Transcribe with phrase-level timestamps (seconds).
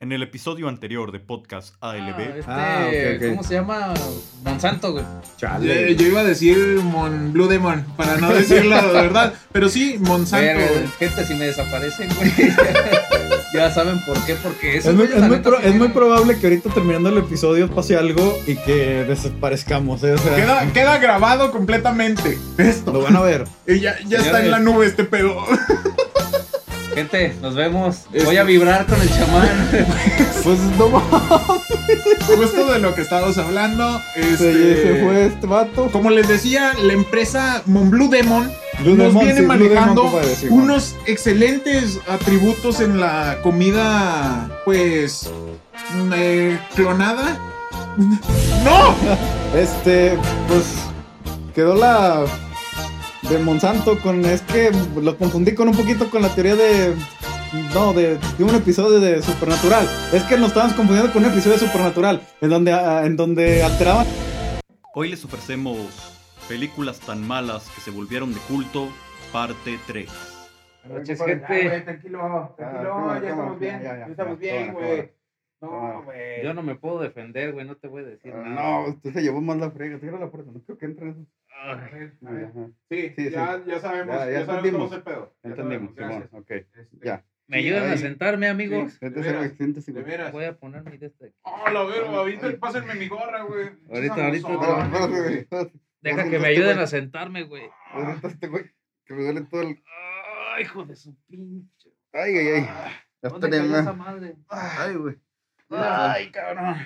[0.00, 3.30] En el episodio anterior de Podcast ALB, Ah, este, Ah.
[3.30, 3.94] ¿Cómo se llama?
[4.44, 5.04] Monsanto, güey.
[5.38, 5.90] Chale.
[5.90, 9.34] Eh, Yo iba a decir Mon Blue Demon, para no decirlo de verdad.
[9.50, 10.46] Pero sí, Monsanto.
[10.56, 12.30] Pero, gente, si me desaparecen, güey.
[13.52, 16.46] ya saben por qué, porque eso Es muy, es muy pro- es muy probable que
[16.46, 20.12] ahorita terminando el episodio pase algo y que desaparezcamos, ¿eh?
[20.12, 22.38] O sea, Queda, queda grabado completamente.
[22.56, 22.92] Esto.
[22.92, 23.46] lo van a ver.
[23.66, 25.44] Y ya, ya está en la nube este pedo.
[26.98, 28.06] Gente, nos vemos.
[28.12, 29.68] Este- Voy a vibrar con el chamán.
[30.42, 31.00] Pues no
[32.26, 34.00] Justo de lo que estábamos hablando.
[34.16, 35.90] Este, se fue este vato.
[35.92, 40.20] Como les decía, la empresa Mon Blue Demon Blue nos Demon, viene sí, Demon, manejando
[40.36, 45.30] sí, unos excelentes atributos en la comida, pues,
[45.94, 47.38] mm, eh, clonada.
[48.64, 48.94] ¡No!
[49.56, 50.64] Este, pues
[51.54, 52.24] quedó la
[53.30, 56.94] de Monsanto con es que lo confundí con un poquito con la teoría de
[57.74, 59.86] no, de, de un episodio de Supernatural.
[60.12, 63.62] Es que nos estábamos confundiendo con un episodio de Supernatural en donde ah, en donde
[63.62, 64.06] alteraban
[64.94, 65.78] hoy les ofrecemos
[66.48, 68.88] películas tan malas que se volvieron de culto,
[69.32, 70.08] parte 3.
[70.84, 71.80] Buenas noches, gente.
[71.82, 75.12] tranquilo, tranquilo, ya estamos bien, ya estamos bien, güey.
[75.60, 76.42] No, güey.
[76.42, 77.66] Yo no me puedo defender, güey.
[77.66, 78.48] No te voy a decir nada.
[78.48, 79.98] No, usted se llevó más la frega.
[79.98, 81.26] Cierra la puerta, no creo que entre eso.
[81.60, 82.72] A a.
[82.88, 84.90] Sí, Sí, ya, ya sabemos, Ya- ya, ya sabemos cómo entendimos.
[84.92, 85.36] es el pedo.
[85.42, 86.42] Entendimos, sabemos, Simón.
[86.42, 87.24] Ok, Este, ya.
[87.46, 87.98] ¿Me Sí, ayudan a ahí.
[87.98, 88.92] sentarme, amigos?
[88.92, 88.98] Sí.
[88.98, 89.86] Siéntese, veras.
[89.86, 90.32] De veras.
[90.32, 91.32] Voy a poner mi de este.
[91.42, 93.70] Oh, la verga, ahorita pásenme mi gorra, güey.
[93.90, 95.78] Ahorita, ahorita, espérate.
[96.00, 97.64] Deja ¿Dónde que me está, ayuden a sentarme, güey.
[97.94, 98.70] ¿Dónde está este güey?
[99.04, 99.82] Que me duele todo el.
[100.54, 101.90] Ay, hijo de su pinche.
[102.12, 102.68] Ay, ay, ay.
[103.22, 104.36] Ya ¿Dónde esa madre?
[104.48, 105.16] Ay, güey.
[105.70, 106.76] Ay, cabrón.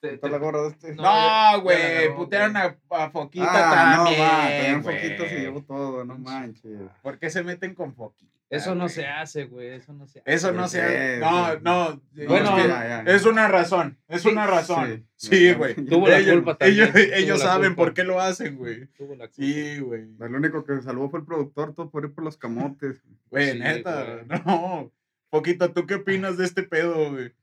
[0.00, 0.94] Te- Está te- la gorra de este.
[0.94, 4.78] No, No, güey, agarró, putearon a, a Foquita Ah, no, también.
[4.78, 6.78] va, poquito se llevó todo, no manches.
[7.02, 8.32] ¿Por qué se meten con Foquita?
[8.50, 9.68] Eso no se hace, güey.
[9.68, 10.32] Eso no se hace.
[10.34, 11.18] Eso no ¿Por se hace.
[11.18, 12.00] No, no.
[12.26, 13.12] Bueno, es, que ya, ya.
[13.12, 13.98] es una razón.
[14.08, 14.28] Es Sí.
[14.28, 15.06] una razón.
[15.16, 15.28] Sí.
[15.28, 15.74] Sí, güey.
[15.84, 17.82] Tuvo la ellos, culpa también, Ellos, ellos saben culpa.
[17.82, 18.86] por qué lo hacen, güey.
[18.96, 19.34] Tuvo la culpa.
[19.34, 20.02] Sí, güey.
[20.20, 23.02] El único que salvó fue el productor, todo por ir por los camotes.
[23.30, 24.22] Güey, Sí, neta.
[24.46, 24.90] No.
[25.30, 27.34] Foquita, ¿tú qué opinas de este pedo, güey?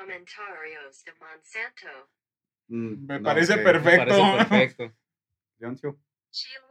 [0.00, 2.08] Comentarios de Monsanto.
[2.68, 3.58] Mm, Me no, parece ok.
[3.58, 4.06] Me perfecto.
[4.16, 4.92] parece perfecto.
[5.58, 5.98] Leoncio.
[6.30, 6.62] Chilo.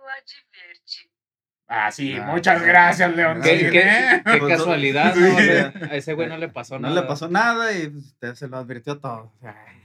[1.70, 3.42] Ah, sí, Ah, muchas gracias, León.
[3.42, 4.24] ¿Qué- Qué, Sí, qué- ¿eh?
[4.26, 5.14] qué Pues, casualidad.
[5.16, 5.36] ¿no?
[5.36, 7.02] O sea, a ese güey no le pasó No nada.
[7.02, 9.34] le pasó nada y pues, usted se lo advirtió todo.
[9.42, 9.84] Ay,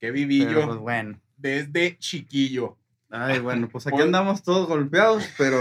[0.00, 1.20] Qué vivillo pues bueno.
[1.36, 2.78] desde chiquillo.
[3.10, 5.58] Ay, bueno, pues aquí andamos todos golpeados, pero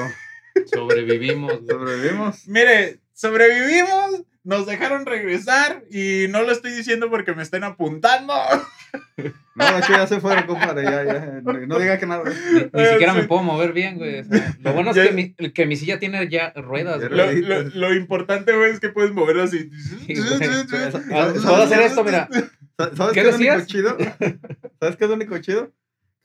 [0.73, 2.47] Sobrevivimos, sobrevivimos.
[2.47, 8.33] Mire, sobrevivimos, nos dejaron regresar y no lo estoy diciendo porque me estén apuntando.
[9.55, 10.83] No, hecho ya se fueron, compadre.
[10.83, 11.41] Ya, ya.
[11.43, 12.23] No, no diga que nada.
[12.53, 13.19] Ni, ni siquiera Sí.
[13.19, 14.19] me puedo mover bien, güey.
[14.19, 17.41] o sea, lo bueno es Ya- que mi, que mi silla tiene ya ruedas, güey.
[17.41, 19.69] Lo, lo- lo importante, güey, es que puedes mover así.
[20.07, 22.29] Sí, Puedo hacer esto, mira.
[22.77, 23.67] Sa- ¿Sabes ¿Qué es lo único decías?
[23.67, 23.97] chido?
[24.79, 25.73] ¿Sabes qué es lo único chido?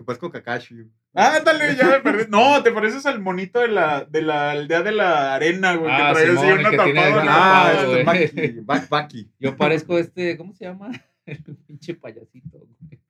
[0.03, 0.75] Que parezco Kakashi.
[1.15, 2.25] Ándale, ya me perdí.
[2.29, 6.13] No, te pareces al monito de la, de la aldea de la arena, güey, Ah,
[6.13, 7.25] que trae así una tapada.
[7.29, 8.61] Ah, este Baki.
[8.67, 9.31] Bak- Baki.
[9.39, 10.91] Yo parezco este, ¿cómo se llama?
[11.27, 13.01] El pinche payasito, güey.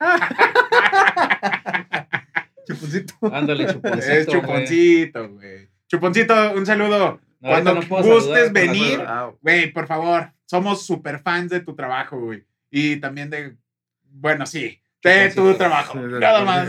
[2.66, 3.14] Chuponcito.
[3.32, 4.12] Ándale, chuponcito.
[4.12, 5.68] Es chuponcito, güey.
[5.88, 7.20] Chuponcito, un saludo.
[7.40, 9.00] No, Cuando no gustes saludar venir,
[9.40, 12.44] Güey, por favor, somos super fans de tu trabajo, güey.
[12.70, 13.56] Y también de,
[14.02, 15.98] bueno, sí, de tu trabajo.
[16.00, 16.68] Nada más.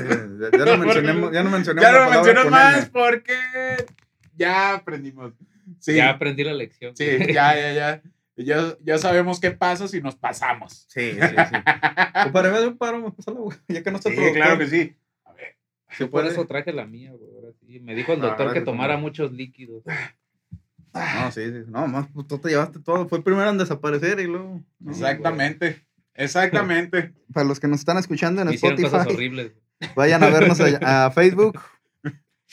[0.52, 1.90] Ya no mencionemos, ya no mencionemos.
[1.90, 2.90] Ya no con más N.
[2.92, 3.34] porque
[4.36, 5.34] ya aprendimos.
[5.80, 6.96] Sí, Ya aprendí la lección.
[6.96, 8.02] sí, ya, ya, ya.
[8.40, 10.86] Ya, ya sabemos qué pasa si nos pasamos.
[10.90, 11.56] Sí, sí, sí.
[12.24, 13.58] Compadre, ve un paro, pásala, güey.
[13.68, 14.96] Ya que no está Sí, claro que sí.
[15.26, 15.58] A ver.
[15.90, 16.30] Se Por puede.
[16.30, 17.32] eso traje la mía, güey.
[17.36, 17.80] ahora sí.
[17.80, 19.84] Me dijo el Ah, doctor que tomara muchos líquidos.
[20.94, 21.64] No, sí, sí.
[21.68, 23.08] No, más, pues, tú te llevaste todo.
[23.08, 24.64] Fue el primero en desaparecer y luego.
[24.80, 24.92] ¿no?
[24.92, 25.87] Exactamente.
[26.18, 27.14] Exactamente.
[27.34, 29.52] Para los que nos están escuchando en hicieron cosas Spotify, horribles.
[29.96, 31.60] vayan a vernos a, a Facebook.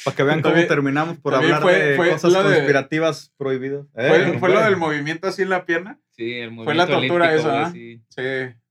[0.05, 3.33] Para que vean cómo También- terminamos por hablar fue- de fue cosas lo de- conspirativas
[3.37, 3.87] prohibidas.
[3.95, 4.65] Fue, Eh, fue lo güey.
[4.67, 5.99] del movimiento así en la pierna.
[6.11, 7.71] Sí, el Fue la movimiento tortura esa, ¿ah?
[7.73, 8.03] sí.
[8.09, 8.23] Sí,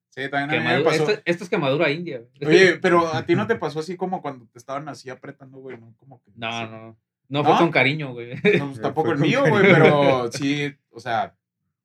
[0.09, 1.09] sí, también a mí me pasó.
[1.09, 2.21] Esto, esto es quemadura india.
[2.41, 2.49] güey.
[2.55, 5.77] Oye, pero a ti no te pasó así como cuando te estaban así apretando, güey,
[5.77, 5.93] ¿no?
[5.97, 6.65] Como que, No, sí.
[6.69, 6.97] no.
[7.29, 7.59] No fue ¿No?
[7.59, 8.35] con cariño, güey.
[8.59, 11.33] No, pues, tampoco el mío, güey, pero sí, o sea,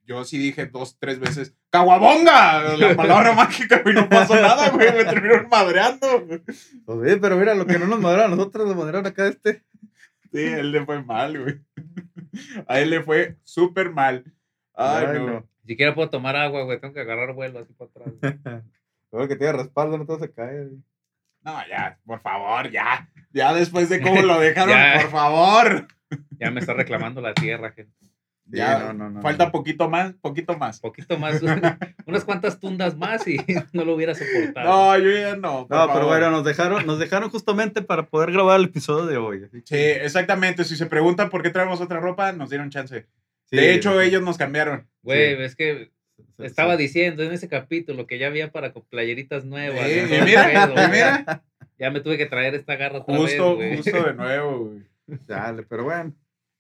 [0.09, 2.77] yo sí dije dos, tres veces, ¡Caguabonga!
[2.77, 6.27] La palabra mágica, güey, no pasó nada, güey, me terminaron madreando.
[6.27, 6.41] Pues,
[7.11, 9.63] sí, pero mira, lo que no nos moderaron a nosotros, lo moderaron acá este.
[10.33, 11.61] Sí, él le fue mal, güey.
[12.67, 14.25] A él le fue súper mal.
[14.75, 15.27] Ay, Ay, no.
[15.27, 15.49] no.
[15.65, 16.81] Ni siquiera puedo tomar agua, güey.
[16.81, 18.09] Tengo que agarrar vuelo así para atrás.
[18.21, 18.63] güey.
[19.13, 20.65] Luego que tiene respaldo, no todo se cae.
[20.65, 20.83] güey.
[21.43, 23.09] No, ya, por favor, ya.
[23.33, 25.89] Ya después de cómo lo dejaron, por favor.
[26.39, 27.93] Ya me está reclamando la tierra, gente.
[28.51, 29.53] Ya, no, no, no, falta no.
[29.53, 30.81] poquito más, poquito más.
[30.81, 31.41] Poquito más,
[32.07, 33.37] unas cuantas tundas más y
[33.73, 34.67] no lo hubiera soportado.
[34.69, 35.67] No, yo ya no.
[35.67, 39.17] por No, pero bueno, nos dejaron, nos dejaron justamente para poder grabar el episodio de
[39.19, 39.47] hoy.
[39.65, 40.65] Sí, exactamente.
[40.65, 43.07] Si se preguntan por qué traemos otra ropa, nos dieron chance.
[43.51, 44.89] sí, de hecho, sí, ellos nos cambiaron.
[45.03, 45.43] Güey, Sí.
[45.43, 45.91] es que
[46.39, 49.85] estaba diciendo en ese capítulo que ya había para playeritas nuevas.
[49.87, 50.89] Sí, y mira, pedo, y güey.
[50.91, 51.45] mira.
[51.79, 53.77] Ya me tuve que traer esta garra otra Justo, vez, güey.
[53.77, 54.83] justo de nuevo, güey.
[55.27, 56.13] Dale, pero bueno.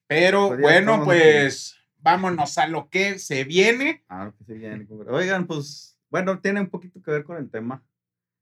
[0.06, 4.04] Pero Pues bueno, pues vámonos a lo que se viene.
[4.08, 5.12] Ah, que sí, bien, compadre.
[5.12, 7.82] Oigan, pues, bueno, tiene un poquito que ver con el tema.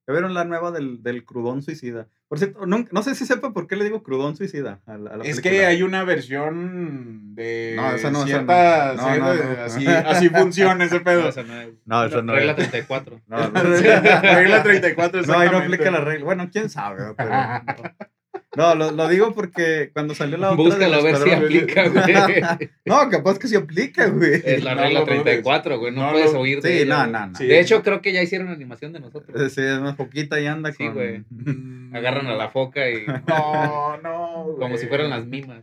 [0.08, 2.06] ¿Ya vieron la nueva del, del crudón suicida?
[2.29, 5.11] Por cierto, no, no sé si sepa por qué le digo crudón suicida a la,
[5.11, 5.50] a la Es película.
[5.50, 9.03] que hay una versión de No, esa no, esa cierta- no.
[9.03, 9.64] No, no, cierta- no.
[9.64, 11.29] así, así funciona ese No, pedo.
[11.29, 11.69] esa no es.
[11.85, 12.56] No, eso no Regla es.
[12.56, 13.20] 34.
[13.26, 16.25] No, no, Regla 34, No, ahí no aplica la regla.
[16.25, 17.31] Bueno, quién sabe, pero.
[18.56, 20.64] No, lo, lo digo porque cuando salió la otra.
[20.64, 22.70] Búscalo a ver si aplica, güey.
[22.87, 24.41] No, capaz que sí aplica, güey.
[24.44, 25.23] Es la No regla dudes.
[25.23, 25.93] 34, güey.
[25.93, 27.11] No, No puedes lo- oír de Sí, no, güey.
[27.12, 27.35] no, no.
[27.37, 27.47] Sí.
[27.47, 29.53] De hecho, creo que ya hicieron animación de nosotros.
[29.53, 30.94] Sí, es más poquita y anda Sí, con.
[30.94, 31.25] güey.
[31.31, 34.44] Mm, Agarran a la foca y No, no.
[34.56, 34.79] como güey.
[34.79, 35.62] si fueran las mimas.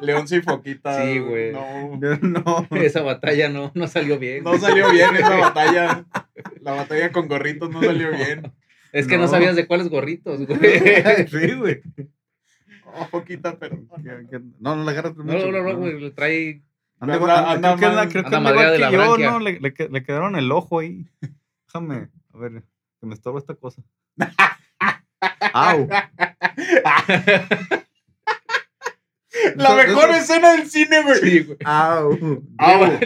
[0.00, 1.02] León y Foquita.
[1.02, 1.52] Sí, güey.
[1.52, 1.98] No.
[2.22, 2.66] No.
[2.76, 4.42] Esa batalla no, no salió bien.
[4.42, 6.04] No salió bien esa batalla.
[6.60, 8.52] La batalla con gorritos no salió bien.
[8.92, 9.22] Es que no.
[9.24, 9.28] No.
[9.28, 10.60] sabías de cuáles gorritos, güey.
[11.28, 11.82] Sí, güey.
[13.10, 13.24] Oh.
[13.24, 15.50] Que- que- No, no le agarras No, mucho.
[15.50, 15.98] no, no, güey.
[16.00, 16.62] Le trae.
[17.00, 18.82] Anda, Anda- anda- creo que anda, mal- creo que anda anda igual madreada de que
[18.82, 19.30] la yo, branquia.
[19.30, 19.38] ¿no?
[19.40, 21.06] Le, le, que- le quedaron el ojo ahí.
[21.66, 22.62] Déjame, a ver,
[23.00, 23.82] que me estorba esta cosa.
[25.54, 25.88] Au.
[29.56, 31.18] La mejor escena del cine, güey.
[31.20, 31.58] Sí, güey.
[31.64, 32.12] Au.
[32.58, 33.00] Au.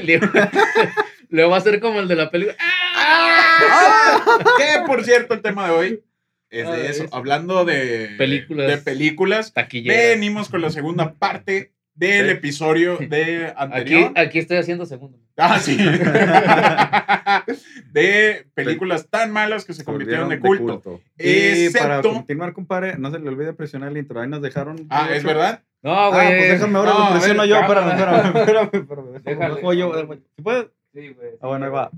[1.30, 2.56] Le, le va a hacer como el de la película.
[2.60, 4.20] ¡Ah!
[4.58, 6.02] Que por cierto, el tema de hoy
[6.50, 7.04] es Ah, de eso.
[7.04, 7.14] eso.
[7.16, 8.66] Hablando de Películas.
[8.68, 9.52] De películas.
[9.84, 12.32] Venimos con la segunda parte del Sí.
[12.32, 14.12] episodio de Aquí, anterior.
[14.16, 15.18] aquí estoy haciendo segundo.
[15.38, 15.76] Ah, sí.
[17.92, 21.00] de películas tan malas que se convirtieron de culto.
[21.18, 24.20] Y para Excepto- continuar, compadre, no se le olvide presionar el intro.
[24.20, 24.86] Ahí nos dejaron.
[24.90, 25.62] Ah, ¿es verdad?
[25.82, 26.26] No, Ah, güey.
[26.38, 27.56] pues déjame ahora No, lo a ver, presiono yo.
[27.60, 28.70] Espérame, espérame, espérame.
[28.72, 29.48] espérame, déjame, Déjale.
[29.48, 30.16] lo hago yo, déjame.
[30.36, 30.66] ¿Sí puedes?
[30.96, 31.36] Sí, güey.
[31.42, 31.90] Ah, bueno, ahí va.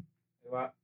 [0.44, 0.74] Ahí va.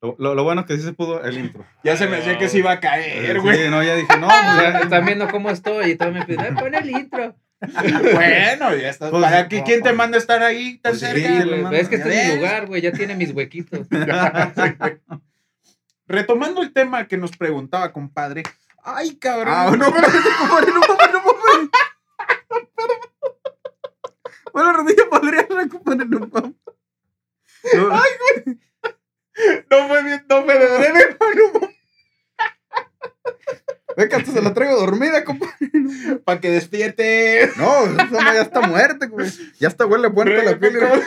[0.00, 1.64] Lo, lo- lo bueno es que sí se pudo el intro.
[1.84, 3.70] Ya se me hacía que se iba a caer, Sí, güey.
[3.70, 4.78] no, ya dije, no, pues ya.
[4.82, 7.36] están viendo cómo estoy y todo me piden, "Eh, pon el intro.
[8.12, 9.08] Bueno, ya está.
[9.10, 9.62] Pues, ¿Para qué?
[9.62, 11.42] ¿Quién te manda a estar ahí tan Pues sí, cerca?
[11.42, 13.86] Sí, güey, es que Ya este es mi lugar, güey, ya tiene mis huequitos.
[16.08, 18.42] Retomando el tema que nos preguntaba, compadre.
[18.82, 19.54] Ay, cabrón.
[19.56, 21.70] Ah, no, compadre, no no mames.
[24.52, 26.54] Bueno, rodilla podría recuperar, no mames.
[27.74, 27.88] No,
[29.70, 31.68] No fue bien, no fue de breve, mano.
[33.96, 35.54] Ve que hasta se la traigo dormida, compadre.
[36.24, 37.50] Para que despierte.
[37.56, 39.30] No, esa no ya está muerta, güey.
[39.58, 40.78] Ya está huele muerta la piel.
[40.78, 41.02] güey.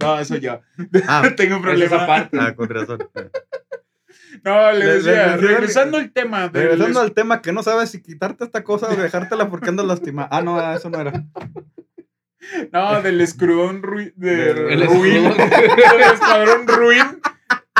[0.00, 0.60] No, eso ya.
[1.08, 2.04] Ah, Tengo un Esa problema.
[2.04, 2.38] aparte.
[2.40, 2.98] ah, con razón.
[4.44, 7.90] No, le Le- le- decía, regresando al tema de Regresando al tema que no sabes
[7.90, 10.28] si quitarte esta cosa o dejártela porque andas lastimada.
[10.30, 11.24] Ah, no, eso no era.
[12.72, 14.12] No, del escudón ruin.
[14.16, 15.26] De Del- El ruin.
[15.26, 15.50] escudón.
[15.50, 17.20] del escuadrón ruin.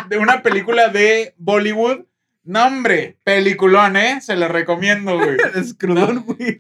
[0.09, 2.01] De una película de Bollywood.
[2.45, 4.21] No, hombre, peliculón, ¿eh?
[4.21, 5.37] Se la recomiendo, güey.
[5.55, 6.59] Es crudón, güey.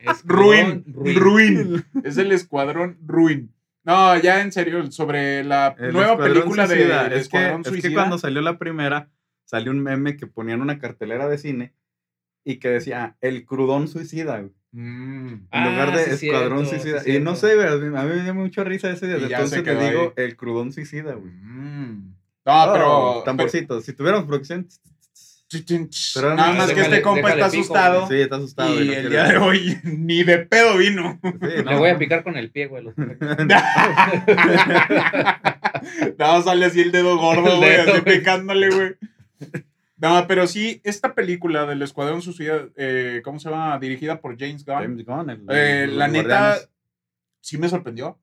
[0.00, 1.16] Es Ruin, ruin.
[1.18, 1.84] ruin.
[2.04, 3.54] Es el escuadrón ruin.
[3.84, 7.92] No, ya en serio, sobre la El nueva película de el es, que, es que
[7.94, 9.08] cuando salió la primera,
[9.50, 11.72] salió un meme que ponían una cartelera de cine
[12.44, 14.52] y que decía el crudón suicida, güey.
[14.72, 15.28] Mm.
[15.32, 17.00] En Ah, lugar de sí, Escuadrón cierto, Suicida.
[17.02, 19.74] sí, y no sé, güey, a mí me dio mucha risa ese ya Entonces te
[19.74, 20.24] digo ahí.
[20.24, 21.32] el crudón suicida, güey.
[21.32, 22.14] Mm.
[22.46, 23.22] No, Oh, pero.
[23.24, 23.80] Tamborcito.
[23.80, 24.68] Si tuviéramos producción.
[26.14, 28.06] Pero nada no, más que déjale- este compa está pico, asustado.
[28.08, 28.80] Sí, está asustado.
[28.80, 31.18] y no el día de hoy ni de pedo vino.
[31.24, 31.78] Sí, Le no.
[31.78, 32.84] voy a picar con el pie, güey.
[32.84, 32.94] los-
[36.18, 38.94] no, sale así el dedo gordo, güey, así picándole, güey.
[39.96, 43.78] No, pero sí, esta película del Escuadrón Suicida, eh, ¿cómo se llama?
[43.78, 44.76] Dirigida por James Gunn.
[44.76, 46.70] James Gunn, el- Eh, la neta, guardianes.
[47.40, 48.18] sí me sorprendió.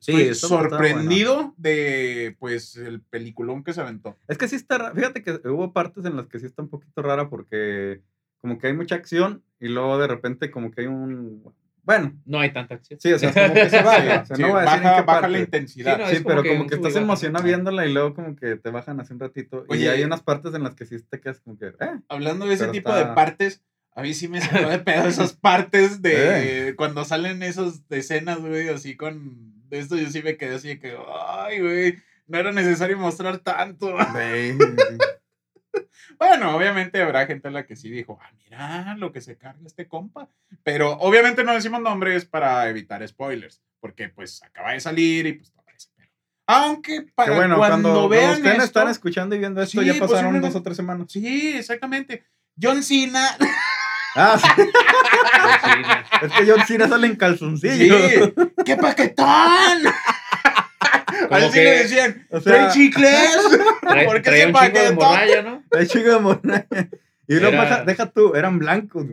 [0.00, 0.70] Sí, Estoy bueno.
[0.70, 4.18] sorprendido de, pues, el peliculón que se aventó.
[4.26, 7.00] Es que sí está, fíjate que hubo partes en las que sí está un poquito
[7.00, 8.00] rara porque
[8.38, 11.44] como que hay mucha acción y luego de repente como que hay un...
[11.90, 13.00] Bueno, No hay tanta acción.
[13.00, 14.20] sí, o sea, como que se baja.
[14.22, 15.28] o sea, Sí, no voy a decir en baja, qué baja parte.
[15.28, 15.94] la intensidad.
[15.96, 18.14] Sí, no, Sí, es como pero que como que y estás emocionado viéndola y luego
[18.14, 19.64] como que te bajan hace un ratito.
[19.68, 21.66] y Oye, hay unas partes en las que sí te quedas como que...
[21.66, 21.72] Eh,
[22.08, 23.62] Hablando de ese tipo está- de partes,
[23.94, 28.68] a mí sí me sacó de pedo esas partes de cuando salen esas escenas, güey,
[28.68, 30.96] así con de esto yo sí me quedé así de que,
[31.38, 31.96] ay, güey,
[32.28, 33.92] no era necesario mostrar tanto.
[34.12, 34.54] güey,
[36.18, 39.60] Bueno, obviamente habrá gente a la que sí dijo, ah, mira lo que se carga
[39.64, 40.28] este compa.
[40.62, 45.52] Pero obviamente no decimos nombres para evitar spoilers, porque pues acaba de salir y pues
[45.52, 45.88] todo eso.
[45.96, 46.10] Pero,
[46.46, 49.86] aunque Que para bueno, cuando, cuando, vean ustedes esto, están escuchando y viendo esto, Sí,
[49.86, 51.06] ya pasaron dos o tres semanas.
[51.10, 52.24] Sí, exactamente.
[52.60, 53.36] John Cena.
[54.14, 54.48] Ah, sí.
[55.62, 56.04] Cochina.
[56.22, 58.08] Es que John Cena sale en calzoncillo.
[58.08, 58.34] Sí.
[58.64, 59.84] ¡Qué paquetón!
[61.28, 62.26] Como Así le que decían.
[62.30, 63.48] O ¿Trae sea, chicles?
[63.82, 65.64] trae- ¿Por qué traía ese un chingo de morralla, ¿no?
[65.70, 66.66] el chico de Monaya.
[67.28, 69.06] Y luego Era- deja, deja tú, eran blancos.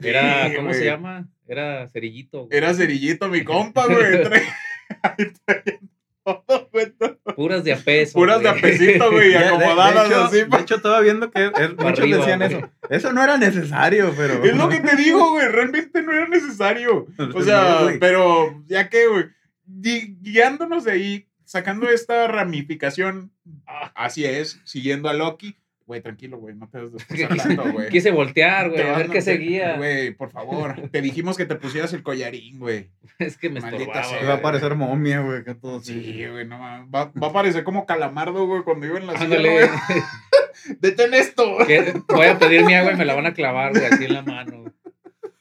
[0.00, 0.78] Era, Sí, ¿cómo güey.
[0.80, 1.28] se llama?
[1.46, 2.46] Era cerillito.
[2.46, 2.56] güey.
[2.56, 4.22] Era cerillito mi compa, güey.
[4.24, 5.80] Trae-
[6.24, 6.92] todo, güey.
[7.34, 8.12] Puras de a peso.
[8.14, 8.58] Puras de güey.
[8.58, 10.36] apesito, güey, Ya, de- acomodadas de, hecho, así.
[10.44, 12.52] De hecho, estaba viendo que es- muchos arriba, decían güey.
[12.54, 12.70] eso.
[12.90, 14.44] Eso no era necesario, pero.
[14.44, 15.48] Es lo que te digo, güey.
[15.48, 17.06] Realmente no era necesario.
[17.34, 19.24] O sea, No, pero ya que, güey,
[19.66, 23.32] gui- guiándonos de ahí, sacando esta ramificación,
[23.66, 25.56] ah, así es, siguiendo a Loki.
[25.84, 26.92] Güey, tranquilo, güey, no te des
[27.28, 27.88] hablando, güey.
[27.88, 29.76] Quise voltear, güey, a ver qué seguía.
[29.76, 30.88] Güey, por favor.
[30.92, 32.90] Te dijimos que te pusieras el collarín, güey.
[33.18, 34.04] Es que me Maldita estorbaba.
[34.04, 34.16] sea.
[34.18, 34.38] Va a güey.
[34.38, 35.80] aparecer momia, güey, que todo.
[35.80, 36.88] Sí, güey, no mames.
[36.94, 39.50] Va, va a parecer como calamardo, güey, cuando iba en la silla, Ándale.
[39.52, 39.68] güey.
[40.80, 41.58] Detén esto.
[41.66, 44.12] que voy a pedir mi agua y me la van a clavar, güey, así en
[44.14, 44.72] la mano.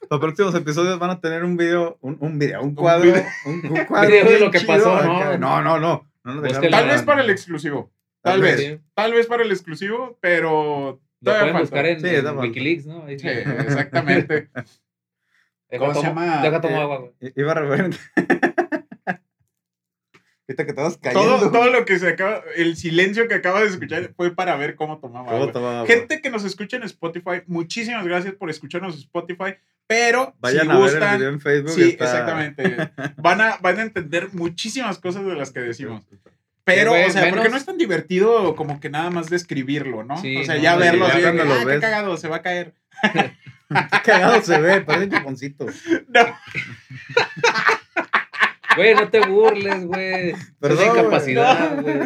[0.09, 3.03] Los próximos episodios van a tener un video, un, un video, un cuadro.
[3.03, 3.23] video.
[3.45, 4.09] Un, un cuadro.
[4.09, 5.37] Video de lo que chido pasó, acá.
[5.37, 5.61] ¿no?
[5.61, 6.07] No, no, no.
[6.23, 6.41] no Búsquenlo.
[6.61, 7.91] dejaron- Tal vez para el exclusivo.
[8.21, 8.59] Tal Tal vez.
[8.59, 8.79] Sí.
[8.95, 11.61] Tal vez para el exclusivo, pero Lo todavía pueden falta.
[11.61, 12.37] buscar en, Sí, en.
[12.39, 13.05] Wikileaks, ¿no?
[13.05, 14.49] Ahí- Sí, exactamente.
[15.69, 16.41] Deja ¿Cómo se tomo- llama?
[16.41, 17.33] Deja tomar Eh, agua, güey.
[17.35, 17.97] Iba a referente.
[20.49, 21.37] Ahorita que te vas cayendo.
[21.37, 24.73] Todo, todo lo que se acaba, el silencio que acaba de escuchar fue para ver
[24.75, 25.29] cómo tomaba.
[25.31, 25.87] ¿Cómo tomaba agua?
[25.87, 29.53] Gente que nos escucha en Spotify, muchísimas gracias por escucharnos en Spotify,
[29.85, 31.69] pero Vayan si a ver el gustan, video en Facebook.
[31.71, 36.03] sí, está- exactamente, van a, van a entender muchísimas cosas de las que decimos.
[36.63, 40.03] Pero, güey, o sea, porque menos- no es tan divertido como que nada más describirlo,
[40.03, 40.17] ¿no?
[40.19, 41.79] Sí, o sea, no, ya sí, verlo ya que, lo "Ah, qué ves".
[41.81, 42.73] cagado, se va a caer.
[43.69, 45.67] Qué cagado se ve, parece chuponcito.
[46.07, 46.21] No,
[48.79, 50.29] Güey, no te burles, güey.
[50.31, 52.00] Es Perdón, incapacidad, güey.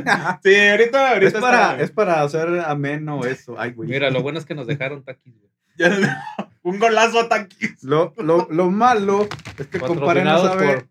[0.44, 3.56] sí, ahorita, ahorita Es para, está- es para hacer ameno eso.
[3.58, 3.90] Ay, güey.
[3.90, 5.52] Mira, lo bueno es que nos dejaron taquis, güey.
[5.78, 6.24] ya-
[6.64, 7.84] un golazo a Taquis.
[7.84, 9.28] Lo, lo, lo malo
[9.58, 10.88] es que compadre no sabe, por-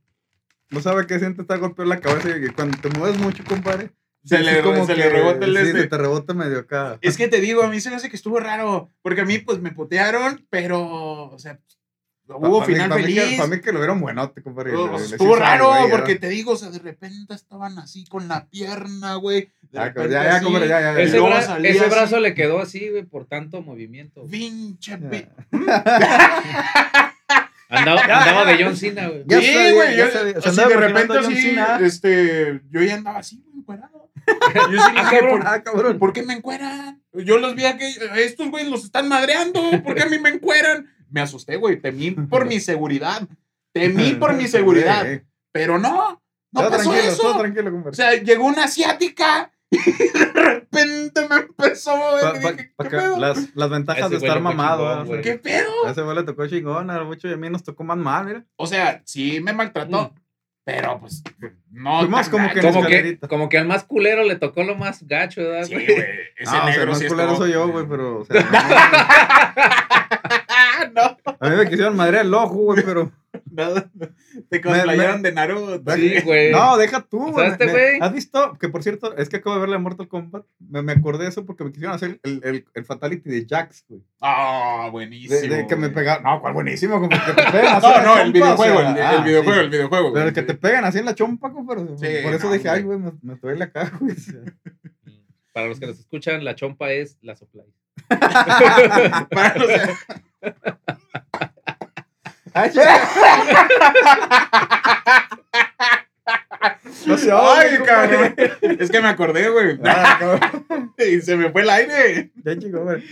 [0.71, 3.43] no sabe qué siente estar golpeado en la cabeza y que cuando te mueves mucho,
[3.45, 3.91] compadre.
[4.25, 5.81] Se sí, le- como se le rebota el sí, este.
[5.81, 6.99] se te rebota medio acá.
[7.01, 9.39] Es que te digo, a mí se me hace que estuvo raro, porque a mí
[9.39, 10.81] pues me putearon, pero,
[11.31, 11.59] o sea,
[12.37, 13.39] hubo Pa- final pa' mí que- feliz.
[13.41, 14.75] pa' mí que lo vieron buenote, compadre.
[14.75, 18.47] Oh, estuvo raro, güey, porque te digo, o sea, de repente estaban así con la
[18.47, 19.51] pierna, güey.
[19.71, 22.21] De repente ya, ya, así, compadre, ya, ya, Ese, luego bra- salía ese así, brazo
[22.21, 24.21] le quedó así, güey, por tanto movimiento.
[24.23, 24.31] güey.
[24.33, 25.27] Pinche pi-
[27.69, 29.23] Andaba, andaba de John Cena, güey.
[29.27, 29.97] Ya sí, güey.
[29.97, 30.41] ya yo- sabía.
[30.43, 31.79] Se así de repente así, Cena.
[31.83, 34.11] este, yo ya andaba así, güey, encuerado.
[34.71, 35.39] Yo sí Ah, dije, cabrón.
[35.41, 35.99] ¿por, Ah, cabrón.
[35.99, 37.03] ¿por qué me encueran?
[37.12, 39.61] Yo los vi a que estos güeyes los están madreando.
[39.83, 40.87] ¿Por qué a mí me encueran?
[41.12, 41.81] Me asusté, güey.
[41.81, 43.23] Temí por mi seguridad.
[43.73, 45.07] Temí por mi seguridad.
[45.52, 47.23] Pero no, no Todo pasó tranquilo, eso.
[47.23, 52.23] todo tranquilo, O sea, llegó una asiática y de repente me empezó a mover.
[52.23, 53.19] Pa- y pa- dije, pa' ¿qué pedo?
[53.19, 55.04] las, las ventajas Ese de estar mamado.
[55.23, 55.71] ¿Qué pedo?
[55.87, 58.26] A ese güey le tocó chingón, a Mucho y a mí nos tocó más mal,
[58.26, 58.45] mira.
[58.57, 60.14] O sea, sí me maltrató,
[60.64, 61.23] pero pues
[61.71, 62.00] no.
[62.00, 62.73] Fuimos tan como que gacho.
[62.73, 65.87] Como que, como que al más culero le tocó lo más gacho, ¿verdad, Sí, güey?
[65.87, 65.99] güey.
[66.37, 68.19] Ese Ah, o sea, negro más sí culero estuvo- soy yo, güey, pero.
[68.21, 68.47] O sea,
[70.49, 73.11] Ah, no, a mí me quisieron madre el ojo, güey, pero.
[73.51, 73.91] Nada.
[74.51, 75.95] Te cosplayaron de Naruto.
[75.95, 76.51] Sí, güey.
[76.53, 77.49] No, deja tú, güey.
[77.49, 78.57] este Me- ¿Has visto?
[78.59, 80.45] Que por cierto, es que acabo de verle a Mortal Kombat.
[80.59, 83.85] Me, me acordé de eso porque me quisieron hacer el, el, el Fatality de Jax,
[83.89, 84.03] güey.
[84.21, 85.55] Ah, buenísimo.
[85.55, 86.25] de que me pegaron.
[86.25, 87.87] No, cuál buenísimo, como que te pegan así.
[87.87, 89.65] No, en la no, el chompa, videojuego, o sea, el, el ah, videojuego, sí.
[89.65, 90.12] el videojuego.
[90.12, 90.35] Pero güey.
[90.35, 91.83] que te pegan así en la chompa, compadre.
[91.99, 92.99] Sí, por eso no, dije, ay, güey.
[92.99, 94.12] me, me duele acá, güey.
[94.12, 94.41] o sea.
[95.53, 97.65] Para los que nos escuchan, la chompa es la supply.
[98.09, 99.71] Para los-
[101.33, 101.51] Ay,
[107.06, 108.35] no se Ay, cabrón.
[108.78, 109.78] Es que me acordé, güey.
[109.85, 110.38] Ah.
[110.99, 112.30] Y se me fue el aire.
[112.44, 113.02] Ya llegó, güey.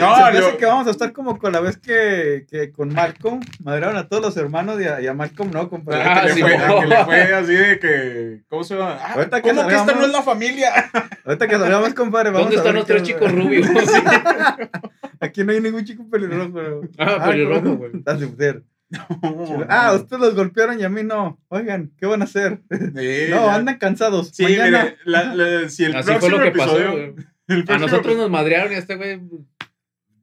[0.00, 2.92] No, Se me hace que vamos a estar como con la vez que, que con
[2.92, 6.02] Malcolm madrearon a todos los hermanos y a, y a Malcolm no, compadre.
[6.02, 6.80] Ah, que, le sí, fue, mo.
[6.80, 8.40] que le fue así de que.
[8.48, 8.98] ¿Cómo se llama?
[9.00, 10.72] Ah, Ahorita que ¿Cómo que esta salgamos- no es la familia?
[11.24, 13.68] Ahorita que salgamos, compadre, vamos ¿Dónde están los tres chicos rubios?
[15.20, 16.52] Aquí no hay ningún chico pelirrojo.
[16.52, 17.90] pero- Ah, pelirrojo, güey.
[17.96, 18.62] Está sin ser.
[19.68, 21.38] Ah, ustedes los golpearon y a mí no.
[21.48, 22.60] Oigan, ¿qué van a hacer?
[22.70, 23.54] Sí, No, ya.
[23.54, 24.30] andan cansados.
[24.32, 24.70] Sí, mire,
[25.04, 27.14] la- la- si el Así fue próximo lo que pasó, episodio.
[27.48, 29.20] el A nosotros nos madrearon y a este güey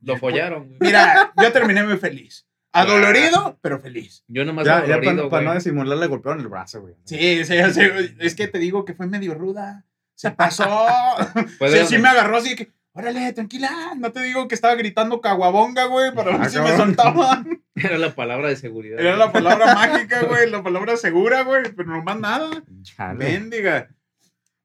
[0.02, 0.68] lo follaron.
[0.68, 0.78] güey.
[0.80, 2.46] Mira, yo terminé muy feliz.
[2.74, 4.24] Adolorido, pero feliz.
[4.28, 5.46] Yo nomás Ya, ya dolorido, para, güey.
[5.50, 6.96] no disimular le golpearon el brazo, güey.
[7.06, 7.82] Sí, sí, sí,
[8.20, 9.86] es que te digo que fue medio ruda.
[10.16, 10.66] Se pasó.
[11.70, 12.72] Sí, sí me agarró así que.
[12.94, 16.66] órale, tranquila, no te digo que estaba gritando caguabonga, güey, para ver Ah, si me
[16.70, 16.78] cabrón.
[16.96, 17.44] soltaba.
[17.76, 19.00] Era la palabra de seguridad.
[19.00, 22.50] Era la palabra mágica, güey, la palabra segura, güey, pero no más nada.
[22.84, 23.18] Chale.
[23.18, 23.90] Mendiga.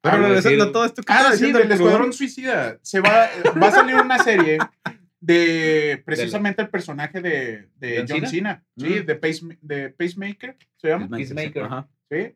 [0.02, 2.78] Pero Ah, a todo esto que Ah, sí, diciendo del el Escuadrón Escuadrón Suicida.
[2.83, 3.28] Se va,
[3.61, 4.59] va a salir una serie
[5.21, 8.65] de precisamente el personaje de, de ¿John John Cena.
[8.77, 9.07] Sí, Mm.
[9.07, 11.09] de, Pace- de Pacemaker, se llama.
[11.17, 11.63] Peacemaker.
[11.65, 11.89] Ajá.
[12.11, 12.35] ¿sí?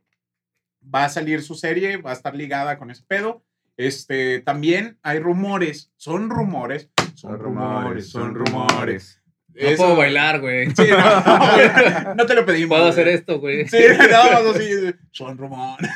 [0.95, 3.45] Va a salir su serie, va a estar ligada con ese pedo.
[3.77, 9.20] Este, también hay rumores, son rumores, son rumores, son rumores.
[9.61, 10.71] No Eso- puedo bailar, güey.
[10.75, 10.89] Sí,
[12.07, 12.79] no, no te lo pedimos.
[12.79, 13.69] Puedo hacer esto, güey.
[13.69, 14.71] Sí, nada más así,
[15.11, 15.91] son rumores.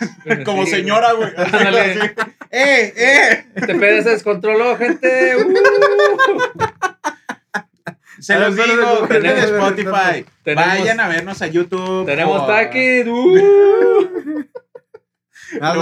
[0.44, 1.30] Como Sí, señora, güey.
[1.36, 1.54] Así.
[2.50, 3.46] ¡Eh, eh!
[3.54, 5.36] Este pedo se descontroló, gente.
[5.36, 5.54] Uh.
[8.20, 10.24] Se los digo, de espérate, Spotify.
[10.44, 12.06] Tenemos- Vayan a vernos a YouTube.
[12.06, 13.06] Tenemos por- taquis.
[13.06, 14.44] Uh.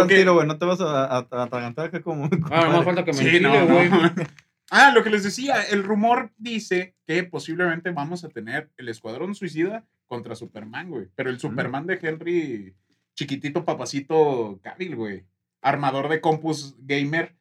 [0.08, 0.46] Que- tiro, güey.
[0.46, 2.28] No te vas a, atragantar acá como.
[2.50, 3.90] Ah, no más falta que me Sí, enchile, no, güey.
[4.74, 9.34] Ah, lo que les decía, el rumor dice que posiblemente vamos a tener el Escuadrón
[9.34, 11.08] Suicida contra Superman, güey.
[11.14, 12.74] Pero el Superman de Henry,
[13.14, 15.26] chiquitito papacito Cavill, güey.
[15.60, 17.36] Armador de compus gamer.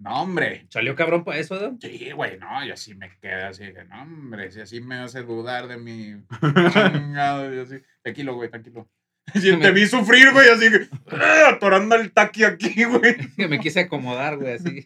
[0.00, 0.66] No, hombre.
[0.68, 1.78] Salió cabrón para eso, ¿no?
[1.80, 5.22] Sí, güey, no, y así me queda así, que no, hombre, si así me hace
[5.22, 6.14] dudar de mi
[7.62, 7.76] así.
[8.02, 8.88] Tranquilo, güey, tranquilo.
[9.34, 10.88] Y te vi sufrir, güey, así que
[11.46, 13.16] atorando el taqui aquí, güey.
[13.36, 14.84] Me quise acomodar, güey, así.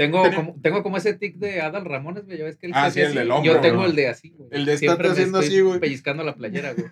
[0.00, 2.38] Tengo Tenía- como, tengo como ese tic de Adal Ramones, güey.
[2.38, 3.84] Ya ves que él Ah, sí, el del hombro, Yo tengo ¿no?
[3.86, 4.48] el de así, güey.
[4.50, 5.78] El de Siempre haciendo estoy así, güey.
[5.78, 6.86] Pellizcando la playera, güey.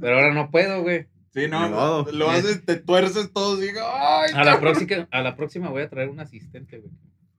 [0.00, 1.06] Pero ahora no puedo, güey.
[1.32, 2.10] Sí, no, modo.
[2.10, 4.32] lo haces, te tuerces todo ¡ay!
[4.34, 6.90] A la próxima, a la próxima voy a traer un asistente, güey.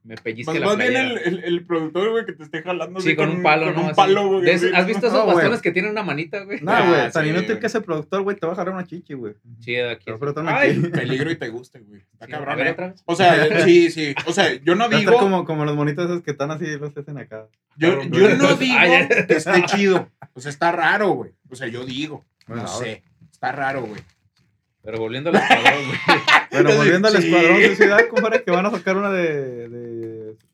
[0.08, 2.98] Me pellizque Más, la más bien el, el, el productor, güey, que te esté jalando
[2.98, 3.88] Sí, con un palo, con ¿no?
[3.90, 4.50] un palo, güey.
[4.50, 6.60] ¿Has visto esos No, bastones que tienen una manita, güey?
[6.62, 7.12] No, Ah, güey.
[7.12, 7.60] Tan sí, inútil güey.
[7.60, 9.34] que ese productor, güey, te va a jalar una chichi, güey.
[9.60, 10.10] Sí, de aquí.
[10.46, 10.80] Ay, aquí.
[10.88, 12.00] Peligro y te guste, güey.
[12.14, 12.70] Está sí, a cabrón, eh.
[12.70, 13.02] otra vez.
[13.04, 14.14] O sea, sí, sí.
[14.24, 17.18] O sea, yo no digo, como, como los monitos esos que están así, los hacen
[17.18, 17.46] acá.
[17.76, 18.78] yo, yo no digo
[19.28, 20.08] que esté chido.
[20.32, 21.32] O sea, está raro, güey.
[21.50, 23.02] O sea, yo digo, no sé.
[23.30, 24.00] Está raro, güey.
[24.82, 25.98] Pero volviendo al escuadrón, güey.
[26.50, 27.26] Pero volviendo al Sí.
[27.28, 29.68] Escuadrón Suicida, compadre, que van a sacar una de.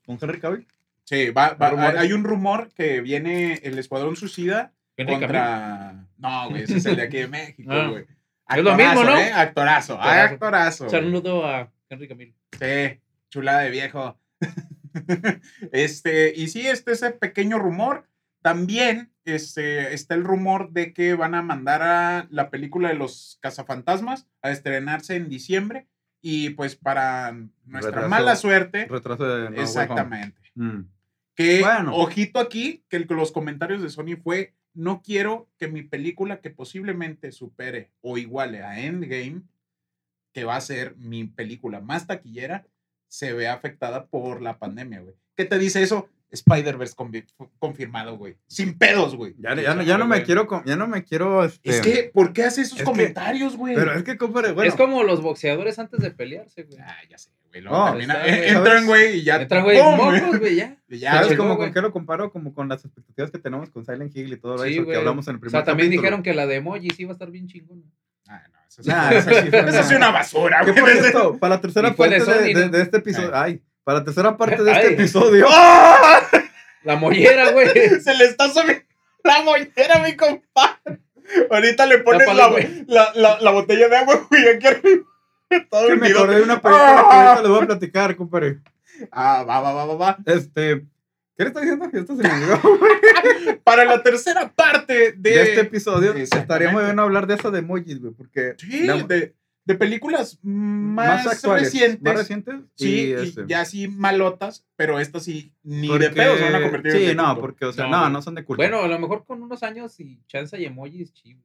[0.05, 0.67] Con Henry Cavill.
[1.03, 1.55] Sí, va,
[1.99, 5.19] hay un rumor que viene el Escuadrón Suicida Cavill.
[5.19, 6.07] contra...
[6.17, 7.87] No, güey, ese es el de aquí de México, Ah.
[7.89, 8.05] güey.
[8.47, 9.17] Es lo mismo, ¿no?
[9.17, 9.31] ¿eh?
[9.33, 10.33] Actorazo, Actorazo.
[10.33, 10.89] actorazo.
[10.89, 12.33] Saludo a Henry Camilo.
[12.59, 14.19] Sí, chulada de viejo.
[15.71, 18.07] este, y sí, este ese pequeño rumor.
[18.41, 23.39] También este, está el rumor de que van a mandar a la película de los
[23.41, 25.87] cazafantasmas a estrenarse en diciembre.
[26.27, 27.33] Y pues para
[27.65, 28.09] nuestra Retraso.
[28.09, 29.49] mala suerte, Retraso de.
[29.51, 30.41] No exactamente.
[30.55, 30.79] Mm.
[31.35, 31.95] Que, Bueno.
[31.95, 36.49] ojito aquí, que el- los comentarios de Sony fue, no quiero que mi película que
[36.49, 39.43] posiblemente supere o iguale a Endgame,
[40.33, 42.65] que va a ser mi película más taquillera,
[43.07, 45.13] se vea afectada por la pandemia, güey.
[45.35, 46.09] ¿Qué te dice eso?
[46.35, 46.95] Spider-Verse
[47.59, 48.37] confirmado, güey.
[48.47, 49.35] Sin pedos, güey.
[49.39, 50.47] Ya, ya, no- ya no me quiero.
[50.65, 51.43] Ya no me quiero.
[51.43, 53.75] Este, Es que, ¿por qué hace esos Es comentarios, güey?
[53.75, 54.69] Pero es que, compadre, bueno.
[54.69, 56.79] Es como los boxeadores antes de pelearse, güey.
[56.81, 57.61] Ah, ya sé, güey.
[57.63, 58.49] No, termina- güey.
[58.49, 59.41] entran, güey, y ya.
[59.41, 60.77] Entra, güey, mocos, güey, ya.
[60.87, 61.67] Y ya, ¿Sabes cómo güey.
[61.69, 62.31] con qué lo comparo?
[62.31, 65.27] Como con las expectativas que tenemos con Silent Hill y todo Sí, eso que hablamos
[65.27, 66.01] en el O primer sea, también capítulo.
[66.03, 67.81] dijeron que la de emojis iba a estar bien chingona.
[68.27, 69.35] Ah, no, eso sí, Nah, fue- eso sí
[69.79, 71.39] eso sí una- una basura, ¿Qué güey.
[71.39, 73.31] Para la tercera parte de este episodio.
[73.33, 74.93] Ay, para la tercera parte de este Ay.
[74.95, 75.47] episodio.
[76.83, 77.67] La mollera, güey.
[78.03, 78.83] Se le está subiendo
[79.23, 80.99] la mollera, mi compadre.
[81.49, 82.53] Ahorita le pones la,
[82.85, 85.03] la, la, la botella de agua, güey, aquí arriba.
[85.71, 88.59] Todo Que me acordé de una película que ahorita les voy a platicar, compadre.
[89.11, 90.17] Ah, va, va, va, va, va.
[90.27, 90.85] Este.
[91.37, 91.89] ¿Qué le está diciendo?
[91.91, 92.61] Esto se me olvidó.
[93.63, 95.31] Para la tercera parte de...
[95.31, 98.53] De este episodio estaría muy bien hablar de eso de emojis, güey, porque.
[98.59, 99.33] Sí, la- de,
[99.65, 101.65] de películas más, más actuales.
[101.65, 102.01] recientes.
[102.03, 102.55] Más recientes.
[102.75, 106.43] Sí, y, y este, ya sí malotas, pero estas sí ni porque- de pedo se
[106.43, 107.41] van a convertir en Sí, no, culto.
[107.41, 108.61] porque, o sea, No, no, son de culto.
[108.61, 111.41] Bueno, a lo mejor con unos años y chance y emojis, chido.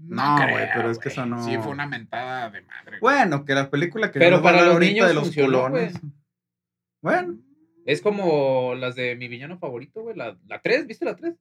[0.00, 2.98] No, güey, pero es que eso no- Sí, fue una mentada de madre.
[3.00, 5.94] Bueno, que la película que Pero para los ahorita niños de los funcionó, culones.
[7.02, 7.36] Bueno,
[7.84, 10.14] Es como las de mi villano favorito, güey.
[10.14, 11.34] La, la 3, ¿viste la 3?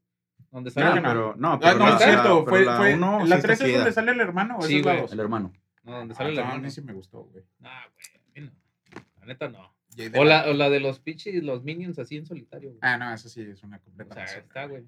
[0.49, 2.45] Donde sale no, el- pero no, Ah, pero no, la- es cierto.
[2.45, 4.57] Fue, la fue, uno la sí 3 está es donde sale el hermano.
[4.57, 5.13] ¿o Sí, esa es la güey.
[5.13, 5.53] el hermano.
[5.87, 7.43] No, donde Ah, sale el no, a mí sí me gustó, güey.
[7.63, 8.23] Ah, güey.
[8.23, 9.01] a mí no.
[9.21, 9.73] La neta no.
[10.15, 12.79] O la, o la de los pinches, los minions así en solitario, güey.
[12.83, 14.83] Ah, no, eso sí es una O completa sea, basura, está, güey.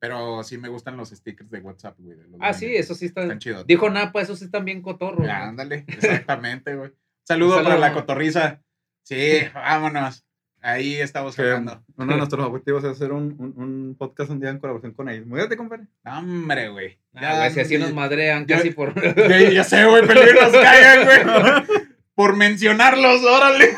[0.00, 2.16] Pero sí me gustan los stickers de WhatsApp, güey.
[2.16, 3.22] de los Ah, sí, eso sí está.
[3.22, 3.66] Están chidos.
[3.66, 5.18] Dijo Napa, esos sí están bien cotorros.
[5.20, 5.30] Güey.
[5.30, 6.90] Ándale, exactamente, güey.
[7.24, 7.80] Saludo Un para saludo.
[7.88, 8.62] la cotorriza.
[9.04, 10.26] Sí, vámonos.
[10.62, 11.82] Ahí estamos hablando.
[11.96, 15.08] uno de nuestros objetivos es hacer un, un, un podcast un día en colaboración con
[15.08, 15.26] ellos.
[15.26, 15.84] Muévete, compadre.
[16.04, 16.98] Hombre, güey.
[17.14, 18.92] Ah, güey, si así nos madrean ya- casi por.
[19.28, 21.80] Ya, ya sé, güey, peligro nos caigan, güey.
[22.14, 23.70] Por mencionarlos, órale.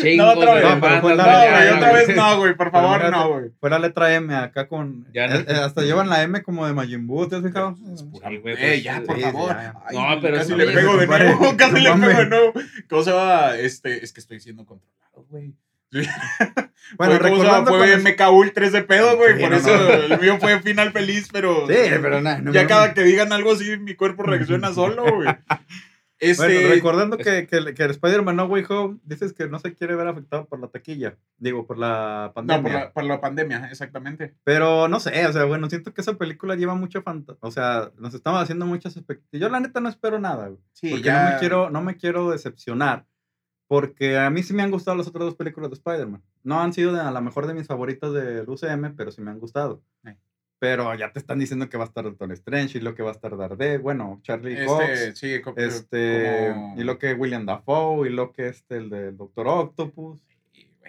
[0.00, 0.62] Chingos No, otra vez.
[0.64, 2.98] No, pero bandas, fue la- No, ya, güey, ya, otra vez no, güey, por favor,
[2.98, 3.50] Pero no, güey.
[3.60, 5.06] Fue la letra M acá con.
[5.12, 5.34] Ya no.
[5.36, 7.76] eh, eh, hasta llevan la M como de Majin Buu, ¿te has fijado?
[7.76, 8.06] Sí,
[8.38, 9.50] güey, Eh, pues, ya, por sí, favor.
[9.50, 9.74] ya.
[9.86, 12.52] Ay, No, pero casi le ya pego de nuevo, casi le pego de nuevo.
[12.88, 13.58] ¿Cómo se va?
[13.58, 15.54] Este, es que estoy siendo controlado, güey.
[16.96, 17.70] Bueno, recordando.
[17.70, 19.34] fue cuando- MK Ultra ese pedo, güey.
[19.34, 19.90] Sí, por no, eso no.
[20.14, 21.66] el mío fue final feliz, pero.
[21.68, 22.40] Sí, pero nada.
[22.40, 25.28] no ya cada que digan algo así, mi cuerpo reacciona solo, güey.
[26.22, 26.44] Este.
[26.44, 29.96] Bueno, recordando que, que, que el Spider-Man No Way Home dices que no se quiere
[29.96, 31.16] ver afectado por la taquilla.
[31.38, 32.58] Digo, por la pandemia.
[32.58, 34.34] no, por la, por la pandemia, exactamente.
[34.44, 37.38] Pero no sé, o sea, bueno, siento que esa película lleva mucho fantasía.
[37.40, 39.40] O sea, nos estamos haciendo muchas expectativas.
[39.40, 40.60] Yo, la neta, no espero nada, güey.
[40.74, 41.24] Sí, porque ya.
[41.24, 43.06] no, me quiero, no me quiero decepcionar.
[43.70, 46.20] Porque a mí sí me han gustado las otras dos películas de Spider-Man.
[46.42, 49.30] No han sido de, a lo mejor de mis favoritas del UCM, pero sí me
[49.30, 49.80] han gustado.
[50.58, 53.10] Pero ya te están diciendo que va a estar Doctor Strange y lo que va
[53.10, 54.88] a estar Daredevil, bueno, Charlie Cox.
[54.90, 58.90] Este, sí, co- Este, como- y lo que William Dafoe, y lo que este, el
[58.90, 60.20] del Doctor Octopus.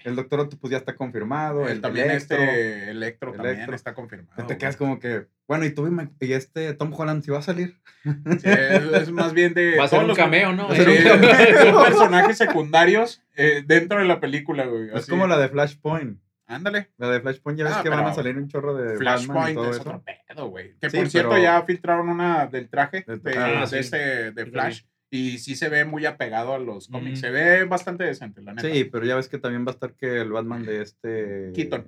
[0.04, 1.66] El Doctor Octopus ya está confirmado.
[1.66, 2.38] El El, también Electro.
[2.38, 3.76] este Electro también Electro.
[3.76, 4.46] está confirmado.
[4.48, 5.88] Te quedas como que, bueno, y tú
[6.20, 7.78] y, este Tom Holland si va a salir.
[8.04, 9.78] Sí, es, es más bien de.
[9.78, 10.68] Va a ser un los- cameo, ¿no?
[10.68, 11.62] Va a ser Sí, un cameo.
[11.74, 14.88] son personajes secundarios eh, dentro de la película, güey.
[14.90, 15.12] Es así.
[15.12, 16.20] como la de Flashpoint.
[16.48, 16.90] Ándale.
[16.98, 19.70] La de Flashpoint ya ves Ah, que van a salir un chorro de Flashpoint todo
[19.70, 19.82] es eso.
[19.90, 20.76] otro pedo, güey.
[20.82, 23.78] Que Sí, por cierto pero- ya filtraron una del traje De- de, ah, de sí.
[23.78, 24.82] este de Sí, Flash.
[25.13, 27.19] Y sí se ve muy apegado a los cómics.
[27.19, 27.21] Mm.
[27.21, 28.67] Se ve bastante decente, la neta.
[28.71, 31.52] Sí, pero ya ves que también va a estar que el Batman de este...
[31.54, 31.86] Keaton.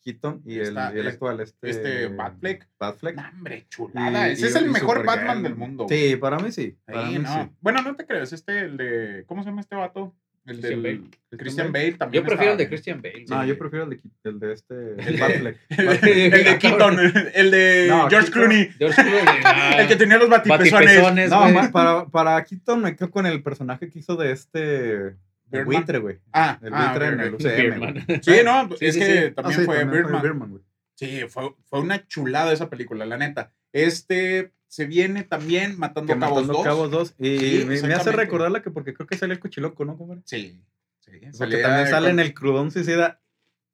[0.00, 1.70] Keaton y, Está- el, y el actual, este...
[1.70, 2.66] este Batfleck.
[2.78, 3.14] Batfleck.
[3.16, 4.28] No, hombre, chulada.
[4.28, 5.04] Y- Ese y- es el mejor.
[5.04, 5.86] Batman del mundo.
[5.88, 6.76] Sí, para mí sí.
[6.86, 7.44] Para Sí, mí no.
[7.44, 7.50] sí.
[7.60, 8.32] Bueno, no te creas.
[8.32, 9.24] Este, el de.
[9.26, 10.12] ¿Cómo se llama este vato?
[10.44, 10.98] El Christian del.
[10.98, 11.10] Bale.
[11.38, 12.22] Christian Bale también.
[12.22, 13.24] Yo prefiero el de Christian Bale.
[13.28, 14.74] No, yo prefiero el de, el de este...
[14.98, 15.58] El de- Batfleck.
[15.70, 16.98] el de Keaton.
[17.34, 18.68] El de No, George Keaton- Clooney.
[18.78, 20.72] George Clooney, ah, El que tenía los batipezones.
[20.72, 21.54] batipezones, No, güey.
[21.54, 24.92] ma- para, para Keaton me quedo con el personaje que hizo de este...
[24.96, 25.16] El
[25.58, 25.66] Birdman.
[25.76, 26.18] buitre, güey.
[26.32, 27.34] Ah, El ah, buitre ok, en el.
[27.34, 28.20] UCM.
[28.22, 29.18] Sí, no, Sí, es sí, que sí.
[29.28, 30.50] Ah, también sí, fue también Birdman.
[30.50, 30.62] güey.
[30.94, 33.52] Sí, fue, fue una chulada esa película, la neta.
[33.72, 36.64] Este se viene también matando Que cabos matando 2.
[36.64, 37.14] cabos 2.
[37.18, 40.22] Y Sí, me, me hace recordarla que porque creo que sale el cochiloco, ¿no, compadre?
[40.24, 40.62] Sí,
[41.00, 41.10] sí.
[41.38, 43.20] Porque también sale con- en el crudón suicida.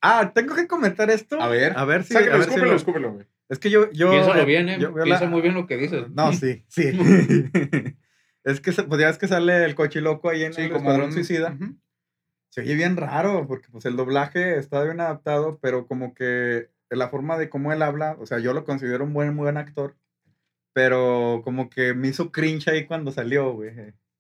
[0.03, 1.41] Ah, tengo que comentar esto.
[1.41, 1.75] A ver.
[1.79, 2.17] A ver si.
[2.17, 3.27] A ver si escúpelo, lo- escúpelo, güey.
[3.49, 3.93] Es que yo.
[3.93, 4.79] yo Piénsalo eh, bien, ¿eh?
[4.81, 6.11] yo Piensa la- muy bien lo que dices.
[6.11, 6.91] No, sí, sí.
[8.45, 10.93] es que se- pues ya ves que sale el cochiloco ahí en Sí, el como
[10.95, 11.53] un- Suicida.
[11.53, 11.77] Ujú.
[12.51, 17.09] Se oye bien raro, porque pues el doblaje está bien adaptado, pero como que la
[17.09, 19.97] forma de cómo él habla, o sea, yo lo considero un buen, muy buen actor,
[20.79, 23.71] pero como que me hizo cringe ahí cuando salió, güey.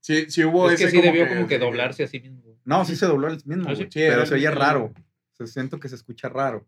[0.00, 2.42] Sí, sí hubo Es que sí debió como que doblarse a sí mismo.
[2.64, 3.84] No, sí se dobló el mismo, Ah, sí.
[3.84, 4.92] Sí, pero se oye raro.
[5.34, 6.66] Se siento que se escucha raro.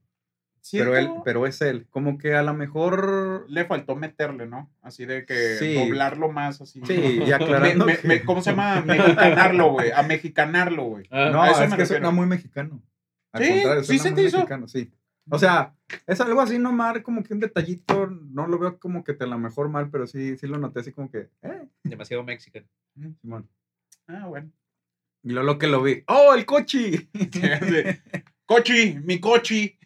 [0.70, 1.86] Pero él, pero es él.
[1.90, 3.46] Como que a lo mejor.
[3.48, 4.70] le faltó meterle, ¿no?
[4.80, 5.74] Así de que Sí.
[5.74, 6.80] doblarlo más, así.
[6.86, 7.84] Sí, y aclarando.
[7.86, 8.80] me- que- me- ¿Cómo se llama?
[9.56, 9.90] Mexicanarlo, güey.
[9.90, 11.06] A mexicanarlo, güey.
[11.10, 12.80] Ah, No, a eso es me que suena muy mexicano.
[13.32, 14.36] Al Sí, contrario, sí se te hizo.
[14.36, 14.92] mexicano, sí.
[15.30, 15.74] O sea,
[16.06, 19.38] es algo así nomás, como que un detallito, no lo veo como que te la
[19.38, 22.66] mejor mal, pero sí, sí lo noté así como que, eh, demasiado mexicano.
[23.20, 23.48] Simón.
[24.06, 24.50] Ah, bueno.
[25.22, 27.08] Y luego lo que lo vi, ¡oh, el cochi!
[28.46, 29.78] Cochi, mi cochi.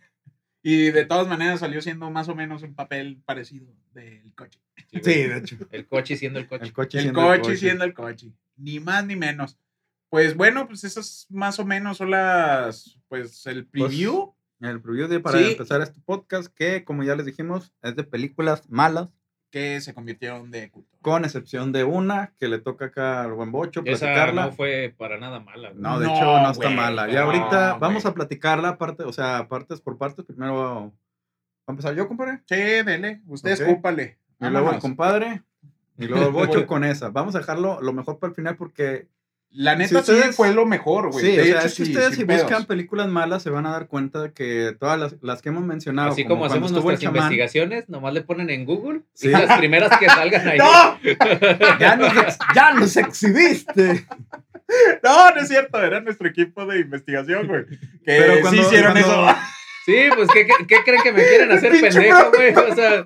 [0.62, 4.59] Y de todas maneras salió siendo más o menos un papel parecido del coche.
[4.90, 5.59] Sí, de hecho.
[5.70, 6.64] El coche siendo el coche.
[6.64, 7.57] El cochi El siendo coche cochi.
[7.59, 8.33] siendo el coche.
[8.57, 9.59] Ni más ni menos.
[10.09, 14.33] Pues bueno, pues esas más o menos son las, pues el preview.
[14.64, 15.53] El preview de para Sí.
[15.53, 19.09] empezar este podcast, que como ya les dijimos, es de películas malas,
[19.50, 20.98] que se convirtieron de culto.
[21.00, 24.46] con excepción de una que le toca acá al buen bocho Esa platicarla.
[24.46, 25.68] no fue para nada mala.
[25.70, 25.81] güey.
[25.83, 27.07] No, de No, hecho no está güey, mala.
[27.07, 27.81] no, Ya ahorita güey.
[27.81, 30.24] vamos a platicarla, parte, o sea, partes por partes.
[30.24, 30.92] Primero voy
[31.68, 32.40] a empezar yo, compadre.
[32.46, 33.20] Sí, dele.
[33.27, 33.61] Usted Ok.
[33.61, 34.18] escúpale.
[34.40, 35.42] Y luego el compadre.
[35.98, 36.33] Y luego el
[36.64, 37.11] bocho con esa.
[37.11, 39.07] Vamos a dejarlo lo mejor para el final porque.
[39.56, 41.24] La neta sí ustedes- fue lo mejor, güey.
[41.24, 42.42] sí, De o sea, hecho, es que sí, ustedes si pedos.
[42.42, 45.62] buscan películas malas se van a dar cuenta de que todas las, las que hemos
[45.64, 46.10] mencionado.
[46.10, 49.28] Así como, cuando hacemos nuestras chamán, investigaciones, nomás le ponen en Google Sí.
[49.28, 50.58] y las primeras que salgan ahí.
[50.58, 50.98] ¡No!
[51.78, 52.12] Ya nos,
[52.54, 54.06] ya nos exhibiste.
[55.02, 55.80] No, no es cierto.
[55.80, 57.66] Era nuestro equipo de investigación, güey.
[57.66, 59.36] Que Pero sí cuando- hicieron cuando- eso.
[59.84, 62.54] Sí, pues ¿qué, qué, qué creen que me quieren hacer pendejo, güey?
[62.54, 63.04] O sea,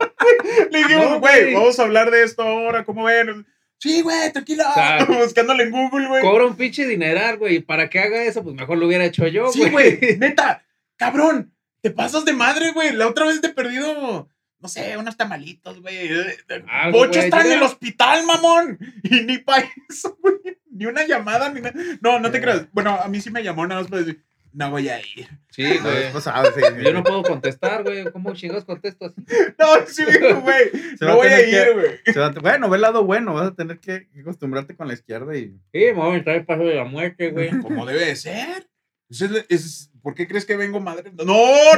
[0.70, 1.54] Le dijimos, No, güey, güey.
[1.54, 3.44] vamos a hablar de esto ahora, ¿cómo ven?
[3.80, 4.70] Sí, güey, tranquila.
[4.70, 6.22] O sea, Buscándole en Google, güey.
[6.22, 7.56] cobra un pinche dineral, güey.
[7.56, 10.64] y Para que haga eso, pues mejor lo hubiera hecho yo, Sí, güey, neta,
[10.96, 12.92] cabrón, te pasas de madre, güey.
[12.92, 14.28] La otra vez te he perdido,
[14.60, 16.08] no sé, unos tamalitos, güey.
[16.08, 18.78] Güey, está en el hospital, mamón.
[19.04, 20.34] Y ni para eso, güey.
[20.70, 21.74] Ni una llamada, ni nada.
[22.00, 22.40] No, no te Eh.
[22.40, 22.66] creas.
[22.72, 25.28] Bueno, a mí sí me llamó nada más para decir, no voy a ir.
[25.50, 26.12] Sí, güey.
[26.12, 28.04] sí, Yo no puedo contestar, güey.
[28.12, 29.24] ¿Cómo chingados contesto así?
[29.58, 30.70] No, sí, güey.
[30.96, 31.98] Se No voy a que- ir, güey.
[32.12, 33.34] se va a- bueno, ve el lado bueno.
[33.34, 35.46] Vas a tener que que acostumbrarte con la izquierda y.
[35.72, 37.50] Sí, me voy a entrar el paso de la muerte, güey.
[37.61, 38.67] Como debe de ser.
[39.11, 41.11] Es, es- ¿Por qué crees que vengo madre?
[41.12, 41.25] No,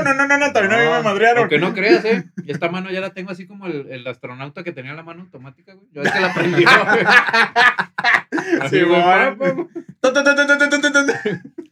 [0.04, 1.38] no, no, no, no, también a mí me No, madrearon.
[1.40, 2.24] Aunque no creas, ¿eh?
[2.44, 5.22] Y esta mano ya la tengo así como el, el astronauta que tenía la mano
[5.22, 5.86] automática, güey.
[5.92, 6.64] Yo es que la aprendí,
[8.60, 8.68] güey.
[8.68, 9.00] Sí, güey.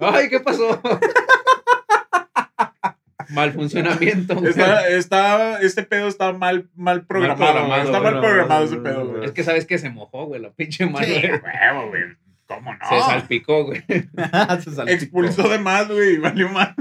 [0.01, 0.81] Ay, ¿qué pasó?
[3.31, 4.51] Mal funcionamiento, güey.
[4.51, 7.53] Está, está, este pedo está mal, mal programado.
[7.53, 9.25] programado, está mal programado ese pedo, güey.
[9.27, 11.05] Es que sabes que se mojó, güey, la pinche mano.
[11.07, 12.03] Sí, güey.
[12.49, 12.89] ¿Cómo no?
[12.89, 13.83] Se salpicó, güey.
[14.65, 14.89] Se salpicó.
[14.89, 16.75] Expulsó de más, güey, valió más.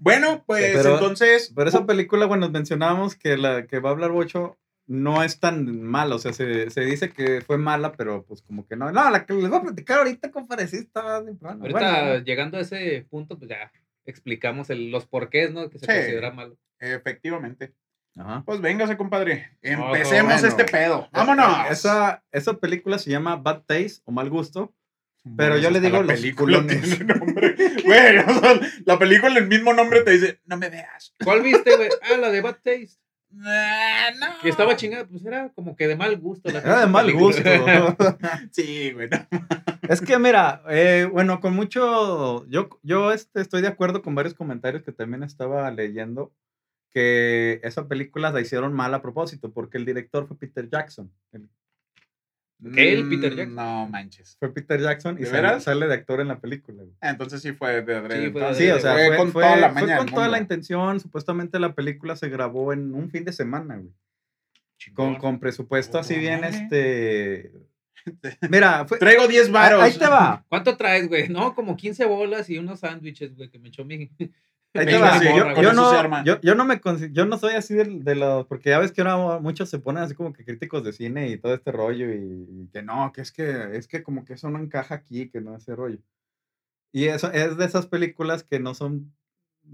[0.00, 1.52] bueno, pues Pero- entonces.
[1.54, 5.80] Pero esa película, bueno, mencionábamos que la que va a hablar Bocho no es tan
[5.82, 6.16] mala.
[6.16, 8.90] O sea, se, se dice que fue mala, pero pues como que no.
[8.90, 11.60] No, la que les voy a platicar ahorita, compadre, sí está de plano.
[11.62, 13.70] Ahorita, Bueno, llegando a ese punto, pues ya
[14.06, 15.68] explicamos el- los porqués, ¿no?
[15.70, 15.92] Que se Sí.
[15.92, 16.56] considera malo.
[16.80, 17.72] Efectivamente.
[18.20, 18.42] Ajá.
[18.44, 19.56] Pues véngase, compadre.
[19.62, 20.48] Empecemos bueno.
[20.48, 21.08] este pedo.
[21.12, 21.70] ¡Vámonos!
[21.70, 24.74] Esa, esa película se llama Bad Taste o Mal Gusto.
[25.36, 27.00] pero Mames, yo le digo la los película culones.
[27.06, 27.54] nombre.
[27.84, 31.14] Güey, o sea, la película, el mismo nombre te dice, no me veas.
[31.24, 31.88] ¿Cuál viste, güey?
[32.02, 33.00] Ah, la de Bad Taste.
[33.44, 34.26] Ah, no.
[34.42, 36.50] Que estaba chingada, pues era como que de mal gusto.
[36.50, 37.80] La Era de mal película.
[37.80, 38.18] gusto.
[38.50, 39.08] Sí, güey.
[39.08, 39.26] no.
[39.88, 42.44] es que mira, eh, bueno, con mucho.
[42.48, 46.32] Yo, yo este, estoy de acuerdo con varios comentarios que también estaba leyendo.
[46.92, 51.12] Que esa película la hicieron mal a propósito, porque el director fue Peter Jackson.
[51.32, 51.48] El-
[52.74, 52.92] ¿Qué?
[52.92, 53.52] ¿El Peter Jackson?
[53.52, 54.36] Mm, No manches.
[54.38, 56.82] fue Peter Jackson y ¿De sale, sale de actor en la película.
[56.82, 56.94] güey.
[57.00, 58.26] Entonces sí fue de adrede.
[58.26, 58.64] Sí, fue de entonces.
[58.66, 61.00] Sí, o sea, fue, fue, con fue- toda la fue con toda la intención.
[61.00, 63.94] Supuestamente la película se grabó en un fin de semana, güey.
[64.94, 66.56] Con, con presupuesto así bien, madre.
[66.58, 67.52] este...
[68.50, 68.98] Mira, fue...
[68.98, 69.82] Traigo 10 varos.
[69.82, 70.44] Ahí te va.
[70.48, 71.28] ¿Cuánto traes, güey?
[71.28, 74.10] No, como 15 bolas y unos sándwiches, güey, que me echó mi.
[74.74, 75.18] Ahí me te echó va.
[75.18, 78.14] mi sí, yo, no, yo, yo no me consi- yo no soy así de, de
[78.14, 81.28] los, porque ya ves que ahora muchos se ponen así como que críticos de cine
[81.28, 84.34] y todo este rollo y, y que no, que es que es que como que
[84.34, 85.98] eso no encaja aquí, que no ese rollo.
[86.92, 89.12] Y eso es de esas películas que no son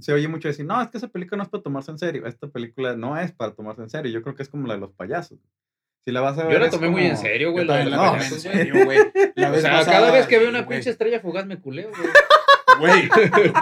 [0.00, 2.26] se oye mucho decir, "No, es que esa película no es para tomarse en serio."
[2.26, 4.10] Esta película no es para tomarse en serio.
[4.12, 5.38] Yo creo que es como la de los payasos.
[6.04, 7.64] Si la vas a ver Yo la tomé muy en como- serio, güey.
[7.66, 8.98] La también los la en serio, güey.
[9.34, 12.08] La O sea, pasada, cada vez que veo una pinche estrella fugaz me culeo, güey.
[12.78, 13.08] Güey,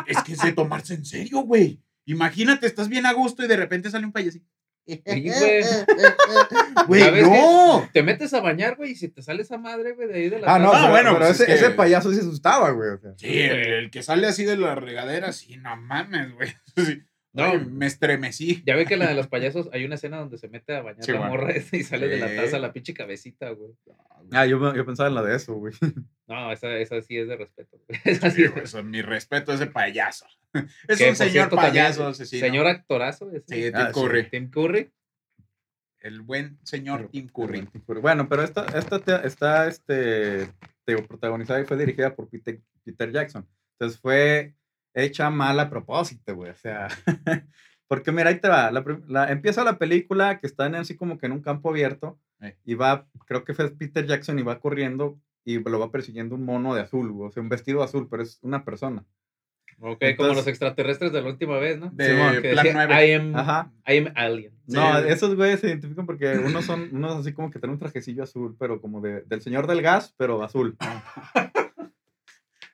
[0.07, 1.81] es que es de tomarse en serio, güey.
[2.07, 4.47] Imagínate, estás bien a gusto y de repente sale un payasito.
[4.87, 5.03] Sí,
[6.87, 7.23] güey.
[7.23, 7.89] No.
[7.93, 10.41] Te metes a bañar, güey, y si te sale esa madre, güey, de ahí de
[10.41, 12.19] la Ah, no, taza, Ah, pero, bueno, pero pues es ese, que- ese payaso sí
[12.19, 12.91] asustaba, güey.
[12.91, 13.13] o sea.
[13.17, 16.51] Sí, el, el que sale así de la regadera, sí, no mames, güey.
[16.77, 17.03] Sí.
[17.33, 17.45] No.
[17.47, 18.63] Ay, me estremecí.
[18.65, 21.03] Ya ve que la de los payasos hay una escena donde se mete a bañar
[21.05, 21.35] Sí, la bueno.
[21.35, 23.73] morra esa y sale de la taza la pinche cabecita, güey.
[24.31, 25.75] Ah, yo, yo pensaba en la de eso, güey.
[26.27, 27.79] No, esa, esa sí es de respeto.
[27.87, 28.01] güey.
[28.05, 30.27] Esa sí Sí, es- eso, mi respeto a ese payaso.
[30.89, 32.41] Es que, un señor cierto, también, payaso asesino.
[32.47, 33.31] Señor actorazo.
[33.33, 33.45] ese.
[33.49, 34.01] Sí, Tim Ah, sí.
[34.01, 34.31] Curry.
[34.31, 34.91] Tim Curry.
[36.01, 37.69] El buen señor Tim Curry.
[38.01, 40.49] Bueno, pero esta, esta te- está este,
[40.85, 43.49] te protagonizada y fue dirigida por Peter, Peter Jackson.
[43.73, 44.55] Entonces fue
[44.95, 46.51] hecha mal a propósito, güey.
[46.51, 46.89] O sea,
[47.89, 48.71] porque mira, ahí te va.
[49.09, 52.57] La, empieza la película que están así como que en un campo abierto Eh.
[52.65, 56.45] y va, creo que fue Peter Jackson y va corriendo y lo va persiguiendo un
[56.45, 59.05] mono de azul, o sea, un vestido azul, pero es una persona.
[59.81, 61.91] Ok, como los extraterrestres de la última vez, ¿no?
[61.91, 63.07] De Simón, Que Plan decía, 9.
[63.09, 63.73] I am, Ajá.
[63.87, 64.53] I am alien.
[64.67, 65.09] No, Sí.
[65.09, 68.57] esos güeyes se identifican porque unos son, unos así como que tienen un trajecillo azul,
[68.59, 70.77] pero como de, del señor del gas, pero azul.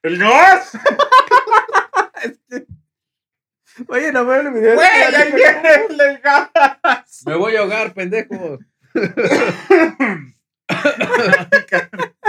[0.02, 0.78] ¡El gas!
[3.88, 4.74] Oye, no me olvidé.
[4.74, 7.22] ¡Güey, ahí viene el gas!
[7.24, 8.58] Me voy a ahogar, pendejo.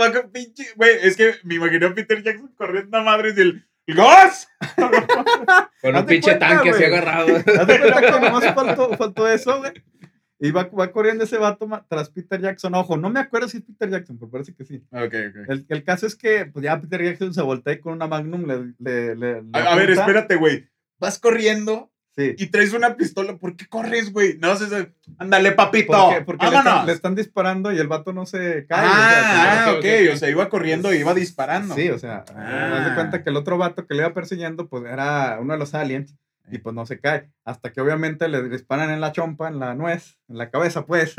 [0.00, 3.66] Va con pinche- Güey, es que me imaginé a Peter Jackson corriendo a madres del
[3.86, 4.48] ¿El gas!
[5.82, 6.92] Con un pinche cuenta, tanque así güey.
[6.92, 7.36] agarrado.
[7.36, 9.72] Haz de cuenta que nomás faltó, faltó eso, güey.
[10.38, 12.74] Y va, va corriendo ese vato tras Peter Jackson.
[12.74, 14.82] Ojo, no me acuerdo si es Peter Jackson, pero parece que sí.
[14.92, 15.48] Ok, ok.
[15.48, 18.46] El, el caso es que pues ya Peter Jackson se voltea y con una Magnum
[18.46, 18.74] le.
[18.78, 20.68] le, le- le A, a ver, espérate, güey.
[20.98, 22.34] Vas corriendo Sí.
[22.36, 23.36] y traes una pistola.
[23.36, 24.36] ¿Por qué corres, güey?
[24.38, 24.92] No sé.
[25.18, 25.92] Ándale, papito.
[25.92, 28.86] Porque, porque le, están, le están disparando y el vato no se cae.
[28.86, 29.84] o sea, ah, ah, ok.
[30.12, 31.74] O sea, iba corriendo y iba disparando.
[31.76, 32.86] Sí, o sea, Ah.
[32.88, 35.72] de cuenta que el otro vato que le iba persiguiendo, pues era uno de los
[35.74, 36.16] aliens
[36.50, 37.30] y pues no se cae.
[37.44, 41.14] Hasta que obviamente le disparan en la chompa, en la nuez, en la cabeza, pues.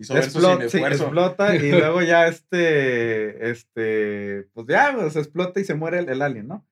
[0.00, 5.58] Hizo eso sin Explota, sí, explota y luego ya este, este, pues ya, pues explota
[5.60, 6.64] y se muere el, el alien, ¿no?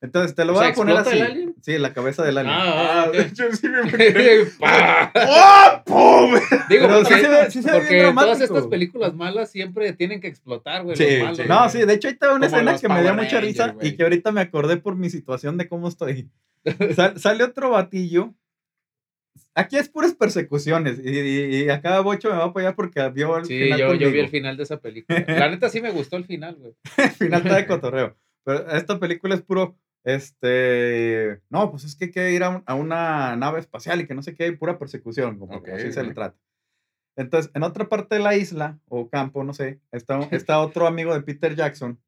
[0.00, 1.18] Entonces te lo O voy sea, a poner ¿explota así.
[1.18, 1.54] el alien?
[1.60, 2.54] Sí, la cabeza del alien.
[2.56, 3.14] Ah, Ah, ok.
[3.16, 4.38] de hecho, sí me imaginé.
[5.28, 6.32] ¡Oh, pum!
[6.68, 8.44] Digo, Pero porque, sí se ve- sí se ve todas dramático.
[8.44, 10.96] estas películas malas siempre tienen que explotar, güey.
[10.96, 11.18] Sí, sí.
[11.20, 11.48] güey.
[11.48, 13.88] No, sí, de hecho ahí está una Como escena que me dio mucha risa güey.
[13.88, 16.30] y que ahorita me acordé por mi situación de cómo estoy.
[16.94, 18.34] Sal- sale otro batillo,
[19.54, 21.00] Aquí es puras persecuciones.
[21.04, 23.94] Y, y, y acá Bocho me va a apoyar porque vio el Sí, final yo,
[23.94, 25.24] yo vi el final de esa película.
[25.26, 26.74] La neta sí me gustó el final, güey.
[26.96, 28.16] El final está de cotorreo.
[28.44, 29.76] Pero esta película es puro.
[30.04, 31.40] Este.
[31.50, 34.14] No, pues es que hay que ir a, un- a una nave espacial y que
[34.14, 35.38] no sé qué, hay pura persecución.
[35.38, 36.36] Como que Ok, así se le trata.
[37.16, 41.14] Entonces, en otra parte de la isla o campo, no sé, está, está otro amigo
[41.14, 42.00] de Peter Jackson.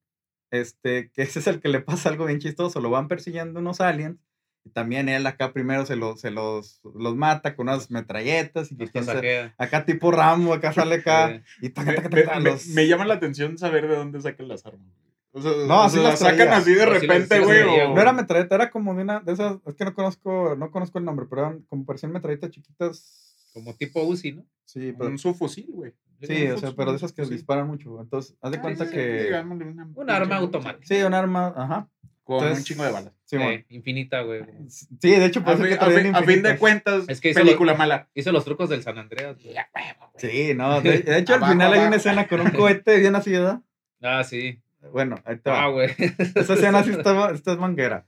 [0.52, 2.80] Este, que ese es el que le pasa algo bien chistoso.
[2.80, 4.18] Lo van persiguiendo unos aliens.
[4.64, 8.70] Y también él acá primero se, los se los, los mata con unas metralletas.
[8.70, 9.54] Y que saquea.
[9.56, 11.42] acá tipo Rambo, acá sale acá.
[11.62, 14.20] Y taca, Me, taca, me- taca, me- los- me llama la atención saber de dónde
[14.20, 14.86] sacan las armas.
[15.32, 16.56] O sea, No, o así sea, las sacan traía.
[16.56, 17.62] así de repente, sí güey.
[17.62, 20.56] traía, o- No era metralleta, era como de una de esas, es que no conozco,
[20.56, 23.26] no conozco el nombre, pero eran como parecían metralletas chiquitas.
[23.54, 24.44] Como tipo Uzi, ¿no?
[24.64, 25.92] Sí, pero, un subfusil, güey.
[26.22, 28.00] sí, o sea, pero de esas que disparan mucho.
[28.00, 29.28] Entonces, haz de Ah, cuenta sí, que.
[29.42, 30.86] una Un arma automática.
[30.86, 31.88] Sí, un arma, ajá.
[32.22, 33.12] Con Entonces, un chingo de balas.
[33.24, 34.42] Sí, Eh, infinita, güey.
[34.68, 38.08] Sí, de hecho, A, que a a fin de cuentas, Es que hizo película mala.
[38.14, 39.54] Hizo los trucos del San Andreas, güey.
[39.54, 40.32] Ya, huevo, güey.
[40.32, 41.96] Sí, no, de, de hecho, al Abajo, final hay una abajo.
[41.96, 43.60] escena con un cohete bien así, ¿verdad?
[44.00, 44.60] Ah, sí.
[44.92, 45.64] Bueno, ahí va.
[45.64, 45.90] Ah, güey.
[46.34, 48.06] Esa escena sí está, está manguera.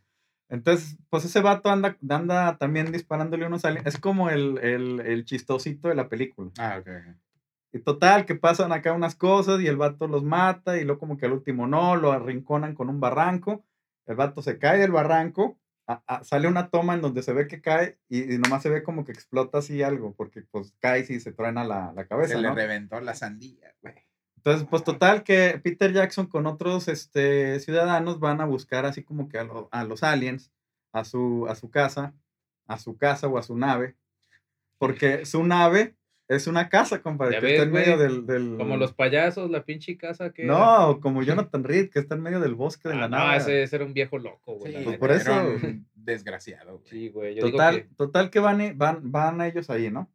[0.49, 3.87] Entonces, pues ese vato anda, anda también disparándole unos aliens.
[3.87, 6.51] Es como el, el, el chistosito de la película.
[6.59, 6.89] Ah, ok.
[6.89, 7.17] ok.
[7.75, 11.17] Y total, que pasan acá unas cosas y el vato los mata y luego como
[11.17, 13.65] que al último no, lo arrinconan con un barranco.
[14.05, 17.47] El vato se cae del barranco, a- a- sale una toma en donde se ve
[17.47, 21.07] que cae y, y nomás se ve como que explota así algo, porque pues cae
[21.09, 22.55] y se truena la, la cabeza, Se le ¿no?
[22.55, 23.95] reventó la sandía, güey.
[24.45, 29.29] Entonces, pues total que Peter Jackson con otros este, ciudadanos van a buscar así como
[29.29, 30.51] que a, lo- a los aliens,
[30.93, 32.13] a su, a su casa,
[32.67, 33.95] a su casa o a su nave,
[34.79, 35.95] porque su nave
[36.29, 39.97] es una casa, compadre, que está en medio del, del- Como los payasos, la pinche
[39.97, 40.45] casa que.
[40.45, 40.55] era.
[40.55, 43.37] No, como Jonathan Reed, que está en medio del bosque de Ah, la no, nave.
[43.37, 44.73] ese, ese era un viejo loco, güey.
[44.77, 45.33] Sí, pues por eso-
[45.95, 46.91] desgraciado, güey.
[46.91, 47.35] Sí, güey.
[47.37, 47.95] Yo Total, digo que.
[47.95, 50.11] total que van, van, van ellos ahí, ¿no?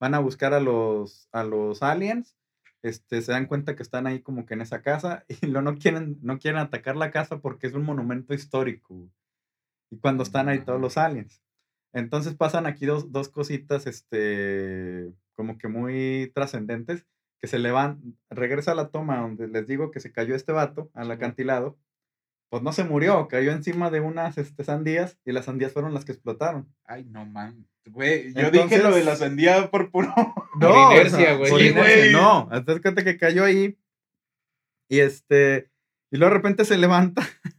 [0.00, 2.36] Van a buscar a los, a los aliens.
[2.82, 5.76] Este, se dan cuenta que están ahí como que en esa casa y lo, no,
[5.76, 9.08] quieren, no quieren atacar la casa porque es un monumento histórico.
[9.90, 11.42] Y cuando están ahí todos los aliens.
[11.92, 17.06] Entonces pasan aquí dos, dos cositas, este, como que muy trascendentes,
[17.38, 20.52] que se le van, regresa a la toma donde les digo que se cayó este
[20.52, 21.76] vato al acantilado,
[22.52, 26.04] pues no se murió, cayó encima de unas este, sandías y las sandías fueron las
[26.04, 26.70] que explotaron.
[26.84, 27.66] Ay, no man.
[27.86, 30.12] Güey, yo dije lo de la sandía por puro.
[30.60, 31.50] No, o inercia, sea, güey.
[31.50, 32.12] por Sí, inercia, güey.
[32.12, 33.78] No, hasta cuenta que cayó ahí
[34.86, 35.70] y este,
[36.10, 37.22] y luego de repente se levanta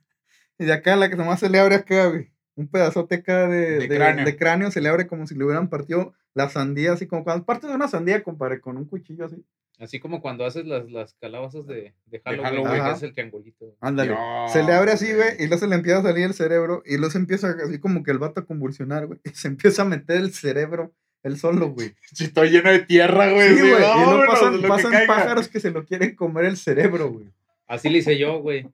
[0.60, 3.80] y de acá la que nomás se le abre acá, güey, un pedazote acá de,
[3.80, 4.26] De de- cráneo.
[4.26, 7.46] de cráneo, se le abre como si le hubieran partido la sandía, así como cuando
[7.46, 9.44] partes de una sandía, compadre, con un cuchillo así.
[9.80, 12.68] Así como cuando haces las, las calabazas de, de Halloween, Halloween.
[12.68, 12.96] güey, que Ajá.
[12.96, 13.76] es el triangulito.
[13.82, 14.12] Ándale.
[14.12, 16.84] No, se le abre así, güey, y luego se le empieza a salir el cerebro,
[16.86, 19.82] y luego se empieza así como que el vato a convulsionar, güey, y se empieza
[19.82, 20.94] a meter el cerebro
[21.24, 21.96] él solo, güey.
[22.14, 23.50] Si estoy lleno de tierra, güey.
[23.56, 27.12] Sí, güey, y luego pasan, lo pasan pájaros que se lo quieren comer el cerebro,
[27.12, 27.28] güey.
[27.66, 28.68] Así le hice yo, güey.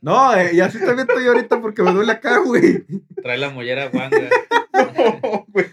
[0.00, 2.84] No, eh, y así también estoy ahorita porque me duele acá, güey.
[3.22, 4.18] Trae la mollera guanga.
[4.74, 5.66] No, güey.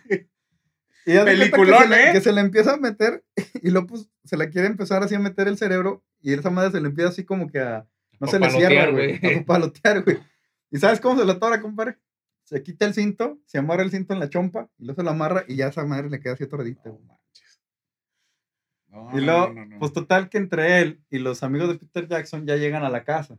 [1.13, 2.13] Y Peliculón, que se, le, ¿eh?
[2.13, 3.24] que se le empieza a meter
[3.62, 6.71] y luego pues se la quiere empezar así a meter el cerebro y esa madre
[6.71, 7.88] se le empieza así como que a...
[8.19, 9.15] No se le cierra, güey.
[9.17, 10.19] A papalotear, güey.
[10.69, 11.97] ¿Y sabes cómo se la atora, compadre?
[12.43, 15.12] Se quita el cinto, se amarra el cinto en la chompa y luego se la
[15.12, 17.06] amarra y ya esa madre le queda así atoradita, No güey.
[17.08, 17.62] manches.
[18.88, 19.80] No, Y no, luego, no, no.
[19.80, 23.04] pues total que entre él y los amigos de Peter Jackson ya llegan a la
[23.04, 23.38] casa.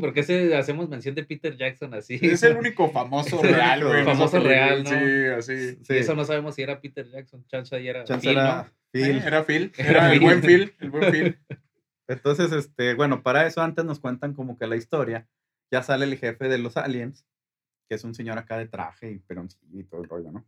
[0.00, 2.18] ¿Por qué se, hacemos mención de Peter Jackson así?
[2.20, 4.04] Es el único famoso real, güey.
[4.04, 4.90] famoso real, ¿no?
[4.90, 5.78] Sí, así.
[5.88, 7.46] Y eso no sabemos si era Peter Jackson.
[7.46, 8.02] Chance ahí era.
[8.04, 8.64] Chance Phil, era ¿no?
[8.90, 9.16] Phil.
[9.16, 9.72] Eh, Era Phil.
[9.78, 10.22] Era Era el Phil.
[10.22, 10.74] buen Phil.
[10.80, 11.38] El buen Phil.
[12.08, 15.28] Entonces, este, bueno, para eso antes nos cuentan como que la historia.
[15.70, 17.24] Ya sale el jefe de los aliens,
[17.88, 20.44] que es un señor acá de traje y peroncillo y todo el rollo, ¿no?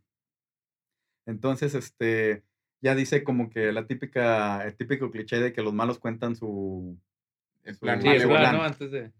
[1.25, 2.43] Entonces, este,
[2.81, 6.97] ya dice como que la típica, el típico cliché de que los malos cuentan su,
[7.63, 8.55] El plan Sí, el plan.
[8.55, 8.63] ¿no?
[8.63, 9.11] Antes de.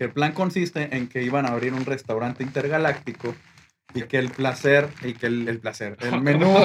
[0.00, 3.34] Que el plan consiste en que iban a abrir un restaurante intergaláctico
[3.92, 6.50] y que el placer, y que el, el placer, el menú,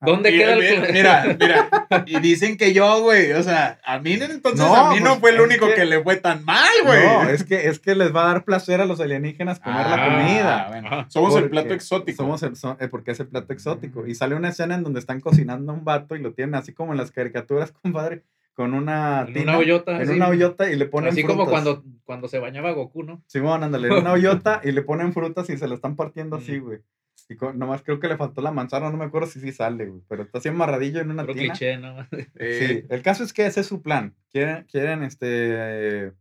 [0.00, 0.92] ¿Dónde Mira, queda el mira?
[0.92, 1.86] Mira, mira.
[2.06, 3.32] Y dicen que yo, güey.
[3.32, 5.84] O sea, a mí entonces No, a mí no pues, fue el único que- que...
[5.84, 7.06] le fue tan mal, güey.
[7.06, 9.94] no, es que, es que les va a dar placer a los alienígenas comer la
[9.94, 10.66] Ah, comida.
[10.68, 11.06] bueno.
[11.10, 12.16] Somos el plato exótico.
[12.24, 14.04] Somos el, so- eh, porque es el plato exótico.
[14.06, 16.72] Y sale una escena en donde están cocinando a un vato y lo tienen así
[16.72, 18.22] como en las caricaturas, compadre,
[18.56, 19.96] con una En tina, una hoyota.
[19.96, 20.12] en así.
[20.12, 21.36] una hoyota y le ponen Así frutas.
[21.36, 23.22] como cuando, cuando se bañaba Goku, ¿no?
[23.26, 26.58] Simón, ándale, en una hoyota y le ponen frutas y se la están partiendo así,
[26.58, 26.80] güey.
[27.28, 29.86] Y con- nomás creo que le faltó la manzana, no me acuerdo si sí sale,
[29.86, 30.00] güey.
[30.08, 31.52] Pero está así amarradillo en una Puro tina.
[31.52, 31.96] cliché, ¿no?
[32.36, 34.14] Eh, Sí, el caso es que ese es su plan.
[34.30, 36.12] Quieren, quieren este, eh,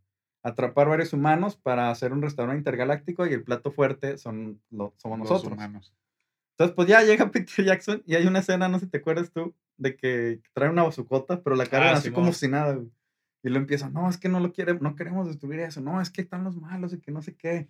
[0.44, 5.20] atrapar varios humanos para hacer un restaurante intergaláctico y el plato fuerte son lo- somos
[5.20, 5.54] los nosotros.
[5.54, 5.94] humanos.
[6.58, 9.32] Entonces, pues ya llega Peter Jackson y hay una escena, no sé si te acuerdas
[9.32, 12.90] tú, de que trae una bazucota, pero la cargan Ah, así como si nada, güey.
[13.44, 16.10] Y lo empieza, no, es que no lo quiere, no queremos destruir eso, no, es
[16.10, 17.68] que están los malos y que no sé qué.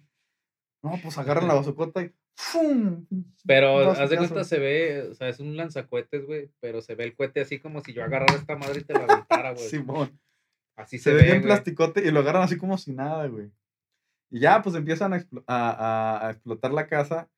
[0.83, 3.05] No, pues agarran la bazucota y ¡fum!
[3.45, 7.03] Pero haz de cuenta, se ve, o sea, es un lanzacohetes, güey, pero se ve
[7.05, 9.67] el cohete así como si yo agarrara esta madre y te la aventara, güey.
[9.67, 10.17] Simón.
[10.77, 11.47] Así Se, se, ve ve, bien güey.
[11.47, 13.49] plasticote y lo agarran así como si nada, güey.
[14.29, 17.29] Y ya, pues empiezan a- a- a explotar la casa.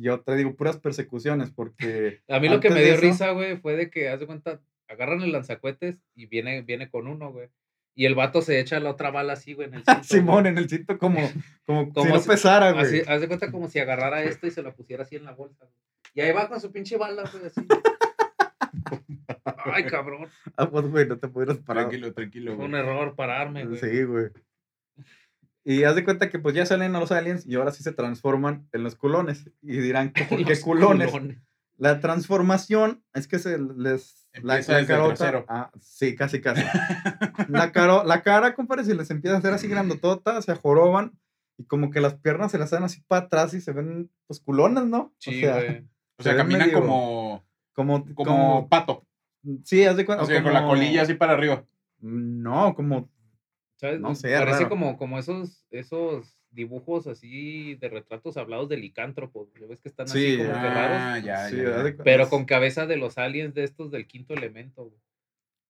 [0.00, 2.20] Yo te digo, puras persecuciones, porque.
[2.28, 4.60] A mí lo que me dio eso- risa, güey, fue de que, haz de cuenta,
[4.88, 7.48] agarran el lanzacohetes y viene, viene con uno, güey.
[7.94, 10.52] Y el vato se echa la otra bala así, güey, en el cinto, Simón güey.
[10.52, 11.20] en el cinto como,
[11.66, 12.84] como, si Como no si- pesara, güey.
[12.84, 15.32] Así, haz de cuenta como si agarrara esto y se lo pusiera así en la
[15.32, 15.74] bolsa, güey.
[16.14, 17.60] Y ahí va con su pinche bala, güey, así.
[19.72, 20.28] Ay, cabrón.
[20.56, 21.84] Ah, pues, güey, no te pudieras parar.
[21.88, 22.68] Tranquilo, tranquilo, Fue güey.
[22.68, 23.78] un error pararme, güey.
[23.78, 24.26] Sí, güey.
[25.64, 27.92] Y haz de cuenta que pues ya salen a los aliens y ahora sí se
[27.92, 29.50] transforman en los culones.
[29.62, 31.12] Y dirán, ¿por qué Los culones?
[31.76, 34.28] La transformación es que se les...
[34.42, 36.62] La, Empieza la carota- ah, sí, casi, casi.
[37.48, 41.18] la, caro, la cara, compadre, se les empieza a hacer así grandotota, se joroban
[41.58, 44.40] y como que las piernas se las dan así para atrás y se ven, pues,
[44.40, 45.12] culones, ¿no?
[45.18, 45.86] Sí, o sea, güey.
[46.18, 49.04] O sea, se caminan medio- como, como, como, como, pato.
[49.64, 50.22] sí, haz de cuenta.
[50.24, 51.64] O sea, con la como- colilla así para arriba.
[52.00, 53.10] No, como,
[53.80, 53.98] ¿Sabes?
[53.98, 54.68] No sé, Parece raro.
[54.68, 59.48] como, como esos, esos dibujos así de retratos hablados de licántropos.
[59.58, 60.74] ¿Ya ves que están así Sí, como que Ah,
[61.14, 61.24] raros?
[61.24, 65.00] ya, sí, ya, Pero con cabeza de los aliens de estos del quinto elemento, güey.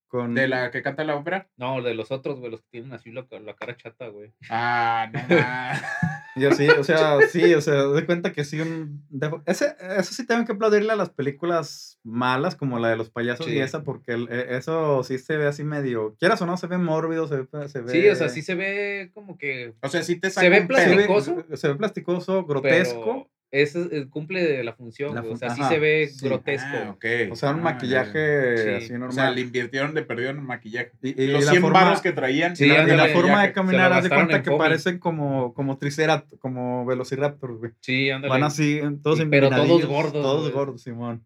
[0.08, 1.48] con- ¿De la que canta la ópera?
[1.56, 4.32] No, de los otros, güey, los que tienen así la, la cara chata, güey.
[4.50, 5.20] Ah, no.
[6.36, 9.04] Yo sí, o sea, sí, o sea, de cuenta que sí un...
[9.46, 13.46] Ese, eso sí tengo que aplaudirle a las películas malas, como la de los payasos
[13.46, 13.52] Sí.
[13.54, 16.14] y esa, porque el- e- eso sí se ve así medio...
[16.18, 17.68] Quieras o no, se ve mórbido, se ve...
[17.68, 20.34] Se ve Sí, o sea, sí se ve como que O sea, sí te Se
[20.36, 20.78] saca ve un pedo.
[20.78, 21.56] se ve, plasticoso.
[21.56, 23.02] se ve plasticoso, grotesco.
[23.04, 25.32] Pero ese es- cumple la función, La güey.
[25.32, 26.24] O sea, sí ajá, se ve sí.
[26.26, 26.66] grotesco.
[26.72, 26.96] Ah.
[27.30, 28.68] O sea, un Ah, maquillaje Sí.
[28.84, 29.08] así normal.
[29.08, 30.92] O sea, le invirtieron de perdido en el maquillaje.
[31.02, 32.54] y, y Los la 100 forma, varos que traían.
[32.56, 35.78] Sí, y la, y forma de caminar, haz de cuenta en que parecen como, como
[35.78, 37.72] triceratops, como velociraptors, güey.
[37.80, 38.30] Sí, ándale.
[38.30, 41.24] Van así, todos Y- pero todos gordos, Todos gordos, Simón.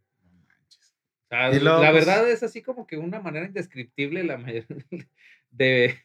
[1.25, 4.37] O sea, Y luego, la pues- verdad es así como que una manera indescriptible la
[5.51, 5.97] de,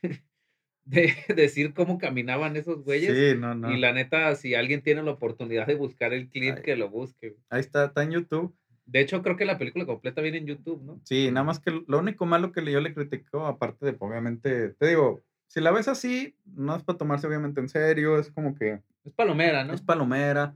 [0.89, 3.13] de decir cómo caminaban esos güeyes.
[3.33, 3.71] Sí, no, no.
[3.71, 6.63] Y la neta, si alguien tiene la oportunidad de buscar el clip, Ay.
[6.63, 7.35] que lo busque.
[7.49, 8.55] Ahí está, está en YouTube.
[8.85, 10.99] De hecho, creo que la película completa viene en YouTube, ¿no?
[11.03, 14.87] Sí, nada más que lo único malo que yo le critico, aparte de, obviamente, te
[14.87, 18.81] digo, si la ves así, no es para tomarse obviamente en serio, es como que
[19.05, 19.73] Es palomera, ¿no?
[19.73, 20.55] es palomera.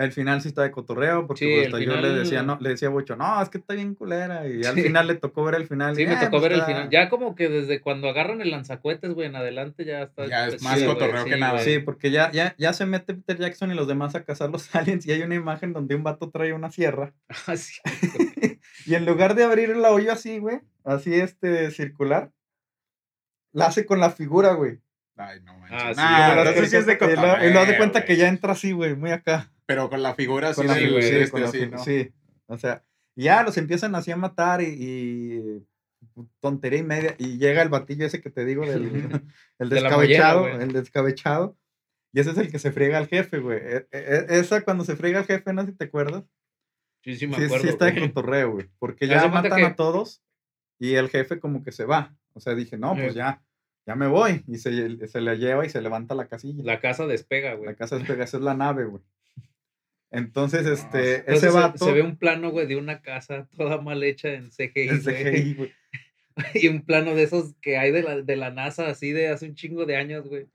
[0.00, 2.70] El final sí está de cotorreo, porque Sí, pues, hasta yo le decía, no, le
[2.70, 4.48] decía a Bocho, no, es que está bien culera.
[4.48, 4.82] Y al Sí.
[4.82, 5.94] final le tocó ver el final.
[5.94, 6.88] Sí, y, me "Ah, tocó pues, ver el final.
[6.90, 10.26] Ya como que desde cuando agarran el lanzacuetes, güey, en adelante ya está.
[10.26, 11.52] Ya es está más cotorreo güey, que nada.
[11.60, 11.64] güey.
[11.64, 14.74] Sí, porque ya, ya, ya se mete Peter Jackson y los demás a cazar los
[14.74, 17.12] aliens y hay una imagen donde un vato trae una sierra
[17.46, 17.54] Ah,
[18.86, 22.30] y en lugar de abrir el hoyo así, güey, así este circular,
[23.52, 24.78] la hace con la figura, güey.
[25.16, 25.78] Ay, no manches.
[25.82, 28.04] Ah, sí, Nah, las entonces sí es de y lo, y lo hace cotorreo, cuenta
[28.06, 29.50] que ya entra así, güey, muy acá.
[29.70, 31.48] Pero con la figura así Con la de sí, figura, güey, sí, este, con la
[31.48, 31.78] así, ¿no?
[31.78, 32.12] sí.
[32.46, 32.84] O sea,
[33.16, 35.66] ya los empiezan así a matar y, y
[36.40, 37.14] tontería y media.
[37.18, 38.82] Y llega el batillo ese que te digo del
[39.58, 40.54] el De la descabechado, güey.
[40.60, 41.56] el descabechado.
[42.12, 43.58] Y ese es el que se friega al jefe, güey.
[43.62, 46.24] E- e- esa cuando se friega al jefe, no sé si te acuerdas.
[47.04, 47.62] Sí, sí, me Sí, acuerdo.
[47.64, 48.08] sí está de güey.
[48.08, 48.68] cotorreo, güey.
[48.80, 50.22] Porque ya de matan que- a todos
[50.80, 52.16] y el jefe como que se va.
[52.32, 53.18] O sea, dije, no, pues Sí.
[53.18, 53.42] ya,
[53.86, 54.42] ya me voy.
[54.48, 56.64] Y se, se le lleva y se levanta la casilla.
[56.64, 57.74] La, La casa despega, güey.
[57.76, 59.02] casa despega, esa es la nave, güey.
[60.10, 61.84] Entonces, No, este, Entonces, ese se- vato...
[61.84, 64.88] Se, ve un plano, güey, de una casa toda mal hecha en CGI.
[64.88, 65.00] güey.
[65.00, 65.72] CGI, güey.
[66.54, 69.46] Y un plano de esos que hay de la, de la NASA, así de hace
[69.46, 70.46] un chingo de años, güey.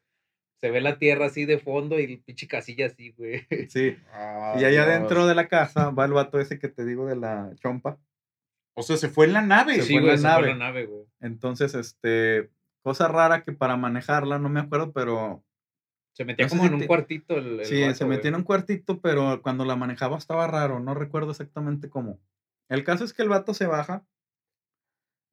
[0.60, 3.46] Se ve la tierra así de fondo y el pinche casilla así, güey.
[3.70, 3.96] Sí.
[4.12, 4.88] Ah, Y allá Dios.
[4.88, 8.00] adentro de la casa va el vato ese que te digo de la chompa.
[8.74, 9.76] O sea, se fue en la nave.
[9.76, 10.48] Se Sí, fue en la se fue nave.
[10.48, 11.04] la nave, güey.
[11.22, 12.50] Entonces, este,
[12.82, 15.45] cosa rara que para manejarla, no me acuerdo, pero
[16.16, 18.20] Se metía No como si en un te- cuartito el, el sí, vato, se güey.
[18.24, 22.20] en un cuartito, pero cuando la manejaba estaba raro, no recuerdo exactamente cómo.
[22.70, 24.06] El caso es que el vato se baja,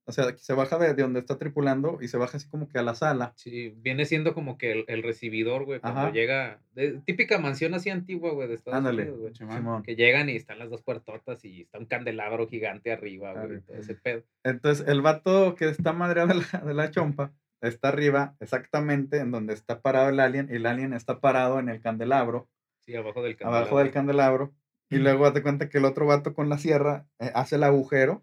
[0.04, 2.76] o sea, se baja de, de donde está tripulando y se baja así como que
[2.80, 3.32] a la sala.
[3.36, 6.10] Sí, viene siendo como que el, el recibidor, güey, cuando Ajá.
[6.12, 6.60] llega.
[6.74, 9.34] de- típica mansión así antigua, güey, de Estados Ándale, Unidos, güey.
[9.58, 9.82] Simón.
[9.84, 13.76] Que llegan y están las dos puertotas y está un candelabro gigante arriba, güey, todo
[13.76, 14.24] ese pedo.
[14.42, 17.32] Entonces, el vato que está madreado de la, de la chompa
[17.62, 21.68] está arriba, exactamente en donde está parado el alien, y el alien está parado en
[21.68, 22.48] el candelabro.
[22.80, 23.58] Sí, abajo del candelabro.
[23.66, 24.52] abajo del candelabro.
[24.90, 27.62] Y luego haz de cuenta que el otro vato con la sierra eh, hace el
[27.62, 28.22] agujero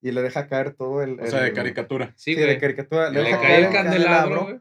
[0.00, 1.18] y le deja caer todo el.
[1.18, 2.12] O sea, de el- Sí, caricatura.
[2.14, 2.46] Sí, güey.
[2.46, 3.10] de caricatura.
[3.10, 4.60] le deja cae el candelabro, güey.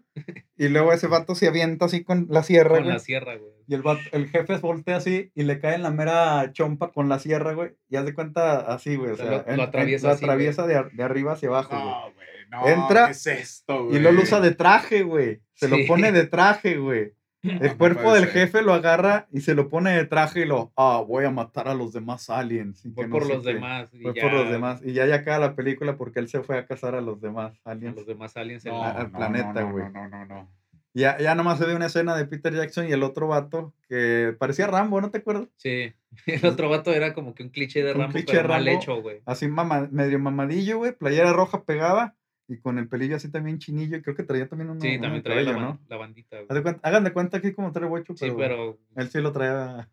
[0.56, 2.94] Y luego ese vato se avienta así con la sierra, Con güey.
[2.94, 3.52] la sierra, güey.
[3.68, 7.08] Y el, vato- el jefe voltea así y le cae en la mera chompa con
[7.08, 7.76] la sierra, güey.
[7.88, 9.12] Y haz de cuenta así, güey.
[9.12, 10.32] O sea, lo- lo en- en- atraviesa lo así, güey.
[10.32, 11.86] atraviesa de, de arriba hacia abajo, güey.
[11.86, 12.28] No, güey.
[12.50, 13.98] No, Entra ¿qué es esto, güey?
[13.98, 15.42] Y luego lo usa de traje, güey.
[15.54, 15.78] Se Sí.
[15.82, 17.14] lo pone de traje, güey.
[17.44, 18.34] El no cuerpo del ser.
[18.34, 21.68] jefe lo agarra y se lo pone de traje y lo, ah, voy a matar
[21.68, 22.84] a los demás aliens.
[22.86, 23.54] y Fue que no por los qué.
[23.54, 23.90] demás.
[23.94, 24.82] y Fue ya, por los demás.
[24.84, 27.54] Y ya ya acaba la película porque él se fue a cazar a los demás
[27.64, 27.96] a aliens.
[27.96, 29.86] Los demás aliens en la- al no, planeta, güey.
[29.86, 30.52] No, no, no, no.
[30.94, 34.36] Ya, ya nomás se ve una escena de Peter Jackson y el otro vato que
[34.40, 35.48] parecía Rambo, ¿no te acuerdas?
[35.58, 35.94] Sí.
[36.26, 38.82] El otro vato era como que un cliché de Un Rambo, cliché pero mal Rambo.
[38.82, 39.22] hecho, güey.
[39.26, 40.94] Así mama- medio mamadillo, güey.
[40.94, 42.16] Playera roja pegada
[42.48, 44.02] y con el pelillo así también chinillo.
[44.02, 44.80] Creo que traía también uno.
[44.82, 46.48] Sí, también traía la, ban- la bandita, güey.
[46.56, 49.32] de cuenta- Hagan de cuenta que como trae bocho, Sí, pero, pero él sí lo
[49.32, 49.90] traía.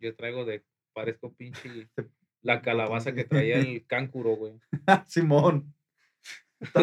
[0.00, 0.64] yo traigo de.
[0.92, 1.88] Parezco pinche.
[2.42, 4.52] La calabaza que traía el cáncuro, güey.
[5.06, 5.74] Simón.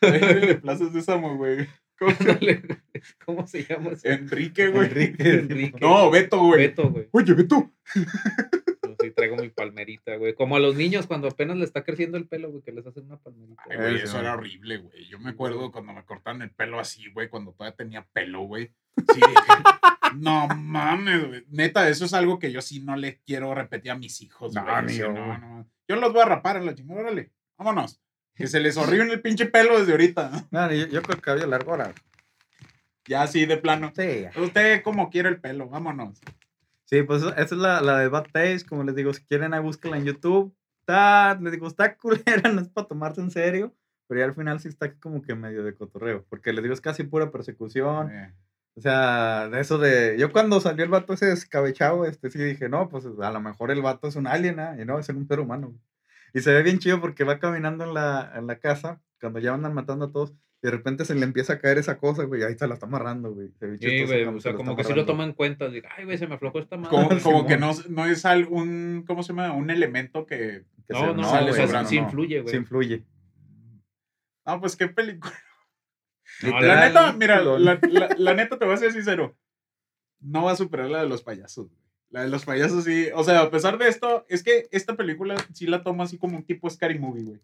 [0.00, 1.66] de Plaza Sésamo, güey.
[1.98, 2.78] ¿Cómo se- Ándale, güey.
[3.24, 4.12] ¿Cómo se llama ese?
[4.12, 4.88] Enrique, güey.
[4.88, 5.30] Enrique.
[5.30, 5.78] Enrique.
[5.80, 6.60] No, Beto, güey.
[6.68, 7.08] Beto, güey.
[7.12, 7.72] Oye, Beto.
[9.00, 10.34] Sí, traigo mi palmerita, güey.
[10.34, 13.04] Como a los niños cuando apenas le está creciendo el pelo, güey, que les hacen
[13.06, 13.62] una palmerita.
[13.70, 13.90] Ay, güey.
[13.92, 15.06] güey, Eso, era horrible, güey.
[15.08, 18.72] Yo me acuerdo cuando me cortaban el pelo así, güey, cuando todavía tenía pelo, güey.
[18.96, 19.24] Sí, dije,
[20.16, 21.44] no mames, güey.
[21.48, 24.64] Neta, eso es algo que yo sí no le quiero repetir a mis hijos, No,
[24.64, 24.98] güey.
[24.98, 25.68] no, no.
[25.88, 27.30] Yo los voy a rapar a la chingada, órale.
[27.58, 28.00] Vámonos.
[28.34, 30.48] Que se les horrible el pinche pelo desde ahorita.
[30.50, 31.92] No, yo, yo con el cabello largo ahora.
[33.06, 33.92] Ya así de plano.
[33.94, 34.24] Sí.
[34.36, 36.20] Usted como quiere el pelo, vámonos.
[36.86, 38.66] Sí, pues esa es la, la de Bad Taste.
[38.68, 40.54] Como les digo, si quieren, ahí búsquenla en YouTube.
[40.80, 43.74] Está, les digo, está culera, no es para tomarse en serio.
[44.06, 46.26] Pero ya al final sí está como que medio de cotorreo.
[46.28, 48.10] Porque les digo, es casi pura persecución.
[48.10, 48.34] Eh,
[48.76, 50.16] O sea, de eso de.
[50.18, 53.70] Yo cuando salió el vato ese descabechado, este sí dije, no, pues a lo mejor
[53.70, 54.76] el vato es un alien, ¿ah?
[54.80, 55.74] Y no, es un ser humano.
[56.34, 59.54] Y se ve bien chido porque va caminando en la, en la casa, cuando ya
[59.54, 62.56] andan matando a todos, de repente se le empieza a caer esa cosa, güey, ahí
[62.56, 63.48] se la está amarrando, güey.
[63.78, 64.24] Sí, güey.
[64.24, 65.68] O se sea, como que sí lo toma en cuenta.
[65.68, 66.88] Digo, ay, güey, se me aflojó esta madre.
[66.90, 69.52] como como que no, no es algún, ¿cómo se llama?
[69.52, 70.64] Un elemento que...
[70.86, 72.04] Que No, se- no, sale o sea, sí no.
[72.04, 72.50] influye, güey.
[72.50, 73.04] Sí influye.
[74.46, 75.32] Ah, pues qué película.
[76.42, 79.36] No, La neta, mira, la, la- la neta te voy a ser sincero.
[80.20, 81.68] No va a superar la de los payasos.
[81.68, 81.80] güey.
[82.10, 83.08] La de los payasos sí.
[83.14, 86.36] O sea, a pesar de esto, es que esta película sí la toma así como
[86.38, 87.40] un tipo Scary Movie, güey.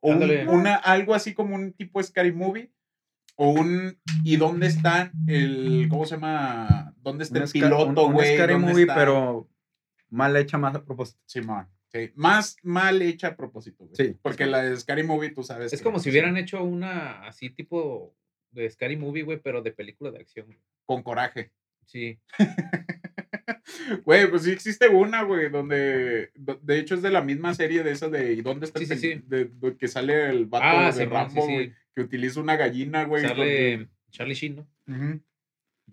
[0.00, 2.72] O un- una, algo así como un tipo Scary Movie.
[3.36, 3.98] O un.
[4.24, 5.86] ¿Y dónde está el.
[5.88, 6.94] ¿Cómo se llama?
[6.98, 8.34] ¿Dónde está Un el piloto, un- un güey?
[8.34, 8.94] scary ¿Dónde movie, está?
[8.96, 9.48] pero
[10.10, 11.20] mal hecha más a propósito.
[11.26, 11.68] Simón.
[11.92, 12.10] Sí.
[12.16, 13.96] Más mal hecha a propósito, güey.
[13.96, 14.16] Sí.
[14.20, 15.72] Porque la de Scary Movie, tú sabes.
[15.72, 18.14] Es que, como si hubieran hecho una así tipo
[18.50, 20.46] de Scary Movie, güey, pero de película de acción.
[20.46, 20.58] güey.
[20.84, 21.52] Con coraje.
[21.86, 22.18] Sí.
[24.04, 27.82] Güey, pues sí existe una, güey, donde, do- de hecho es de la misma serie
[27.82, 29.24] de esa de ¿y dónde está el Sí, sí, peli- sí.
[29.26, 33.26] de, de que sale el vato Ah, de Rambo, güey, que utiliza una gallina, güey.
[33.26, 34.68] Sale Charlie Sheen, ¿no?
[34.86, 35.20] donde-.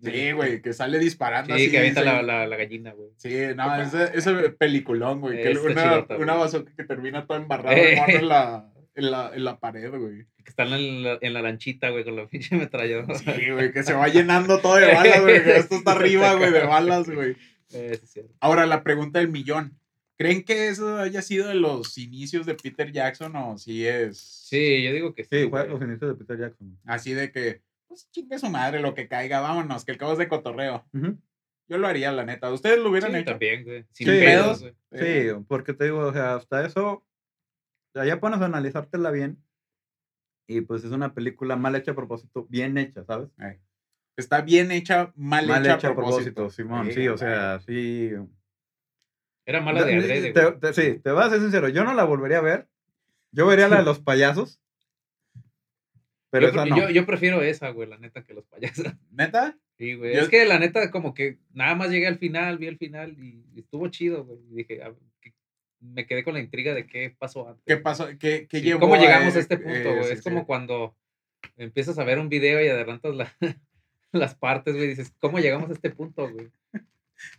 [0.04, 1.72] Sí, güey, que sale disparando Sí, así.
[1.72, 3.10] que avienta la, la, la gallina, güey.
[3.18, 8.02] Sí, no, ese, ese peliculón, güey, que una, una bazooka que termina toda embarrada Eh.
[8.08, 10.26] en, la, en, la, en la pared, güey.
[10.44, 13.16] Que están en la, en la lanchita, güey, con la pinche ametralladora.
[13.18, 16.52] Sí, güey, que se va llenando todo de balas, güey, que esto está arriba, güey,
[16.52, 17.36] de balas, güey.
[17.74, 18.20] Es.
[18.40, 19.78] Ahora, la pregunta del millón.
[20.18, 24.82] ¿Creen que eso haya sido de los inicios de Peter Jackson o si es Sí,
[24.82, 25.42] yo digo que sí.
[25.44, 26.80] Sí, fue los inicios de Peter Jackson.
[26.86, 30.18] así de que, pues chingue su madre lo que caiga, vámonos, que el cabo es
[30.18, 30.86] de cotorreo?
[30.94, 31.18] Ujú.
[31.68, 32.50] Yo lo haría, la neta.
[32.54, 33.32] ¿Ustedes lo hubieran Sí, hecho?
[33.32, 33.86] también, güey.
[33.92, 34.20] Sin Sí.
[34.20, 34.74] pedos, güey.
[34.94, 37.06] Sí, porque te digo, o sea, hasta eso, o
[37.94, 39.44] sea, ya pones a analizártela bien.
[40.48, 43.30] Y pues es una película mal hecha a propósito, bien hecha, ¿sabes?
[43.42, 43.60] eh.
[44.18, 46.50] Está bien hecha, mal, mal hecha, a propósito.
[46.50, 46.88] Simón.
[46.88, 48.12] Sí, Sí, o sea, sí.
[49.46, 52.04] Era mala de Te- adrede, te- sí, te voy a ser sincero, yo no la
[52.04, 52.68] volvería a ver.
[53.32, 54.60] Yo vería la de los payasos.
[56.32, 56.78] Pero yo, esa no.
[56.78, 58.86] yo, yo prefiero esa, güey, la neta, que los payasos.
[59.12, 59.58] ¿Neta?
[59.78, 60.16] Sí, güey.
[60.16, 63.16] Yo- Es que la neta, como que nada más llegué al final, vi el final
[63.20, 64.40] y estuvo chido, güey.
[64.52, 65.34] Y dije, ah, que-
[65.82, 67.64] me quedé con la intriga de qué pasó antes.
[67.68, 68.08] ¿Qué pasó?
[68.18, 70.04] ¿Qué, qué Sí, llevó ¿Cómo llegamos a este punto, eh, güey?
[70.06, 70.30] sí, es sí.
[70.30, 70.96] como cuando
[71.58, 73.34] empiezas a ver un video y adelantas la-
[74.16, 74.88] las partes, güey.
[74.90, 76.50] Dices, ¿cómo llegamos a este punto, güey?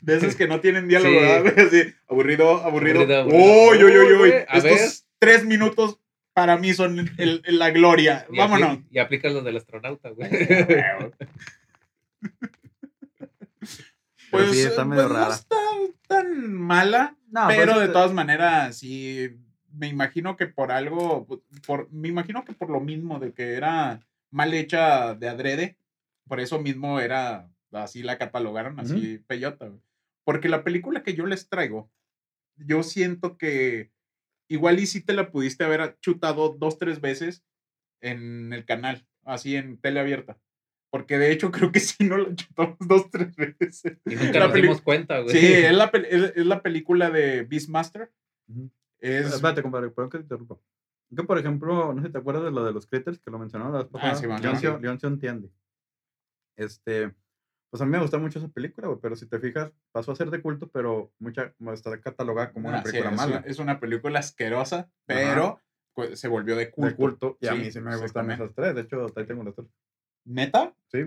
[0.00, 1.60] De esos que no tienen diálogo, Sí.
[1.60, 3.00] Así, aburrido, aburrido.
[3.00, 3.70] Aburrido, aburrido.
[3.70, 4.32] ¡Uy, uy, uy, uy!
[4.52, 6.00] Estos tres minutos
[6.32, 8.26] para mí son el- el- la gloria.
[8.30, 8.78] Y apli- Vámonos.
[8.90, 10.30] Y aplicas los del astronauta, güey.
[14.52, 15.28] Sí, está eh, medio pues, rara.
[15.28, 15.56] No está
[16.08, 19.30] tan mala, No, pero pues, de todas maneras, sí,
[19.72, 21.26] me imagino que por algo,
[21.66, 24.00] por, me imagino que por lo mismo de que era
[24.30, 25.76] mal hecha de adrede,
[26.26, 29.68] por eso mismo era, así la catalogaron, así peyota.
[29.68, 29.80] güey.
[30.24, 31.90] Porque la película que yo les traigo,
[32.56, 33.92] yo siento que
[34.48, 37.44] igual y si te la pudiste haber chutado dos, tres veces
[38.00, 40.38] en el canal, así en tele abierta.
[40.90, 43.82] Porque de hecho creo que sí no la chutamos dos, tres veces.
[44.04, 45.36] Y nunca La nos dimos cuenta, güey.
[45.36, 48.12] Sí, es la, es, es la película de Beastmaster.
[48.98, 50.58] Es, Espérate, compadre, perdón que te interrumpa.
[51.14, 53.38] Que, por ejemplo, no sé si te acuerdas de lo de los critters que lo
[53.38, 54.12] mencionamos la vez pasada.
[54.12, 55.50] Ah, sí, León se entiende.
[56.56, 57.14] Este,
[57.70, 60.16] pues a mí me gusta mucho esa película, güey, pero si te fijas, pasó a
[60.16, 63.36] ser de culto, pero mucha, está catalogada como una ah, sí, película es, mala.
[63.38, 65.60] una, es una película asquerosa, pero
[65.94, 66.88] pues, se volvió de culto.
[66.90, 68.74] de culto, y a Sí, mí sí me gustan esas tres.
[68.74, 69.68] De hecho, ahí tengo las tres.
[70.24, 70.74] ¿Neta?
[70.90, 71.02] Sí.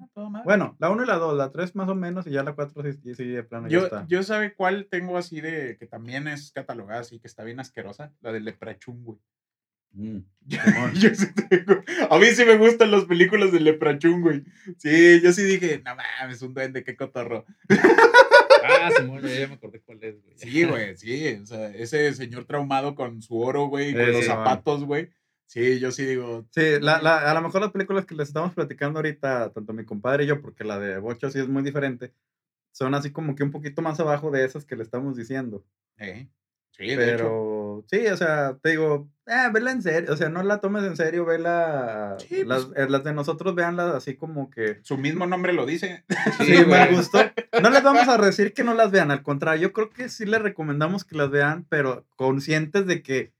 [0.00, 0.44] Ah, toda madre.
[0.44, 2.82] Bueno, la 1 y la 2, la 3 más o menos, y ya la 4
[2.82, 4.04] sí, sí, de plano ya Yo, está.
[4.08, 8.12] yo sabe cuál tengo así de que también es catalogada así, que está bien asquerosa,
[8.20, 9.18] la de Leprachun, güey.
[9.96, 10.18] Mm.
[11.00, 14.44] Yo, sí tengo- A mí sí me gustan las películas de Leprachun, güey.
[14.78, 17.44] Sí, yo sí dije, no mames, un duende, qué cotorro.
[18.62, 20.34] Ah, Simón, ya, ya me acordé cuál es, güey.
[20.36, 21.38] Sí, güey, sí.
[21.42, 25.10] O sea, ese señor traumado con su oro, güey, con los zapatos, güey.
[25.46, 28.52] Sí, yo sí digo, Sí, la, la, a lo mejor las películas que les estamos
[28.54, 32.12] platicando ahorita, tanto mi compadre y yo, porque la de Bocho sí es muy diferente,
[32.72, 35.64] son así como que un poquito más abajo de esas que le estamos diciendo.
[35.98, 36.28] eh.
[36.76, 37.16] Sí, de hecho.
[37.16, 40.84] Pero sí, o sea, te digo, eh, vela en serio, o sea, no la tomes
[40.84, 42.16] en serio, vela.
[42.18, 42.78] Sí, las, pues.
[42.78, 44.78] eh, las de nosotros, véanlas así como que.
[44.82, 46.04] Su mismo nombre lo dice.
[46.38, 47.18] Sí, Sí, me gustó.
[47.62, 50.26] No les vamos a decir que no las vean, al contrario, yo creo que sí
[50.26, 53.32] les recomendamos que las vean, pero conscientes de que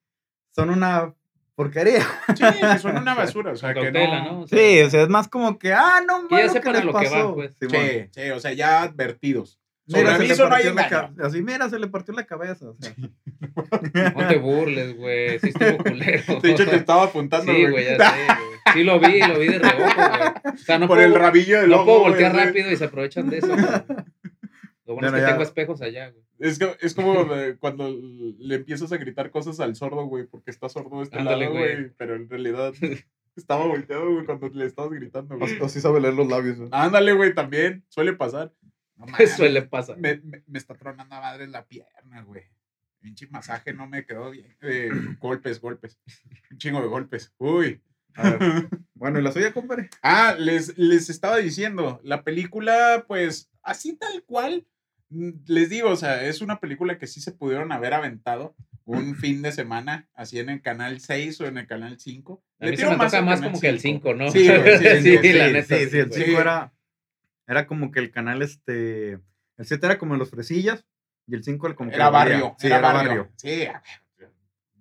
[0.51, 1.15] son una
[1.55, 2.07] porquería.
[2.37, 3.53] Sí, que son una basura.
[3.53, 4.33] O sea, que cautela, no.
[4.33, 4.41] ¿no?
[4.43, 6.85] O sea, Sí, o sea, es más como que, ah, no, Que ya sepan les
[6.85, 7.53] lo que van, pues.
[7.61, 9.61] Sí, o sea, ya advertidos.
[9.89, 12.71] Mira, Sobre se le no hay partió la Así, mira, se le partió la cabeza.
[12.71, 12.95] o sea.
[14.17, 15.39] No te burles, güey.
[15.39, 16.41] Sí estuvo culero.
[16.43, 18.57] De hecho, te estaba apuntando, Sí, güey, ya sé, güey.
[18.75, 20.55] Sí lo vi, lo vi de reojo, güey.
[20.55, 22.77] O sea, no Por puedo, el rabillo del no ojo, puedo güey, voltear rápido y
[22.77, 23.65] se aprovechan de eso, güey.
[24.87, 25.27] Lo bueno es que ya.
[25.29, 26.23] tengo espejos allá, güey.
[26.39, 27.27] Es, que- es como
[27.61, 27.89] cuando
[28.39, 31.57] le empiezas a gritar cosas al sordo, güey, porque está sordo de este Ándale, lado,
[31.59, 31.75] güey.
[31.77, 31.91] güey.
[31.97, 32.73] Pero en realidad
[33.37, 35.59] estaba volteado, güey, cuando le estabas gritando, güey.
[35.63, 36.59] Así sabe leer los labios.
[36.73, 37.85] Ándale, güey, también.
[37.89, 38.53] Suele pasar.
[38.97, 39.99] No mames, Suele pasar.
[39.99, 42.45] Me, me, me está tronando a madre la pierna, güey.
[43.01, 44.57] Pinche masaje no me quedó bien.
[44.63, 44.91] Eh,
[45.21, 45.99] golpes, golpes.
[46.51, 47.33] Un chingo de golpes.
[47.39, 47.83] Uy.
[48.15, 48.39] A ver.
[48.99, 49.91] Bueno, ¿y la suya, compadre?
[50.03, 54.67] Ah, les, les estaba diciendo, la película, pues, así tal cual,
[55.11, 59.15] mm, les digo, o sea, es una película que sí se pudieron haber aventado un
[59.21, 62.43] fin de semana, así en el canal 6 o en el canal 5.
[62.59, 64.31] A Le mí se tiro me toca al más como que el 5, ¿no?
[64.31, 65.77] Sí, güey, sí, sí, sí, la sí, neta.
[65.77, 66.25] Sí, sí, el güey.
[66.25, 66.73] 5 era,
[67.47, 70.85] era como que el canal, este, el 7 era como los fresillas
[71.27, 73.09] y el 5 era como que Era barrio, Sí, era, era barrio.
[73.25, 73.33] barrio.
[73.37, 73.67] Sí,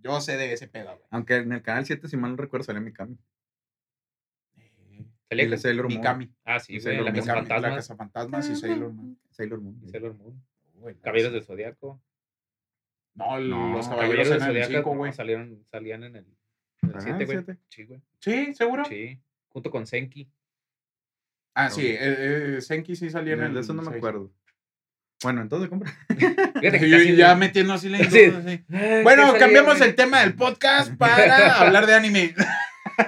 [0.01, 1.07] yo sé de ese pedo, güey.
[1.09, 3.18] Aunque en el canal 7, si mal no recuerdo, salía Mikami.
[4.57, 5.97] Eh, Salía Y el con- Sailor Moon.
[5.97, 6.32] Mikami.
[6.43, 7.16] Ah, sí, güey, Sailor la Moon.
[7.26, 7.76] Casa Mikami, la Fantasma.
[7.76, 9.20] Casa Fantasmas y Sailor Moon.
[9.32, 9.80] Sailor Moon.
[9.82, 9.89] sí.
[9.89, 10.43] Sailor Moon.
[10.76, 12.01] Uy, Caballeros del Zodiaco.
[13.16, 15.13] No, No, los Caballeros del el Zodiaco 5, no, güey.
[15.13, 16.26] salieron, salían en el
[16.82, 17.28] 7, Ah, güey.
[17.28, 17.57] siete.
[17.70, 18.01] Sí, güey.
[18.20, 18.86] Sí, seguro.
[18.86, 19.20] Sí.
[19.49, 20.30] Junto con Senki.
[21.56, 21.97] Ah, sí, eh,
[22.58, 23.58] eh, Senki sí salía en De el.
[23.58, 24.32] eso no me acuerdo.
[25.24, 25.91] Bueno, entonces compra.
[26.62, 28.32] Yo ya metiendo así la Sí.
[28.74, 32.36] Ay, Bueno, ¿qué salía, cambiamos el tema del podcast para hablar de anime.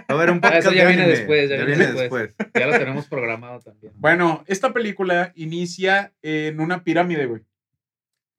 [0.07, 1.17] A ver, un Ah, podcast eso ya de viene anime.
[1.17, 2.33] después, ya viene después.
[2.57, 3.93] Ya lo tenemos programado también.
[3.97, 7.41] Bueno, esta película inicia en una pirámide, güey.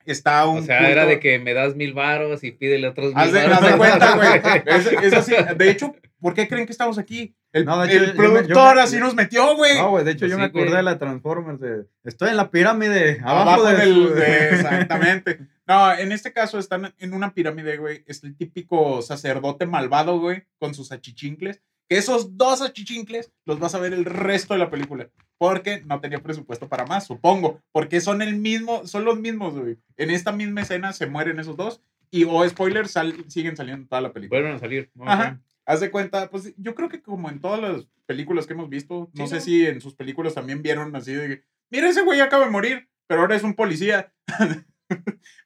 [0.07, 0.61] Está un.
[0.61, 3.41] O sea, era de que me das mil varos y pídele otros mil Haz de,
[3.41, 4.43] haz de cuenta, güey.
[4.65, 5.35] Es, es así.
[5.57, 7.35] De hecho, ¿por qué creen que estamos aquí?
[7.53, 9.79] El, No, hecho, el yo me- yo productor me- así nos metió, güey.
[9.79, 10.77] No, güey, de hecho Pues yo sí, me acordé güey.
[10.77, 11.87] de la Transformers de...
[12.05, 13.95] Estoy en la pirámide, abajo, Abajo de del.
[13.95, 15.41] su- de- exactamente.
[15.67, 18.05] No, en este caso están en una pirámide, güey.
[18.07, 21.63] Es el típico sacerdote malvado, güey, con sus achichincles.
[21.89, 25.09] Que esos dos achichincles los vas a ver el resto de la película.
[25.39, 27.63] Porque no tenía presupuesto para más, supongo.
[27.73, 29.79] Porque son el mismo, son los mismos, güey.
[29.97, 31.81] En esta misma escena se mueren esos dos.
[32.11, 34.41] Y, o spoiler, sal- siguen saliendo en toda la película.
[34.41, 34.91] Vuelven a salir.
[35.01, 35.41] Ajá.
[35.69, 39.11] Haz de cuenta, pues yo creo que como en todas las películas que hemos visto,
[39.13, 39.41] no Sí, sé ¿no?
[39.43, 42.89] si en sus películas también vieron así de que, mira ese güey acaba de morir,
[43.07, 44.11] pero ahora es un policía.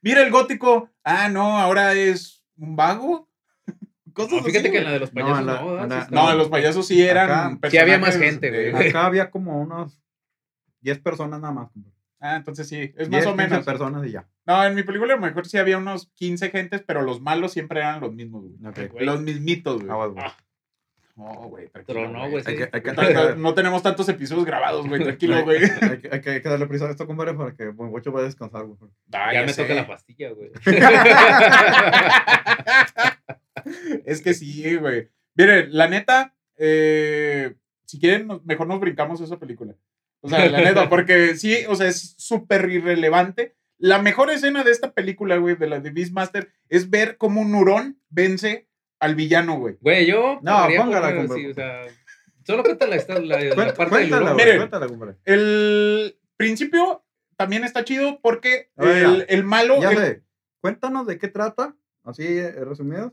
[0.01, 3.29] mira el gótico, ah, no, ahora es un vago.
[4.13, 6.35] Cosas No, así, fíjate que en la de los No, payasos la- no, está- No,
[6.37, 8.73] los payasos sí eran Acá- Sí había más gente, güey.
[8.97, 10.01] Acá había como unos
[10.83, 11.69] 10 personas nada más.
[12.25, 13.65] Ah, entonces sí, es 10, más o 15 menos.
[13.67, 14.29] personas y ya.
[14.47, 17.53] No, en mi película a lo mejor sí había unos 15 gentes, pero los malos
[17.53, 18.55] siempre eran los mismos, güey.
[18.71, 18.93] Ok.
[18.93, 19.05] Güey.
[19.05, 19.91] Los mismitos, güey.
[19.91, 20.25] Aguas, güey.
[20.25, 20.37] Ah.
[21.15, 22.43] No, güey, tranquilo, Pero no, güey.
[22.47, 22.63] Hay sí.
[22.63, 25.59] que- hay que- No, no tenemos tantos episodios grabados, güey, tranquilo, güey.
[25.83, 28.13] Hay que, hay que- hay que darle prisa a esto, compadre, para que Buen Bocho
[28.13, 28.79] vaya a descansar, güey.
[29.13, 29.63] Ah, Ya me sé.
[29.63, 30.51] toca la pastilla, güey.
[34.07, 35.11] es que sí, güey.
[35.35, 37.55] Miren, la neta, eh,
[37.85, 39.75] si quieren, mejor nos brincamos esa película.
[40.23, 44.71] O sea, la neta, porque sí, o sea, es súper irrelevante La mejor escena de
[44.71, 48.69] esta película, güey, de la de Beastmaster, es ver cómo un hurón vence
[49.01, 49.77] al villano, güey.
[49.81, 50.39] Güey, yo.
[50.43, 51.35] No, póngala, compa.
[51.35, 51.83] sí, o sea,
[52.47, 54.35] solo cuenta la, la, la Cuéntala, parte del cuéntala, hurón.
[54.35, 54.57] güey, Miren.
[54.59, 55.17] cuéntala, compadre.
[55.25, 57.05] El principio
[57.37, 59.81] también está chido porque el, el malo.
[59.83, 60.23] Ya el- sé.
[60.61, 63.13] Cuéntanos de qué trata, así eh, resumido,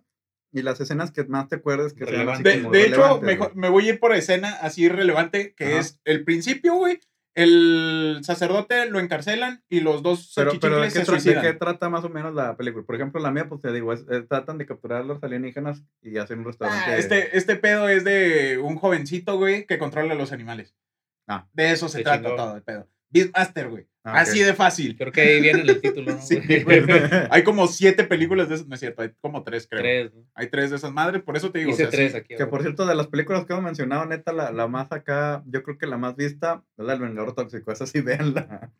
[0.52, 3.22] y las escenas que más te acuerdes que sean así De, como de hecho, relevantes,
[3.24, 3.60] mejor- güey.
[3.62, 5.80] me voy a ir por escena así relevante, que Ajá.
[5.80, 7.00] es el principio, güey.
[7.36, 11.41] El sacerdote lo encarcelan y los dos Pero, pero ¿de, qué se tra- de suicidan.
[11.43, 12.84] qué trata más o menos la película?
[12.86, 16.18] Por ejemplo, la mía, pues te digo, es, tratan de capturar a los alienígenas y
[16.18, 16.91] hacer un restaurante.
[16.91, 20.76] Ah, este, este pedo es de un jovencito, güey, que controla a los animales.
[21.28, 21.47] Ah.
[21.54, 22.36] De eso se trata chingón.
[22.36, 22.88] todo el pedo.
[23.10, 23.88] Beastmaster, güey.
[24.03, 24.20] Ah.
[24.22, 24.95] Así de fácil.
[24.97, 26.22] Creo que ahí viene el título, ¿no?
[26.22, 26.84] Sí, güey?
[27.30, 29.82] Hay como siete películas de esas, no es cierto, hay como tres, creo.
[29.82, 30.14] Tres.
[30.14, 30.26] ¿no?
[30.36, 31.72] Hay tres de esas madres, por eso te digo.
[31.72, 32.18] o Hice sea, tres sí.
[32.18, 32.36] aquí.
[32.36, 35.64] Que por cierto, de las películas que hemos mencionado, neta, la, la más acá, yo
[35.64, 37.72] creo que la más vista es la del Vengador Tóxico.
[37.72, 38.72] Esa sí, véanla.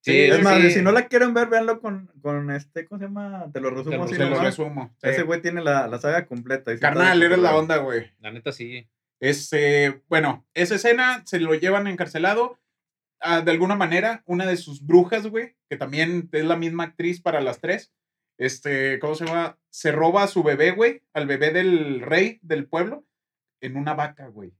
[0.00, 0.70] Sí, es más, sí.
[0.70, 3.46] si no la quieren ver, véanlo con, con este, ¿cómo se llama?
[3.52, 4.94] Te lo resumo Te lo lo resumo.
[5.02, 5.08] sí.
[5.08, 6.72] Ese güey tiene la, la saga completa.
[6.72, 8.12] y Carnal, eres la onda, güey.
[8.20, 8.88] La neta sí.
[9.18, 12.58] Este, bueno, esa escena se lo llevan encarcelado.
[13.20, 17.20] Ah, de alguna manera, una de sus brujas, güey, que también es la misma actriz
[17.20, 17.92] para las tres.
[18.38, 19.58] Este, ¿cómo se llama?
[19.70, 23.04] Se roba a su bebé, güey, al bebé del rey del pueblo,
[23.60, 24.52] en una vaca, güey.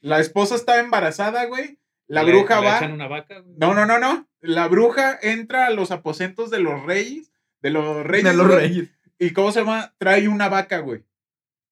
[0.00, 1.78] La esposa está embarazada, güey.
[2.06, 2.76] La Le- bruja le va.
[2.78, 3.56] echan una vaca, güey.
[3.58, 4.28] No, no, no, no.
[4.40, 7.32] La bruja entra a los aposentos de los reyes.
[7.60, 8.24] De los reyes.
[8.24, 8.90] De los güey, Reyes.
[9.18, 9.92] ¿Y cómo se llama?
[9.98, 11.02] Trae una vaca, güey.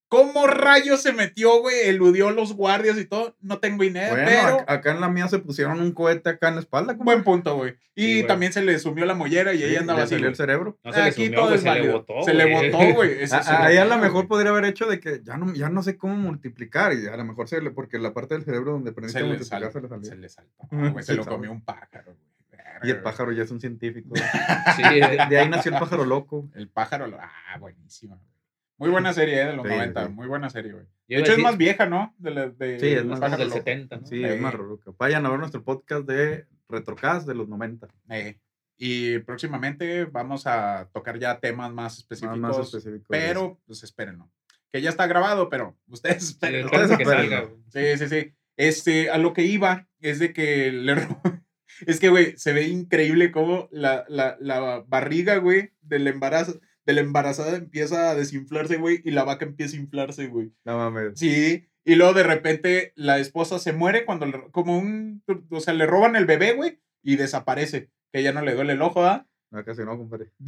[0.08, 1.74] ¿Cómo rayos se metió, güey?
[1.88, 3.36] Eludió los guardias y todo.
[3.40, 4.58] No tengo idea, Bueno, pero.
[4.60, 6.92] ac- acá en la mía se pusieron un cohete acá en la espalda.
[6.96, 7.74] Buen punto, güey.
[7.96, 8.26] Y Sí, güey.
[8.28, 10.14] también se le sumió la mollera y Sí, ella andaba le así.
[10.14, 10.78] salió el cerebro.
[10.84, 12.22] No se le Aquí sumió, todo güey, es se le botó.
[12.22, 12.70] Se le güey.
[12.70, 13.22] botó, güey.
[13.22, 14.28] Eso A, se a- le ahí a botó, lo mejor güey.
[14.28, 16.92] podría haber hecho de que ya no, ya no sé cómo multiplicar.
[16.92, 19.26] Y a lo mejor se le, porque la parte del cerebro donde aprendiste Se a
[19.28, 20.04] le, multiplicar sal- se le salió.
[20.10, 20.94] se le saltó, güey.
[20.98, 22.36] se Se lo comió un pájaro, güey.
[22.84, 24.10] Y el pájaro ya es un científico.
[24.76, 26.48] Sí, De, de ahí nació el pájaro loco.
[26.54, 27.06] El pájaro.
[27.08, 28.35] lo- Ah, buenísima, güey.
[28.78, 29.46] Muy buena serie, ¿eh?
[29.46, 30.06] De los Sí, 90.
[30.06, 30.12] sí.
[30.12, 30.84] Muy buena serie, güey.
[31.08, 32.14] De hecho, es más vieja, ¿no?
[32.18, 33.50] De la- de- Sí, es más del loco.
[33.54, 34.06] 70, ¿no?
[34.06, 34.34] Sí, Eh.
[34.34, 34.92] es más ruruca.
[34.98, 37.88] Vayan a ver nuestro podcast de Retrocast de los 90.
[38.10, 38.38] Eh,
[38.76, 42.38] y próximamente vamos a tocar ya temas más específicos.
[42.38, 43.06] más específico.
[43.08, 44.30] pero, pues espérenlo.
[44.72, 47.36] Que ya está grabado, pero ustedes espérense que espérenlo.
[47.36, 47.50] salga.
[47.68, 48.32] Sí, sí, sí.
[48.58, 50.94] Este, a lo que iba es de que le
[51.86, 56.92] Es que, güey, se ve increíble cómo la, la, la barriga, güey, del embarazo, de
[56.92, 60.52] la embarazada empieza a desinflarse, güey, y la vaca empieza a inflarse, güey.
[60.64, 61.18] No mames.
[61.18, 65.74] Sí, y luego de repente la esposa se muere cuando, le- como un, o sea,
[65.74, 69.26] le roban el bebé, güey, y desaparece, que ya no le duele el ojo, ¿ah?
[69.50, 70.30] No, casi no, compadre.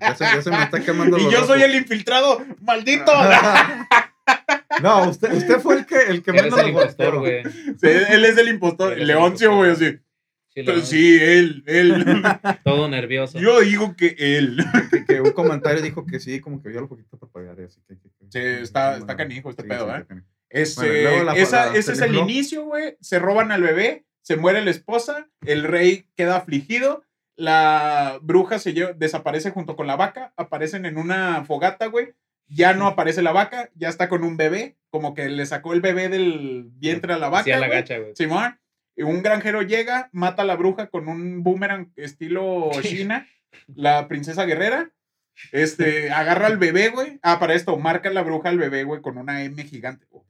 [0.00, 3.12] ya, se, ya se me está quemando Y los yo soy el infiltrado, maldito.
[4.82, 7.42] No, usted, usted fue el que, el que menos el lo impostor, güey.
[7.44, 9.98] Sí, él es el impostor, Leoncio, güey, así.
[10.54, 12.04] Sí, sí, él, él.
[12.64, 13.38] Todo nervioso.
[13.40, 14.58] Yo digo que él.
[14.90, 17.60] Que, que un comentario dijo que sí, como que vio lo poquito para pagar.
[17.60, 20.22] Así que, que- que- Sí, está- está canijo este sí, pedo, sí, ¿eh?
[20.50, 22.96] Este, Bueno, la- esa- la- ese es el inicio, güey.
[23.00, 27.02] Se roban al bebé, se muere la esposa, el rey queda afligido,
[27.36, 32.12] la bruja se lleva- desaparece junto con la vaca, aparecen en una fogata, güey.
[32.48, 35.80] Ya no aparece la vaca, ya está con un bebé, como que le sacó el
[35.80, 37.44] bebé del vientre a la vaca.
[37.44, 38.12] Sí, a la gacha, güey.
[38.14, 38.58] Simón,
[39.04, 43.26] un granjero llega, mata a la bruja con un boomerang estilo China,
[43.74, 44.90] la princesa guerrera.
[45.50, 47.18] Este, agarra al bebé, güey.
[47.22, 50.06] Ah, para esto, marca la bruja al bebé, güey, con una M gigante.
[50.10, 50.24] Güey,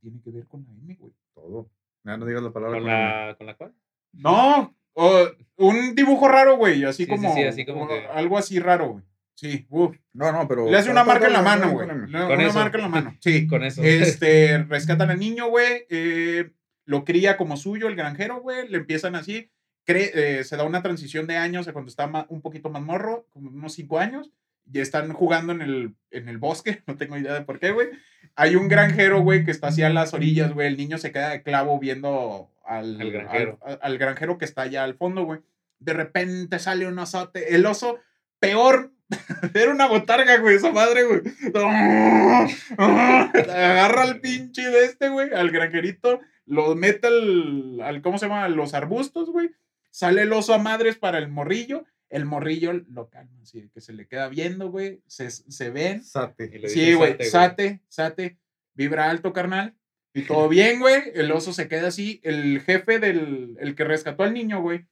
[0.00, 1.12] tiene que ver con la M, güey.
[1.34, 1.70] Todo.
[2.04, 2.78] Ya no digas la palabra.
[2.78, 3.74] ¿Con con la, ¿Con la cual?
[4.12, 5.26] No, oh,
[5.56, 8.88] un dibujo raro, güey, así Sí, sí, como, sí, así como que- algo así raro,
[8.92, 9.04] güey.
[9.34, 9.96] Sí, uf.
[10.14, 10.68] No, no, pero.
[10.68, 11.88] Le hace una marca en la mano, güey.
[11.88, 12.58] Una eso.
[12.58, 13.16] marca en la mano.
[13.20, 13.46] Sí.
[13.46, 13.82] Con eso.
[13.84, 15.86] Este, rescatan al niño, güey.
[15.90, 16.50] eh,
[16.88, 18.66] lo cría como suyo el granjero, güey.
[18.68, 19.50] Le empiezan así.
[19.86, 23.26] cre- eh, se da una transición de años a cuando está un poquito más morro,
[23.30, 24.30] como unos cinco años.
[24.72, 26.82] Y están jugando en el, en el bosque.
[26.86, 27.88] No tengo idea de por qué, güey.
[28.36, 30.66] Hay un granjero, güey, que está así a las orillas, güey.
[30.68, 33.58] El niño se queda de clavo viendo al, granjero.
[33.62, 35.40] al- al granjero que está allá al fondo, güey.
[35.78, 37.54] De repente sale un osote.
[37.54, 37.98] El oso,
[38.40, 38.92] peor.
[39.54, 41.20] Era una botarga, güey, esa madre, güey.
[42.78, 48.44] Agarra al pinche de este, güey, al granjerito, lo mete al, al, ¿cómo se llama?
[48.44, 49.50] A los arbustos, güey.
[49.90, 51.84] Sale el oso a madres para el morrillo.
[52.08, 55.02] El morrillo lo calma, así que se le queda viendo, güey.
[55.06, 56.02] Se, se ven.
[56.02, 56.68] Sate.
[56.68, 58.38] Sí, güey, sate, sate, sate,
[58.74, 59.76] vibra alto, carnal.
[60.14, 61.02] Y todo bien, güey.
[61.14, 62.20] El oso se queda así.
[62.24, 64.86] El jefe del, el que rescató al niño, güey.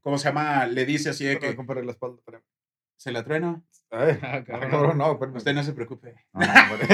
[0.00, 0.66] ¿Cómo se llama?
[0.66, 2.22] Le dice así de que, la espalda.
[2.96, 3.64] ¿Se la trueno?
[3.90, 4.70] Ay, Ah, ah, cabrón.
[4.70, 5.12] cabrón, no.
[5.36, 6.14] Usted no se preocupe.
[6.32, 6.40] No,
[6.72, 6.86] hombre.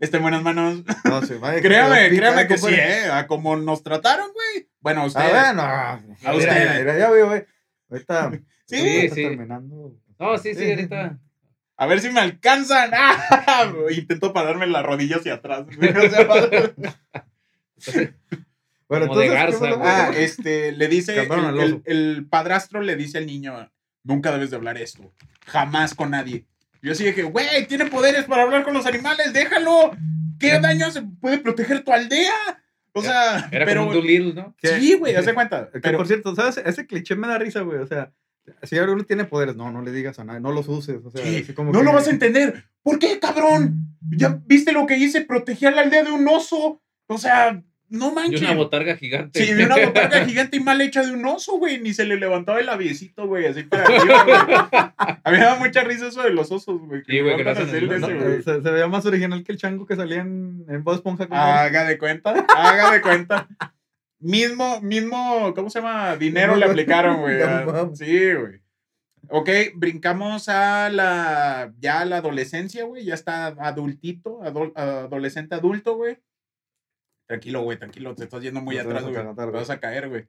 [0.00, 0.82] Está en buenas manos.
[1.04, 2.66] No, sí, vaya que Créame, pica, créame que sí.
[2.74, 3.06] ¿eh?
[3.12, 4.68] A como nos trataron, güey.
[4.80, 5.62] Bueno, a A ver, no.
[5.62, 6.78] A Mira, ustedes.
[6.80, 7.44] mira, ya veo, güey.
[7.90, 8.30] Ahorita.
[8.66, 9.22] Sí, ahorita sí.
[9.22, 9.96] terminando.
[10.18, 11.18] No, sí, sí, ahorita.
[11.76, 12.90] A ver si me alcanzan.
[12.94, 13.72] ¡Ah!
[13.90, 15.64] Intento pararme la rodilla hacia atrás.
[18.88, 19.58] Bueno, Como de entonces.
[19.58, 23.70] ¿qué garza, ah, que- este, le dice, el, el- el padrastro le dice al niño,
[24.04, 25.12] nunca debes de hablar esto.
[25.46, 26.46] Jamás con nadie.
[26.82, 29.92] Yo así que, güey, tiene poderes para hablar con los animales, déjalo.
[30.38, 32.32] ¿Qué daño se puede proteger tu aldea?
[32.92, 33.82] O sea, Era pero...
[33.82, 34.54] como un Doolittle, ¿no?
[34.62, 35.70] Sí, güey, haz de cuenta.
[35.70, 36.58] Que Pero, por cierto, ¿sabes?
[36.58, 37.78] Ese cliché me da risa, güey.
[37.78, 38.12] O sea,
[38.64, 40.98] si alguno tiene poderes, no, no le digas a nadie, no los uses.
[41.04, 42.64] O sea, así como no que- lo vas a entender.
[42.82, 43.96] ¿Por qué, cabrón?
[44.10, 45.20] ¿Ya viste lo que hice?
[45.22, 46.82] Protegí a la aldea de un oso.
[47.06, 48.40] O sea, no Y manches.
[48.42, 49.44] una botarga gigante.
[49.44, 51.80] Sí, vi una botarga gigante y mal hecha de un oso, güey.
[51.80, 54.36] Ni se le levantaba el aviecito, güey, así para arriba, güey.
[55.24, 57.02] A mí me da mucha risa eso de los osos, güey.
[57.06, 58.42] Sí, güey, no de No, güey.
[58.42, 61.28] se, se veía más original que el chango que salía en, en Bob Esponja.
[61.30, 63.48] Haga de cuenta, haga de cuenta.
[64.18, 66.16] Mismo, mismo, ¿cómo se llama?
[66.16, 67.38] Dinero le aplicaron, güey.
[67.94, 68.62] Sí, güey.
[69.28, 73.04] Ok, brincamos a la, ya a la adolescencia, güey.
[73.04, 76.18] Ya está adultito, adol- adolescente adulto, güey.
[77.32, 79.14] Tranquilo, güey, tranquilo, te estás yendo muy No atrás, güey.
[79.14, 80.26] Te vas a caer, güey.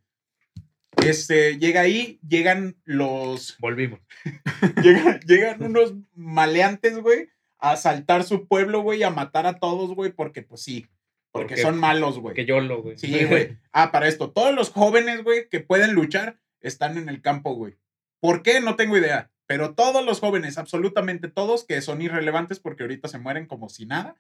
[1.05, 3.99] Este, llega ahí, llegan los, Volvimos.
[4.81, 7.27] llegan, llegan unos maleantes, güey,
[7.59, 10.87] a asaltar su pueblo, güey, a matar a todos, güey, porque pues sí,
[11.33, 12.35] porque Porque- son malos, güey.
[12.35, 12.97] Que yo lo, güey.
[12.97, 13.57] Sí, güey.
[13.73, 17.75] Ah, para esto, todos los jóvenes, güey, que pueden luchar, están en el campo, güey.
[18.21, 18.61] ¿Por qué?
[18.61, 19.29] No tengo idea.
[19.45, 23.85] Pero todos los jóvenes, absolutamente todos, que son irrelevantes porque ahorita se mueren como si
[23.85, 24.15] nada.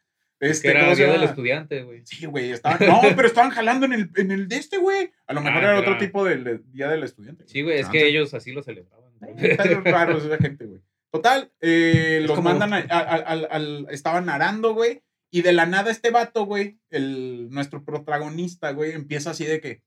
[0.51, 2.01] Este, que era ¿cómo el día del estudiante, güey.
[2.05, 5.11] Sí, güey, estaban, no, pero estaban jalando en el, en el de este, güey.
[5.27, 7.45] A lo mejor Ah, era otro tipo del de- día del estudiante.
[7.47, 9.11] Sí, güey, es que ellos así lo celebraban.
[9.37, 10.81] Pedos raros esa gente, güey.
[11.11, 15.01] Total, eh, Es los como- mandan a- a- a- al, al- estaban arando, güey.
[15.31, 19.81] Y de la nada este vato, güey, el, nuestro protagonista, güey, empieza así de que,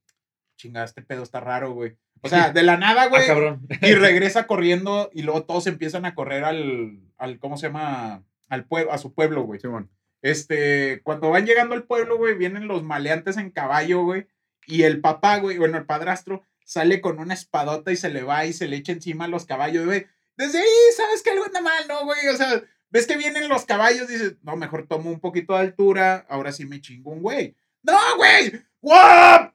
[0.57, 1.97] chinga, este pedo está raro, güey.
[2.23, 3.27] O sea, de la nada, Ah, güey.
[3.27, 3.67] cabrón.
[3.83, 8.25] y regresa corriendo y luego todos empiezan a correr al, al ¿cómo se llama?
[8.49, 9.61] Al pueblo, a su pueblo, güey.
[9.61, 9.91] Simón.
[10.23, 14.27] Este, cuando van llegando al pueblo, güey, vienen los maleantes en caballo, güey.
[14.67, 18.45] Y el papá, güey, bueno, el padrastro, sale con una espadota y se le va
[18.45, 20.07] y se le echa encima a los caballos, güey.
[20.37, 22.27] Desde ahí, ¿sabes que algo anda mal, no, güey?
[22.29, 26.27] O sea, ves que vienen los caballos, dices, no, mejor tomo un poquito de altura,
[26.29, 27.57] ahora sí me chingo un güey.
[27.83, 28.53] ¡No, güey!
[28.81, 29.51] ¡Guau!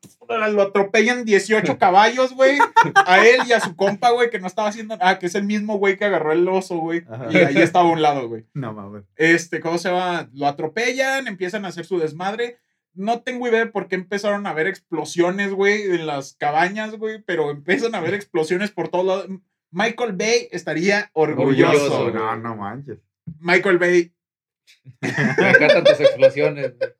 [0.51, 2.57] Lo atropellan 18 caballos, güey.
[3.05, 5.43] A él y a su compa, güey, que no estaba haciendo Ah, que es el
[5.43, 7.03] mismo güey que agarró el oso, güey.
[7.29, 8.45] Y ahí estaba a un lado, güey.
[8.53, 9.03] No mames.
[9.15, 10.29] Este, ¿cómo se llama?
[10.33, 12.57] Lo atropellan, empiezan a hacer su desmadre.
[12.93, 17.21] No tengo idea de por qué empezaron a haber explosiones, güey, en las cabañas, güey,
[17.21, 19.27] pero empiezan a haber explosiones por todos lados.
[19.71, 21.71] Michael Bay estaría orgulloso.
[21.85, 22.11] Orgulloso.
[22.11, 22.99] No, no manches.
[23.39, 24.13] Michael Bay
[25.01, 26.73] Me encantan tus explosiones.
[26.77, 26.91] güey.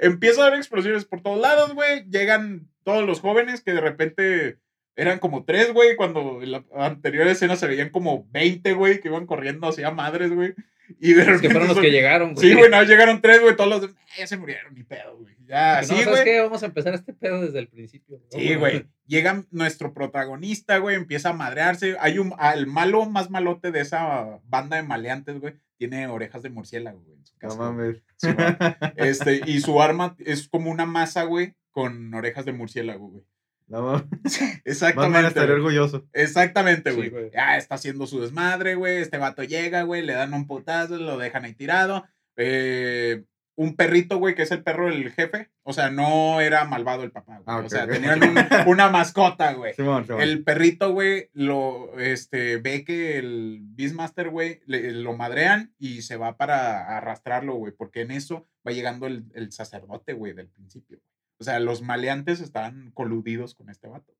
[0.00, 2.04] empieza a haber explosiones por todos lados, güey.
[2.10, 4.58] Llegan todos los jóvenes que de repente
[4.96, 9.08] eran como tres, güey, cuando en la anterior escena se veían como 20, güey, que
[9.08, 10.54] iban corriendo hacia madres, güey.
[11.00, 12.46] Y de Es que fueron los son- que llegaron, güey.
[12.48, 15.16] Sí, güey, no, llegaron tres, güey, todos los demás, "Eh, ya se murieron, ni pedo,
[15.16, 15.34] güey.
[15.46, 16.24] Ya, sí, ¿sabes güey.
[16.24, 16.40] qué?
[16.40, 18.18] Vamos a empezar este pedo desde el principio.
[18.18, 18.38] ¿no?
[18.38, 18.86] Sí, güey.
[19.06, 21.96] Llega nuestro protagonista, güey, empieza a madrearse.
[22.00, 26.50] Hay un, el malo más malote de esa banda de maleantes, güey, tiene orejas de
[26.50, 27.56] murciélago, güey, en su No casa.
[27.56, 27.68] güey.
[27.72, 28.02] mames.
[28.16, 28.28] Sí.
[28.96, 33.24] Este, y su arma es como una masa, güey, con orejas de murciélago, güey.
[33.66, 34.04] No mames.
[34.64, 35.28] Exactamente.
[35.28, 35.56] estaría güey.
[35.64, 36.06] orgulloso.
[36.12, 37.10] Exactamente, Sí, güey.
[37.10, 37.30] güey.
[37.32, 38.98] ya está haciendo su desmadre, güey.
[38.98, 42.04] Este vato llega, güey, le dan un putazo, lo dejan ahí tirado.
[42.36, 43.24] Eh,
[43.56, 45.50] un perrito, güey, que es el perro del jefe.
[45.62, 47.44] O sea, no era malvado el papá, güey.
[47.46, 49.74] Ah, o sea, tenían un- una mascota, güey.
[49.74, 50.20] Simón, Simón.
[50.22, 56.16] El perrito, güey, lo, este, ve que el Beastmaster, güey, le- lo madrean y se
[56.16, 61.00] va para arrastrarlo, güey, porque en eso va llegando el, el sacerdote, güey, del principio.
[61.38, 64.14] O sea, los maleantes estaban coludidos con este vato.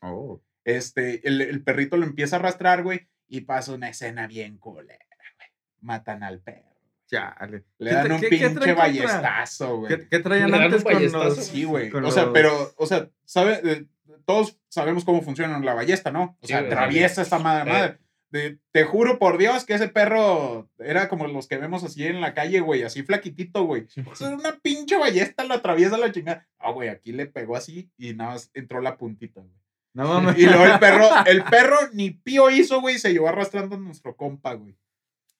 [0.00, 0.40] Oh.
[0.64, 4.98] Este, el, el perrito lo empieza a arrastrar, güey, y pasa una escena bien culera,
[5.36, 5.48] güey.
[5.80, 6.71] Matan al perro.
[7.12, 7.64] Chale.
[7.78, 9.88] Le ¿Qué dan un qué- pinche ballestazo, güey.
[9.96, 11.36] ¿Qué, qué traían Le dan antes un con ballestazo, los...
[11.44, 11.90] Sí, güey.
[11.90, 13.86] con O sea, los- pero, o sea, sabe, eh,
[14.24, 16.36] todos sabemos cómo funciona la ballesta, ¿no?
[16.40, 17.70] O sea, atraviesa esta madre.
[17.70, 17.72] Eh.
[17.72, 17.98] madre.
[18.30, 22.22] De- te juro por Dios que ese perro era como los que vemos así en
[22.22, 23.86] la calle, güey, así flaquitito, güey.
[24.10, 26.48] O sea, una pinche ballesta lo atraviesa la chingada.
[26.58, 29.52] Ah, güey, aquí le pegó así y nada más entró la puntita, güey.
[29.92, 30.38] No mames.
[30.38, 34.16] Y luego el perro, el perro ni pío hizo, güey, se llevó arrastrando a nuestro
[34.16, 34.74] compa, güey.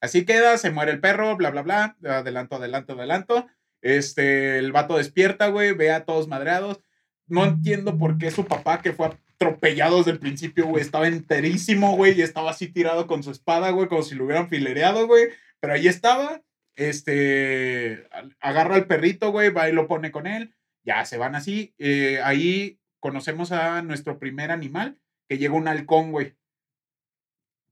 [0.03, 1.97] Así queda, se muere el perro, bla, bla, bla.
[2.05, 3.47] Adelanto, adelanto, adelanto.
[3.83, 6.81] Este, el vato despierta, güey, ve a todos madreados.
[7.29, 10.83] No entiendo por qué su papá, que fue atropellado desde el principio, güey.
[10.83, 14.49] Estaba enterísimo, güey, y estaba así tirado con su espada, güey, como si lo hubieran
[14.49, 15.29] filereado, güey.
[15.61, 16.43] Pero ahí estaba,
[16.75, 18.09] este,
[18.41, 20.53] agarra al perrito, güey, va y lo pone con él.
[20.83, 21.77] Ya se van así.
[21.79, 24.99] Eh, ahí conocemos a nuestro primer animal,
[25.29, 26.35] que llega un halcón, güey.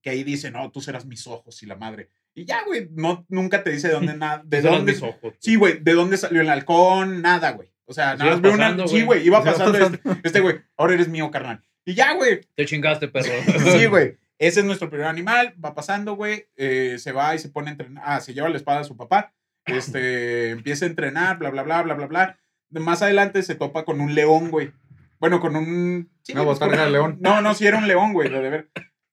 [0.01, 2.09] Que ahí dice, no, tú serás mis ojos y la madre.
[2.35, 5.35] Y ya, güey, no, nunca te dice de dónde nada, de eran dónde, mis ojos.
[5.39, 7.22] Sí, güey, ¿de dónde salió el halcón?
[7.22, 7.70] Nada, güey.
[7.87, 8.89] O sea, Pues nada más veo una.
[8.89, 9.26] Sí, güey.
[9.26, 9.99] iba Iba pasando pasando.
[10.05, 10.57] este, este, güey.
[10.76, 11.61] Ahora eres mío, carnal.
[11.85, 12.41] Y ya, güey.
[12.55, 13.33] Te chingaste, perro.
[13.78, 14.16] Sí, güey.
[14.39, 15.55] Ese es nuestro primer animal.
[15.62, 16.47] Va pasando, güey.
[16.57, 18.05] eh, se va y se pone a entrenar.
[18.07, 19.35] Ah, se lleva la espada de su papá.
[19.66, 22.39] Este, empieza a entrenar, bla, bla, bla, bla, bla, bla.
[22.70, 24.70] Más adelante se topa con un león, güey.
[25.18, 26.09] Bueno, con un.
[26.22, 27.18] sí, Una pues, botarga con- de león.
[27.20, 28.28] No, no, sí era un león, güey.
[28.31, 28.70] lo de ver.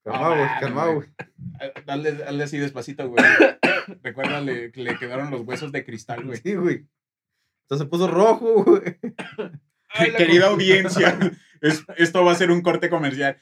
[0.08, 1.08] Calma, güey, calma, güey.
[1.86, 3.24] Dale, dale así despacito, güey.
[4.02, 6.38] Recuerda, le, le quedaron los huesos de cristal, güey.
[6.38, 6.88] Sí, güey.
[7.64, 9.00] Entonces se puso rojo, güey.
[10.16, 11.18] Querida audiencia,
[11.62, 13.38] es, esto va a ser un corte comercial.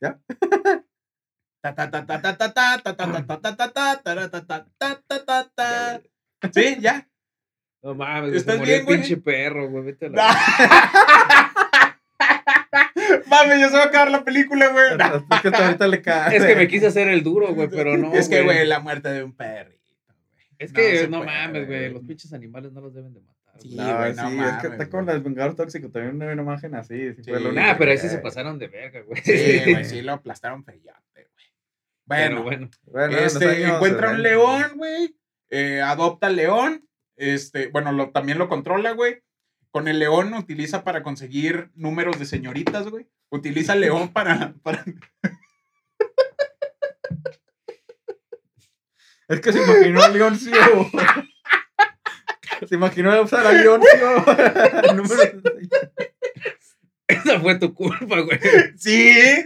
[0.00, 0.18] ¿Ya?
[6.52, 6.76] ¿Sí?
[6.80, 7.09] ¿Ya?
[7.82, 8.98] No mames, ¿Estás bien, güey?
[8.98, 9.84] pinche perro, güey.
[9.84, 10.36] Vete a la...
[13.26, 14.92] Mami, ya se va a acabar la película, güey.
[14.92, 16.36] Es que hasta ahorita le cae.
[16.36, 18.12] Es que me quise hacer el duro, güey, pero no.
[18.12, 20.46] Es que, güey, la muerte de un perrito, güey.
[20.58, 21.92] Es no que no, puede, mames, güey.
[21.92, 23.60] Los pinches animales no los deben de matar.
[23.60, 23.86] Sí, güey.
[23.86, 25.16] No, güey, sí, no es que mames, está con güey.
[25.16, 25.90] el Vengador Tóxico.
[25.90, 27.14] También una imagen así.
[27.14, 29.22] Sí, fue Nah, pero que- ahí sí se pasaron de verga, güey.
[29.22, 31.46] Sí, güey, sí lo aplastaron feyote, güey.
[32.04, 32.68] Bueno, bueno.
[32.84, 34.28] Bueno, en los este, años encuentra un 70.
[34.28, 35.16] león, güey.
[35.50, 36.84] eh, adopta al león.
[37.20, 39.22] Este, bueno, lo, también lo controla, güey.
[39.70, 43.06] Con el león utiliza para conseguir números de señoritas, güey.
[43.28, 44.84] Utiliza al león para, para.
[49.28, 50.52] Es que se imaginó a Leoncio.
[52.68, 54.24] Se imaginó usar a Leoncio.
[54.94, 55.68] Número de-
[57.06, 58.40] Esa fue tu culpa, güey.
[58.76, 59.44] Sí.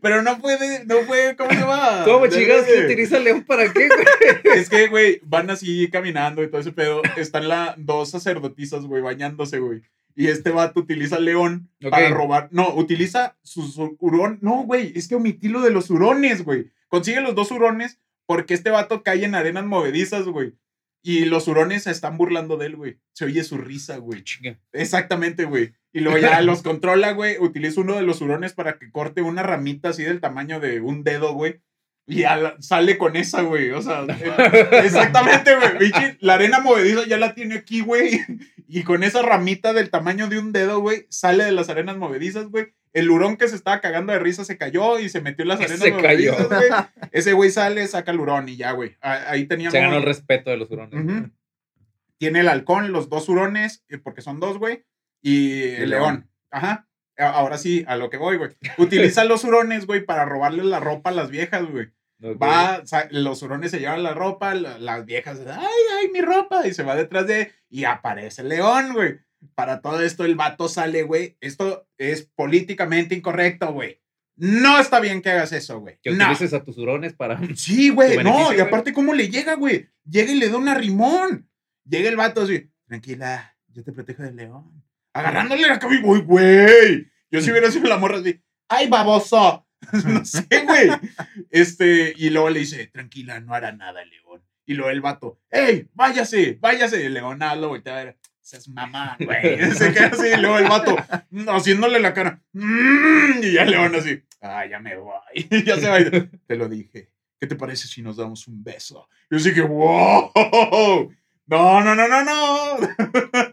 [0.00, 2.02] Pero no puede, no fue, ¿cómo se llama?
[2.04, 4.56] ¿Cómo chingados que utiliza león para qué, güey?
[4.56, 7.02] Es que, güey, van así caminando y todo ese pedo.
[7.16, 9.82] Están la, dos sacerdotisas, güey, bañándose, güey.
[10.14, 12.48] Y este vato utiliza león para robar.
[12.50, 14.38] No, utiliza sus hurón.
[14.42, 16.70] No, güey, es que omití lo de los hurones, güey.
[16.88, 20.52] Consigue los dos hurones porque este vato cae en arenas movedizas, güey.
[21.02, 22.98] Y los hurones se están burlando de él, güey.
[23.12, 24.22] Se oye su risa, güey.
[24.72, 25.72] Exactamente, güey.
[25.92, 27.36] Y luego ya los controla, güey.
[27.40, 31.02] Utiliza uno de los hurones para que corte una ramita así del tamaño de un
[31.04, 31.60] dedo, güey.
[32.06, 33.70] Y la- sale con esa, güey.
[33.70, 35.92] O sea, eh, exactamente, güey.
[36.20, 38.20] La arena movediza ya la tiene aquí, güey.
[38.68, 42.46] Y con esa ramita del tamaño de un dedo, güey, sale de las arenas movedizas,
[42.48, 42.72] güey.
[42.92, 45.60] El hurón que se estaba cagando de risa se cayó y se metió en las
[45.60, 46.34] arenas Se cayó.
[46.48, 46.68] güey.
[47.12, 48.96] Ese güey sale, saca el hurón y ya, güey.
[49.00, 49.72] Ah, Ahí teníamos.
[49.72, 51.30] Se ganó el respeto de los hurones.
[52.18, 54.84] Tiene el halcón, los dos hurones, eh, porque son dos, güey,
[55.22, 56.02] y el el león.
[56.14, 56.30] león.
[56.50, 56.88] Ajá.
[57.18, 58.50] Ahora sí, a lo que voy, güey.
[58.78, 61.88] Utiliza los hurones, güey, para robarle la ropa a las viejas, güey.
[62.40, 65.66] Va, los hurones se llevan la ropa, la- las viejas, ay,
[65.98, 69.18] ay, mi ropa, y se va detrás de, y aparece el león, güey.
[69.54, 71.36] Para todo esto, el vato sale, güey.
[71.40, 74.00] Esto es políticamente incorrecto, güey.
[74.36, 75.98] No está bien que hagas eso, güey.
[76.02, 76.24] Que No.
[76.24, 77.38] utilices a tus hurones para.
[77.56, 79.88] Sí, güey, no, y aparte, ¿cómo le llega, güey?
[80.04, 81.48] Llega y le da una rimón.
[81.84, 84.84] Llega el vato así, tranquila, yo te protejo del león.
[85.12, 87.10] Agarrándole la cabeza, güey, güey.
[87.30, 89.66] Yo si hubiera sido la morra así, ¡ay, baboso!
[90.06, 90.88] no sé, güey.
[91.50, 94.42] Este, y luego le dice, tranquila, no hará nada león.
[94.64, 97.02] Y luego el vato, ¡ey, váyase, váyase!
[97.02, 99.70] Y el león nada lo voltea a ver, seas mamá, güey.
[99.74, 100.96] Se queda así, y luego el vato,
[101.30, 105.12] mm, haciéndole la cara, "Mm", y ya el león así, ¡ay, ya me voy!
[105.34, 106.00] Y ya se va.
[106.00, 106.10] y,
[106.46, 107.10] Te lo dije.
[107.40, 109.08] ¿Qué te parece si nos damos un beso?
[109.30, 110.30] Yo sí que, wow.
[111.46, 112.76] No, no, no, no, no.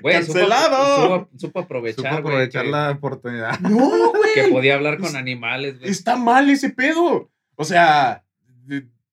[0.02, 0.96] Güey, supo- Cancelado.
[1.26, 3.60] Supo, supo aprovechar, Supo aprovechar que, la oportunidad.
[3.62, 4.52] No, que güey.
[4.54, 5.90] podía hablar con animales, güey.
[5.90, 7.32] Está mal ese pedo.
[7.56, 8.24] O sea,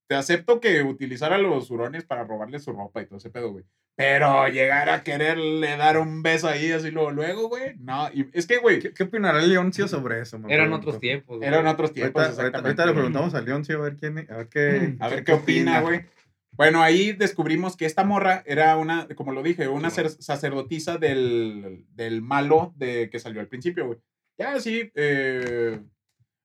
[0.07, 3.51] te acepto que utilizar a los hurones para robarle su ropa y todo ese pedo,
[3.53, 3.65] güey.
[3.99, 7.77] Pero llegar a quererle dar un beso ahí así luego, luego, güey.
[7.79, 10.37] No, y es que, güey, ¿Qué, qué opinará Leoncio sobre eso?
[10.37, 10.77] Eran pregunto?
[10.77, 11.39] otros tiempos.
[11.39, 11.49] güey.
[11.49, 12.23] eran otros tiempos.
[12.23, 15.09] Ahorita, ahorita- exactamente, ahorita le preguntamos al Leoncio a ver quién, a ver qué, A
[15.09, 16.03] ver qué opina, güey.
[16.53, 21.85] Bueno, ahí descubrimos que esta morra era una, como lo dije, una Sí, sacerdotisa del,
[21.91, 23.99] del malo de que salió al principio, güey.
[24.39, 25.81] Ya, sí, eh,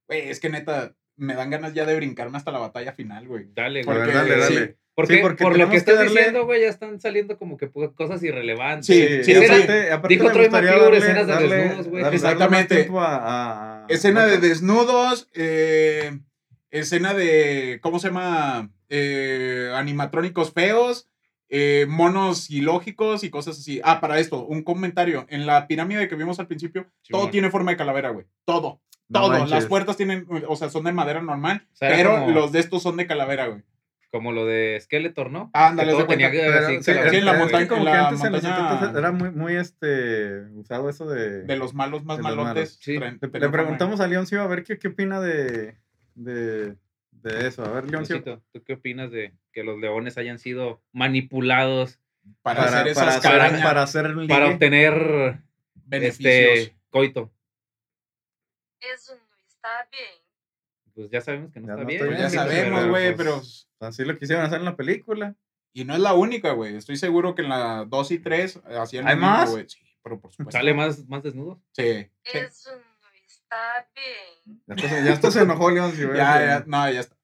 [0.07, 3.47] güey, es que neta, me dan ganas ya de brincarme hasta la batalla final, güey.
[3.53, 3.97] Dale, A güey.
[4.13, 4.55] dale, sí.
[5.01, 7.57] Porque, Sí, porque por lo que estás que darle- diciendo, güey, ya están saliendo como
[7.57, 8.85] que cosas irrelevantes.
[8.87, 12.03] Sí, Sí, sí, aparte, aparte dijo Troy McClure, escenas de darle- desnudos, güey.
[12.13, 12.75] Exactamente.
[12.75, 16.19] tiempo a- a- Escena de desnudos, eh,
[16.69, 18.69] escena de, ¿cómo se llama?
[18.89, 21.07] Eh, animatrónicos feos,
[21.49, 23.81] eh, monos ilógicos y cosas así.
[23.83, 25.25] Ah, para esto, un comentario.
[25.29, 28.25] En la pirámide que vimos al principio, todo tiene forma de calavera, güey.
[28.45, 28.81] Todo.
[29.09, 29.29] No todo.
[29.31, 29.49] manches.
[29.51, 32.53] Las puertas tienen, o sea, son de madera normal, O sea, era pero como- los
[32.53, 33.61] de estos son de calavera, güey.
[34.11, 35.49] Como lo de Skeletor, ¿no?
[35.53, 38.23] Ándale, Que tenía que- así, sí, en la que montaña- como en que la antes
[38.25, 41.43] en los montaña- 70 era muy, muy este, usado eso de...
[41.43, 42.45] De los malos más malotes.
[42.53, 42.77] malos.
[42.81, 42.97] Sí.
[42.99, 45.77] Le, preguntamos a Leoncio a ver qué, qué opina de,
[46.15, 46.75] de,
[47.11, 47.63] de eso.
[47.63, 48.21] A ver, Leoncio.
[48.51, 51.97] ¿Tú qué opinas de que los leones hayan sido manipulados
[52.41, 55.39] para, hacer esas para, hacer, carañas para hacer un para obtener
[55.85, 56.57] beneficios.
[56.59, 57.31] este coito?
[58.93, 60.20] Eso no está bien.
[61.01, 61.99] Pues ya sabemos que no Ya está no bien.
[62.01, 63.17] está Pues bien, ya sabemos, güey, pues,
[63.79, 63.87] pero...
[63.87, 65.35] Así lo quisieron hacer en la película.
[65.73, 66.75] Y no es la única, güey.
[66.75, 69.49] Estoy seguro que en la 2 y 3 hacían lo ¿Hay mismo, más?
[69.51, 69.65] güey.
[69.67, 70.51] Sí, pero por supuesto.
[70.57, 71.61] ¿Sale más, más desnudo?
[71.71, 72.07] Sí.
[72.23, 72.37] sí.
[72.37, 74.61] Eso no está bien.
[74.67, 76.07] Ya esto, ya se enojó Leoncio.
[76.09, 76.17] güey.
[76.17, 77.15] Ya, ya, no, ya está.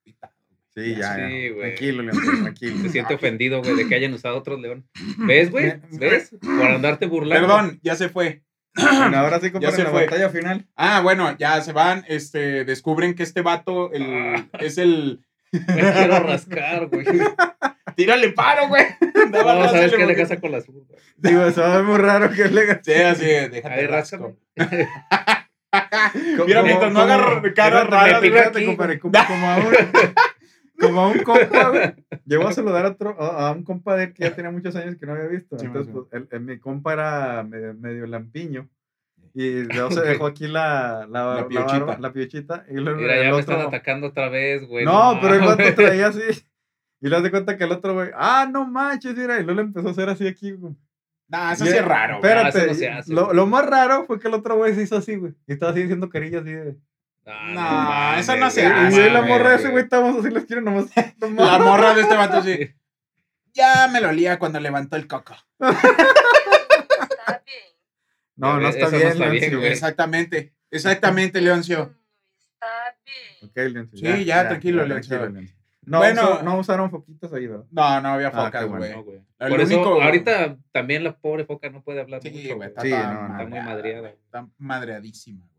[0.73, 1.27] Sí, ya, ya.
[1.27, 1.61] Sí, güey.
[1.75, 2.77] Tranquilo, Leoncio, tranquilo.
[2.83, 4.85] Se siente ofendido, güey, de que hayan usado otros leones.
[5.17, 5.79] ¿Ves, güey?
[5.91, 6.35] ¿Ves?
[6.39, 7.47] Por andarte burlando.
[7.47, 8.43] Perdón, ya se fue.
[8.77, 10.05] Bueno, ahora sí, compadre, se la fue.
[10.05, 10.65] batalla final.
[10.75, 14.45] Ah, bueno, ya se van, este, descubren que este vato el, Ah.
[14.59, 15.21] es el...
[15.51, 17.05] Me quiero rascar, güey.
[17.95, 18.85] Tírale paro, güey.
[19.31, 20.95] No, Daba ¿sabes qué le casa con la zurda?
[21.17, 24.37] Digo, eso es muy raro que le Sí, así, déjate Ahí rasco.
[26.45, 29.63] Mira, mientras no me pica Fíjate, aquí, compadre, como, como a un,
[30.79, 31.93] como a un compa, güey.
[32.25, 34.95] Llegó a saludar a, otro, a un compa de él que ya tenía muchos años
[34.97, 35.57] que no había visto.
[35.57, 38.69] Sí, Entonces, pues, el- el- mi compa era medio, medio lampiño.
[39.33, 41.97] Y luego se dejó aquí la, la, la, piochita.
[41.99, 42.65] la piochita.
[42.69, 44.85] Y luego Mira, ya me otro- están atacando otra vez, güey.
[44.85, 45.75] No, pero el mames.
[45.75, 46.21] traía así.
[46.99, 49.39] Y le das de cuenta que el otro, güey, ah, no manches, mira.
[49.39, 50.73] Y luego le empezó a hacer así aquí, güey.
[51.29, 52.31] Nah, eso Y- sí es raro, güey.
[52.31, 55.15] Espérate, no hace, lo, lo más raro fue que el otro güey se hizo así,
[55.17, 55.33] güey.
[55.45, 56.77] Y estaba así diciendo carillas así de.
[57.27, 60.23] Ah, No, mames, eso no se hace, y y la morra de ese güey estábamos
[60.23, 60.85] así, los quiero nomás.
[61.19, 62.73] La morra de este vato sí.
[63.53, 65.35] Ya me lo olía cuando levantó el coco.
[65.59, 67.63] Está bien.
[68.35, 69.71] No, no Eso está no bien, está bien, Leoncio, güey.
[69.71, 70.53] Exactamente.
[70.71, 71.79] Exactamente, Leoncio.
[71.81, 73.49] Eso no está bien.
[73.49, 74.15] Ok, Leoncio.
[74.15, 75.17] Sí, ya, tranquilo, Leoncio.
[75.17, 75.55] Leoncio.
[75.81, 76.21] No, Bueno.
[76.21, 77.65] usó- no usaron foquitos ahí, ¿verdad?
[77.71, 79.03] No, no había Ah, focas, bueno.
[79.03, 79.19] güey.
[79.39, 82.81] No, Por eso, único- ahorita también la pobre foca no puede hablar Sí, mucho, está,
[82.81, 83.33] Sí, toda no, no.
[83.37, 85.56] Está muy madreada, Está madreadísima, güey.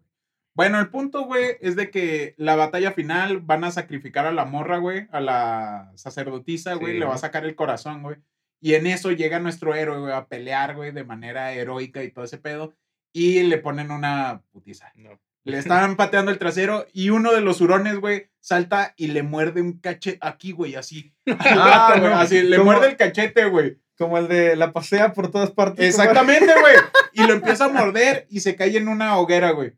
[0.59, 4.45] Bueno, el punto, güey, es de que la batalla final van a sacrificar a la
[4.45, 6.99] morra, güey, a la sacerdotisa, güey, Sí.
[6.99, 8.17] le va a sacar el corazón, güey.
[8.61, 12.25] Y en eso llega nuestro héroe, güey, a pelear, güey, de manera heroica y todo
[12.25, 12.75] ese pedo.
[13.13, 14.91] Y le ponen una putiza.
[14.97, 15.11] No.
[15.45, 19.63] Le están pateando el trasero y uno de los hurones, güey, salta y le muerde
[19.63, 21.15] un cachete aquí, güey, así.
[21.39, 22.73] Ah, güey, así, le ¿Cómo?
[22.73, 23.79] muerde el cachete, güey.
[23.97, 25.87] Como el de la pasea por todas partes.
[25.87, 26.75] Exactamente, güey.
[27.13, 29.75] Y lo empieza a morder y se cae en una hoguera, güey.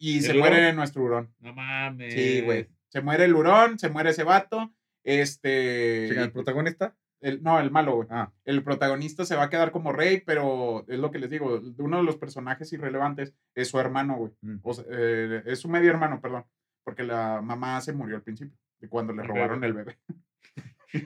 [0.00, 0.40] Y ¿El se hurón?
[0.40, 1.32] muere nuestro hurón.
[1.38, 2.12] No mames.
[2.14, 2.66] Sí, güey.
[2.88, 4.72] Se muere el hurón, se muere ese vato.
[5.04, 6.08] Este.
[6.08, 6.96] ¿El protagonista?
[7.22, 8.08] el- no, el malo, güey.
[8.10, 11.60] Ah, El protagonista se va a quedar como rey, pero es lo que les digo.
[11.78, 14.32] Uno de los personajes irrelevantes es su hermano, güey.
[14.40, 14.56] mm.
[14.62, 16.44] O sea, eh, es su medio hermano, perdón.
[16.82, 18.56] Porque la mamá se murió al principio.
[18.80, 19.80] De cuando le El robaron bebé.
[19.80, 19.98] el bebé.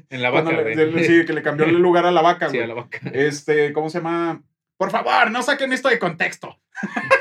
[0.08, 2.64] En la vaca, le- sí, que le cambió el lugar a la vaca, Sí, güey.
[2.64, 3.00] a la vaca.
[3.12, 4.42] Este, ¿cómo se llama?
[4.76, 6.58] Por favor, no saquen esto de contexto.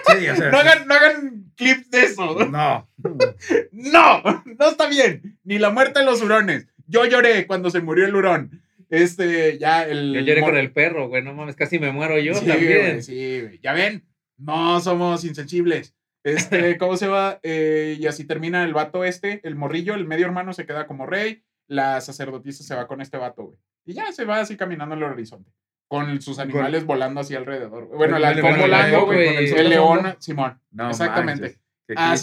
[0.08, 0.49] Sí, o sea.
[0.51, 2.45] No hagan, no hagan clips de eso.
[2.45, 2.89] No.
[3.72, 5.38] No, no está bien.
[5.43, 6.68] Ni la muerte de los hurones.
[6.88, 8.62] Yo lloré cuando se murió el hurón.
[8.89, 10.14] Este, ya el.
[10.14, 11.24] Yo lloré con el perro, güey.
[11.24, 12.82] No mames, casi me muero yo Sí, también.
[12.82, 13.60] güey, sí, güey.
[13.62, 14.06] Ya ven,
[14.38, 15.95] no somos insensibles.
[16.24, 17.39] Este, ¿cómo se va?
[17.43, 21.06] Eh, y así termina el vato este, el morrillo, el medio hermano se queda como
[21.06, 21.43] rey.
[21.68, 23.58] La sacerdotisa se va con este vato, güey.
[23.86, 25.51] Y ya se va así caminando en el horizonte.
[25.94, 27.86] Con sus animales volando así alrededor.
[27.86, 27.98] güey.
[27.98, 29.34] Bueno, el halcón volando, güey.
[29.36, 30.16] güey, con El león.
[30.20, 30.60] Simón.
[30.72, 31.60] No Exactamente.
[31.88, 32.16] Qué Ah.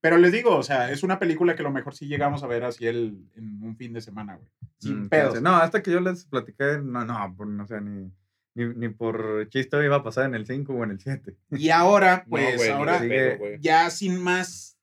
[0.00, 2.46] Pero les digo, o sea, es una película que a lo mejor sí llegamos a
[2.46, 4.48] ver así el, en un fin de semana, güey.
[4.78, 5.42] Sin Mm, pedos.
[5.42, 8.12] No, hasta que yo les platiqué, no, no, no sé, ni,
[8.54, 11.34] ni, ni por chiste iba a pasar en el 5 o en el 7.
[11.50, 13.58] Y ahora, No, pues, güey, ni ahora güey.
[13.60, 14.75] ya sin más,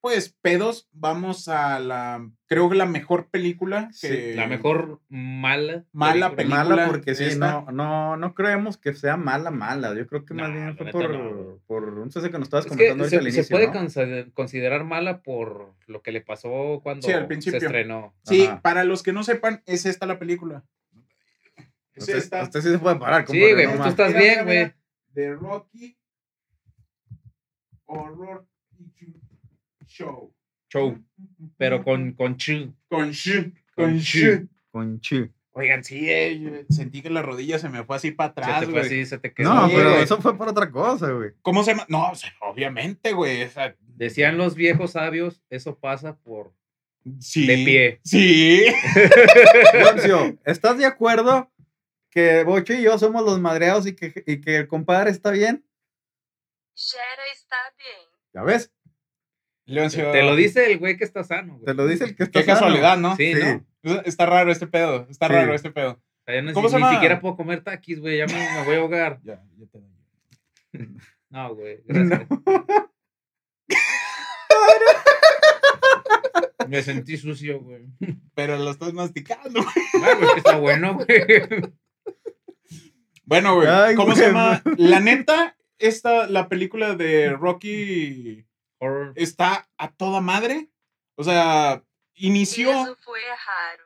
[0.00, 4.34] pues, pedos, vamos a la, creo que la mejor película Sí, que...
[4.34, 5.84] La mejor mala.
[5.92, 6.64] Mala película.
[6.64, 7.50] Mala porque sí, esta.
[7.50, 9.94] no, no, no creemos que sea mala, mala.
[9.94, 12.46] Yo creo que más No, bien la fue por, no, por un cese que nos
[12.46, 13.72] estabas Es comentando que ahorita se, al se inicio, puede ¿no?
[13.74, 17.58] consider- considerar mala por lo que le pasó cuando Sí, al se principio.
[17.58, 18.14] estrenó.
[18.24, 18.60] Sí, Ajá.
[18.62, 20.64] para los que no sepan, es esta la película.
[21.94, 22.42] Es Usted, esta.
[22.42, 23.88] usted sí se puede parar, Sí, güey, no pues tú más.
[23.90, 24.72] estás Mira, bien, güey.
[25.12, 25.98] The Rocky
[27.86, 28.46] Horror
[30.04, 30.34] Show.
[30.72, 30.98] Show.
[31.56, 32.74] Pero con, con chu.
[32.88, 34.46] Con sh, Con sh.
[34.70, 35.30] Con chi.
[35.52, 38.66] Oigan, sí, eh, sentí que la rodilla se me fue así para Se atrás, te
[38.66, 38.86] fue güey.
[38.86, 39.52] así, se te quedó.
[39.52, 40.02] No, Sí, pero güey.
[40.04, 41.32] eso fue por otra cosa, güey.
[41.42, 41.84] ¿Cómo se llama?
[41.88, 43.42] No, o sea, obviamente, güey.
[43.42, 46.54] o sea, Decían los viejos sabios, eso pasa por
[47.18, 47.46] Sí.
[47.46, 48.00] De pie.
[48.04, 48.64] Sí.
[50.44, 51.50] ¿estás de acuerdo
[52.10, 55.64] que Bocho y yo somos los madreados y que, y que el compadre está bien?
[56.74, 58.08] Gera está bien.
[58.32, 58.72] ¿Ya ves?
[59.70, 60.10] Leoncio.
[60.10, 61.64] Te lo dice el güey que está sano, güey.
[61.64, 62.58] Te lo dice el que está Qué sano.
[62.60, 63.16] casualidad, ¿no?
[63.16, 63.40] Sí, Sí.
[63.82, 64.00] ¿no?
[64.04, 65.06] Está raro este pedo.
[65.10, 65.32] Está Sí.
[65.32, 65.92] raro este pedo.
[65.92, 66.94] O sea, ya no- ¿Cómo ni, se ni llama?
[66.94, 68.18] siquiera puedo comer taquis, güey.
[68.18, 69.20] Ya me, me voy a ahogar.
[69.24, 69.90] Ya, ya te doy.
[71.30, 71.80] No, güey.
[71.86, 72.28] Gracias.
[76.68, 77.82] Me sentí sucio, güey.
[78.34, 79.60] Pero lo estás masticando.
[79.60, 81.06] Ah, güey, que está bueno, güey.
[83.24, 83.66] Bueno, güey.
[83.68, 84.18] Ay, ¿Cómo güey.
[84.18, 84.62] se llama?
[84.76, 88.44] La neta, esta, la película de Rocky
[88.80, 89.12] Horror.
[89.16, 90.68] está a toda madre.
[91.14, 91.82] O sea,
[92.14, 92.70] inició.
[92.70, 93.84] Eso fue raro.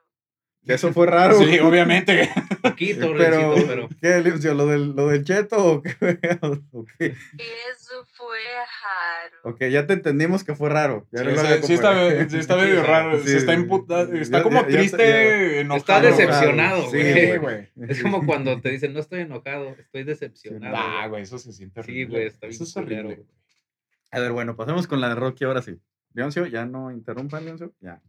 [0.67, 1.39] Eso fue raro.
[1.39, 2.31] Sí, obviamente.
[2.63, 3.55] Poquito, Pero.
[4.01, 4.23] ¿qué?
[4.55, 5.95] ¿Lo del, ¿Lo del cheto o qué?
[6.41, 6.53] ¿O?
[6.99, 9.37] Eso fue raro.
[9.43, 11.07] Ok, ya te entendimos que fue raro.
[11.13, 13.19] Ya Sí, no lo sí, sí está, sí está medio Sí, raro.
[13.21, 13.61] sí, se está sí.
[13.61, 14.15] imputado.
[14.15, 15.77] Está Ya- como ya- triste, ya- enojado.
[15.77, 17.33] Está decepcionado, Sí, güey.
[17.33, 17.69] Sí, güey.
[17.89, 20.77] Es como cuando te dicen, no estoy enojado, estoy decepcionado.
[20.79, 21.25] Ah, güey.
[21.25, 22.15] eso se siente Sí, horrible.
[22.17, 23.27] güey, está bien Eso es culero, horrible.
[24.15, 25.79] A ver, bueno, pasemos con la de Rocky ahora sí.
[26.13, 27.75] Leoncio, ya no interrumpan, Leoncio.
[27.81, 28.01] Ya,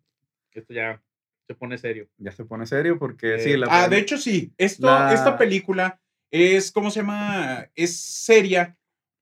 [0.51, 1.01] Esto ya
[1.47, 2.07] se pone serio.
[2.17, 4.53] ya se pone serio porque Eh, sí, la Ah, de hecho sí.
[4.57, 5.99] Esto, La- Esta película
[6.31, 7.67] es, ¿cómo se llama?
[7.75, 8.77] Es seria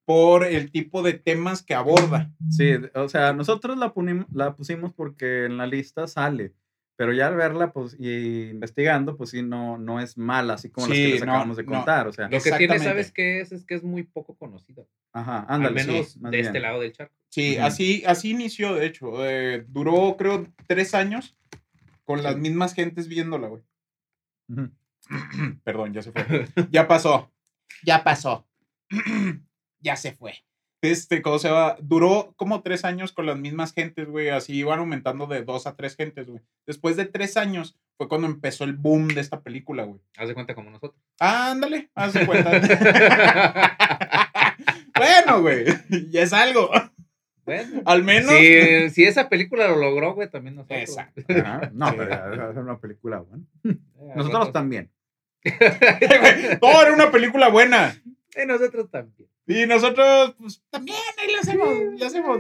[0.06, 2.30] por el tipo de temas que aborda.
[2.50, 3.94] Sí, o sea, nosotros la,
[4.34, 6.54] la pusimos porque en la lista sale,
[6.96, 10.88] pero ya al verla pues, y investigando, pues sí, no, no es mala, así como
[10.88, 11.72] las Sí, que les no, acabamos de no.
[11.72, 12.80] contar, o sea, Lo que tiene.
[12.80, 13.52] ¿sabes qué es?
[13.52, 14.84] Es que es muy poco conocida.
[15.12, 17.14] ajá, Al ándale, menos sí, más de este lado del charco.
[17.30, 19.26] Sí, así, así inició, de hecho.
[19.28, 21.36] Eh, duró, creo, tres años
[22.04, 23.64] con las mismas gentes viéndola, güey.
[25.64, 26.48] Perdón, ya se fue.
[26.72, 27.32] Ya pasó.
[27.84, 28.48] Ya pasó.
[29.80, 30.34] ya se fue.
[30.84, 31.78] Este, ¿cómo se va?
[31.82, 34.30] Duró como tres años con las mismas gentes, güey.
[34.30, 36.42] Así iban aumentando de dos a tres gentes, güey.
[36.68, 40.02] Después de tres años fue cuando empezó el boom de esta película, güey.
[40.18, 41.02] Haz de cuenta como nosotros.
[41.20, 42.52] Ándale, haz de cuenta.
[44.98, 45.66] bueno, güey.
[46.12, 46.70] Ya es algo.
[47.46, 47.82] Bueno.
[47.86, 48.34] Al menos.
[48.36, 50.80] Si, si esa película lo logró, güey, también nosotros.
[50.82, 51.22] Exacto.
[51.30, 51.96] Ajá, No, Sí.
[51.98, 53.46] pero es una película buena.
[53.64, 53.78] Eh,
[54.16, 54.90] Nosotros también.
[56.62, 57.96] Todo era una película buena.
[58.36, 59.30] Eh, nosotros también.
[59.48, 62.40] Y nosotros, pues, también ahí le hacemos, le hacemos.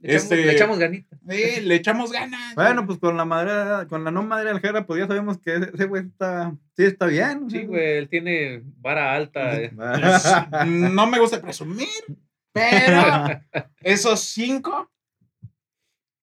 [0.00, 1.18] Le echamos, Este- le echamos ganitas.
[1.28, 2.54] Sí, le echamos ganas.
[2.54, 5.86] Bueno, pues con la madre, con la no madre aljera, pues ya sabemos que ese
[5.86, 7.50] güey está, sí está bien.
[7.50, 9.56] Sí, güey, él tiene vara alta.
[9.60, 9.72] eh.
[9.74, 10.24] Pues,
[10.68, 11.88] no me gusta presumir,
[12.52, 13.40] pero
[13.82, 14.88] esos cinco,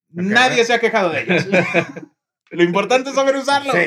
[0.10, 1.46] nadie se ha quejado de ellos.
[2.52, 3.74] Lo importante es saber usarlo.
[3.74, 3.80] Sí.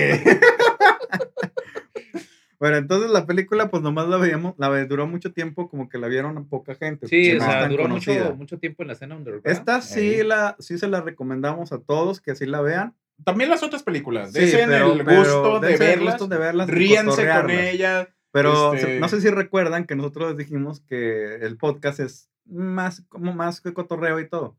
[2.61, 6.09] Bueno, entonces la película, pues nomás la veíamos, la duró mucho tiempo, como que la
[6.09, 7.07] vieron poca gente.
[7.07, 8.25] Sí, o no sea, duró conocida.
[8.25, 9.47] mucho, mucho tiempo en la escena underground.
[9.47, 10.25] Esta sí, Ahí.
[10.25, 12.95] la, sí se la recomendamos a todos que sí la vean.
[13.25, 14.33] También las otras películas.
[14.33, 16.15] Sí, pero- el pero gusto de dense el verlas.
[16.15, 17.75] gusto de verlas y ríanse con cotorrearlas.
[17.75, 18.09] ella.
[18.31, 23.03] Pero Este- no sé si recuerdan que nosotros les dijimos que el podcast es más
[23.09, 24.57] como más que cotorreo y todo.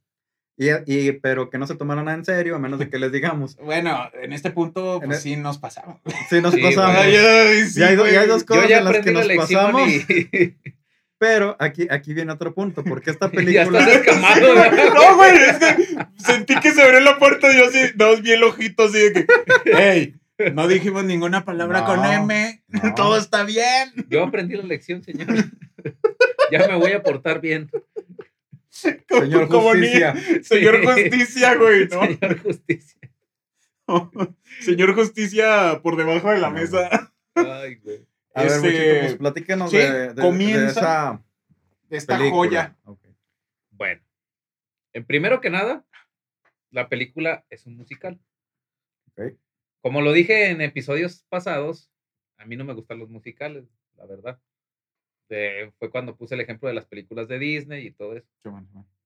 [0.62, 3.12] Y, y- pero que no se tomaron nada en serio, a menos de que les
[3.14, 3.56] digamos.
[3.64, 6.00] Bueno, en este punto, pues el- sí nos pasamos.
[6.30, 6.98] Sí, nos Sí, pasamos.
[6.98, 7.16] güey.
[7.16, 9.90] Ay, sí, Ya hay ya hay dos Yo cosas ya en las que nos pasamos.
[9.90, 10.56] y
[11.18, 13.80] Pero aquí, aquí viene otro punto, porque esta ya película.
[13.80, 14.54] estás escamado.
[14.94, 18.42] No, güey, es que sentí que se abrió la puerta y yo así, dos bien
[18.44, 19.28] ojitos así de que,
[19.66, 20.16] hey,
[20.54, 22.94] no dijimos ninguna palabra No, con M, no.
[22.96, 23.92] todo está bien.
[24.10, 25.28] Yo aprendí la lección, señor.
[26.52, 27.70] Ya me voy a portar bien.
[29.08, 30.44] Como- Señor ni- Justicia.
[30.44, 30.86] señor Sí.
[30.86, 32.02] Justicia, güey, ¿no?
[32.06, 33.00] Señor Justicia.
[34.62, 38.06] Señor Justicia por debajo de la mesa Ay, güey.
[38.36, 41.24] A ver, Este, muchachos, pues platíquenos sí, de, de- de comienza esa
[41.90, 42.76] de esta película.
[42.86, 43.00] joya.
[43.72, 44.02] Bueno,
[44.94, 45.84] en primero que nada,
[46.70, 48.20] la película es un musical.
[49.82, 51.90] Como lo dije en episodios pasados,
[52.38, 53.66] a mí no me gustan los musicales,
[53.98, 54.40] la verdad.
[55.78, 58.28] Fue cuando puse el ejemplo de las películas de Disney y todo eso.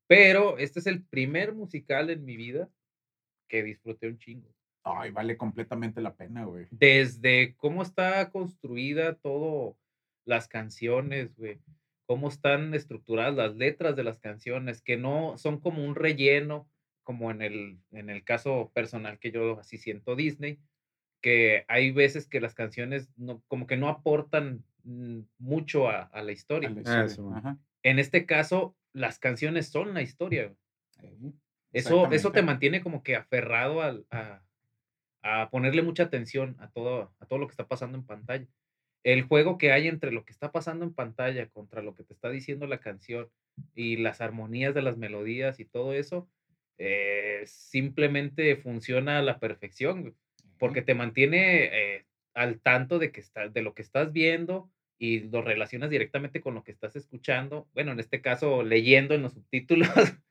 [0.08, 2.70] Pero este es el primer musical en mi vida
[3.48, 4.54] que disfruté un chingo.
[4.84, 6.68] Ay, vale completamente la pena, güey.
[6.72, 9.78] Desde cómo está construida todo,
[10.26, 11.60] las canciones, güey.
[12.06, 16.70] Cómo están estructuradas las letras de las canciones, que no son como un relleno,
[17.04, 20.60] como en el, en el caso personal que yo así siento Disney,
[21.22, 26.32] que hay veces que las canciones no, como que no aportan mucho a, a la
[26.32, 26.70] historia.
[27.34, 27.58] Ajá.
[27.84, 30.54] En este caso, las canciones son la historia.
[31.72, 34.42] Eso, eso te mantiene como que aferrado al- a,
[35.24, 38.48] a ponerle mucha atención a todo, a todo lo que está pasando en pantalla.
[39.04, 42.14] El juego que hay entre lo que está pasando en pantalla contra lo que te
[42.14, 43.30] está diciendo la canción
[43.76, 46.30] y las armonías de las melodías y todo eso,
[46.78, 50.16] eh, simplemente funciona a la perfección,
[50.58, 55.22] porque te mantiene eh, al tanto de, que está, de lo que estás viendo y
[55.22, 57.68] lo relacionas directamente con lo que estás escuchando.
[57.74, 59.90] Bueno, en este caso, leyendo en los subtítulos.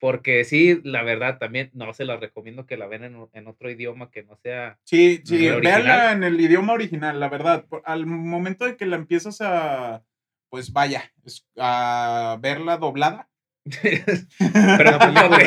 [0.00, 3.68] Porque sí, la verdad, también no se la recomiendo que la ven en, en otro
[3.68, 4.78] idioma que no sea.
[4.84, 6.16] Sí, sí, ¿El véanla original?
[6.16, 7.64] en el idioma original, la verdad.
[7.68, 10.04] Por- Al momento de que la empiezas a,
[10.50, 13.28] pues vaya, es- a verla doblada.
[13.68, 15.46] Preocúpate.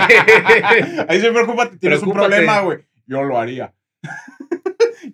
[1.07, 2.27] Ahí se preocupa, tienes un Preocúpate.
[2.27, 2.79] problema, güey.
[3.05, 3.73] Yo lo haría.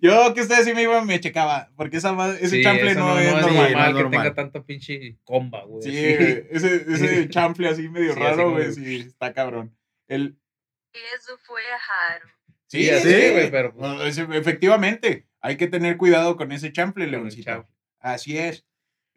[0.00, 3.32] Yo que ustedes sí me iban, me checaba, porque esa, ese Sí, chanfle no, es
[3.32, 3.52] normal.
[3.54, 4.10] no es que normal.
[4.10, 5.82] tenga tanta pinche comba, güey.
[5.82, 9.76] Sí, ese, ese chanfle así medio Sí, raro, güey, sí, está cabrón.
[10.06, 10.38] El,
[10.92, 12.26] Eso fue raro.
[12.66, 17.44] sí, Sí, güey, pero, pues, efectivamente, hay que tener cuidado con ese chanfle, Leoncito.
[17.44, 17.74] chanfle.
[18.00, 18.64] Así es.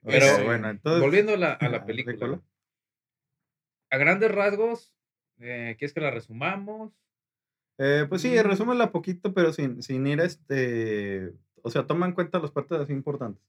[0.03, 1.01] Pero, Ese, bueno, entonces.
[1.01, 2.41] Volviendo a la, a la película.
[3.91, 4.95] A grandes rasgos,
[5.39, 6.91] eh, ¿quieres que la resumamos?
[7.83, 11.33] Eh, pues sí, resúmela poquito, pero sin, sin ir este.
[11.63, 13.43] O sea, toma en cuenta las partes así importantes.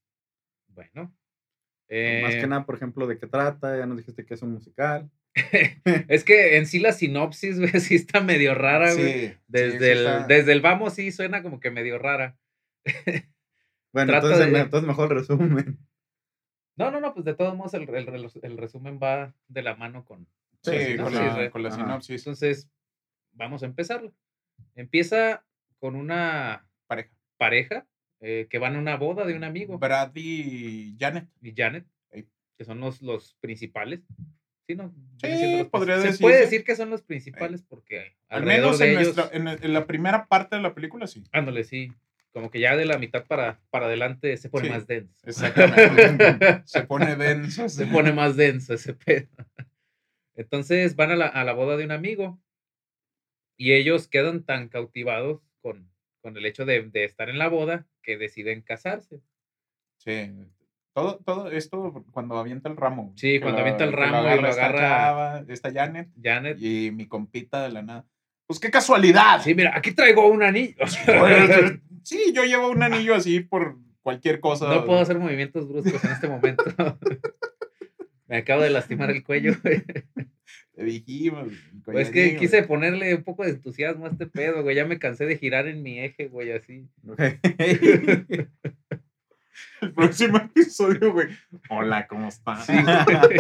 [0.69, 1.03] Bueno.
[1.05, 3.77] Más eh, que nada, por ejemplo, de qué trata.
[3.77, 5.11] Ya nos dijiste que es un musical.
[6.09, 9.29] Es que en sí la sinopsis, güey, sí está medio rara, güey.
[9.29, 12.39] Sí, Desde, sí, el, está- desde el vamos sí suena como que medio rara.
[13.93, 15.79] Bueno, entonces, de- entonces mejor resumen.
[16.77, 20.27] No, no, no, pues de todos modos el, el, resumen va de la mano con...
[20.63, 22.23] Sí, Sí, con, sí, la, con la sinopsis.
[22.23, 22.71] Entonces,
[23.33, 24.15] vamos a empezarlo.
[24.75, 25.45] Empieza
[25.79, 27.11] con una Pareja.
[27.37, 27.87] pareja
[28.21, 29.79] eh, que van a una boda de un amigo.
[29.79, 31.27] Brad y Janet.
[31.41, 31.85] y Janet,
[32.57, 34.01] que son los, los principales.
[34.67, 34.95] Sí, ¿no?
[35.21, 38.91] Sí, los podría princip- Se puede decir que son los principales porque Al menos en,
[38.91, 41.25] ellos, nuestra, en, en la primera parte de la película, sí.
[41.33, 41.93] ándale, sí,
[42.33, 45.13] como que ya de la mitad para, para adelante se pone Sí, más denso.
[45.25, 46.63] Exactamente.
[46.67, 47.69] Se pone denso.
[47.69, 49.27] se pone más denso ese pedo.
[50.35, 52.41] Entonces van a la, a la boda de un amigo
[53.63, 55.89] y ellos quedan tan cautivados con,
[56.21, 59.21] con el hecho de, de estar en la boda que deciden casarse.
[59.99, 60.31] Sí.
[60.95, 63.13] Todo, todo esto cuando avienta el ramo.
[63.17, 66.59] Sí, cuando la- avienta el ramo y lo agarra- chava, esta Janet Janet.
[66.61, 68.05] y mi compita de la nada.
[68.47, 69.41] Pues qué casualidad.
[69.43, 70.77] Sí, mira, aquí traigo un anillo.
[72.05, 74.69] Sí, yo llevo un anillo así por cualquier cosa.
[74.75, 76.65] No puedo hacer movimientos bruscos en este momento.
[78.33, 79.53] Me acabo de lastimar el cuello.
[79.63, 79.83] güey.
[80.75, 81.53] Te dijimos.
[81.85, 84.75] Pues es que quise ponerle un poco de entusiasmo a este pedo, güey.
[84.75, 86.89] Ya me cansé de girar en mi eje, güey, así.
[87.03, 87.39] güey.
[89.83, 91.29] El próximo episodio, güey.
[91.69, 92.65] Hola, ¿cómo estás?
[92.65, 93.39] Sí, güey.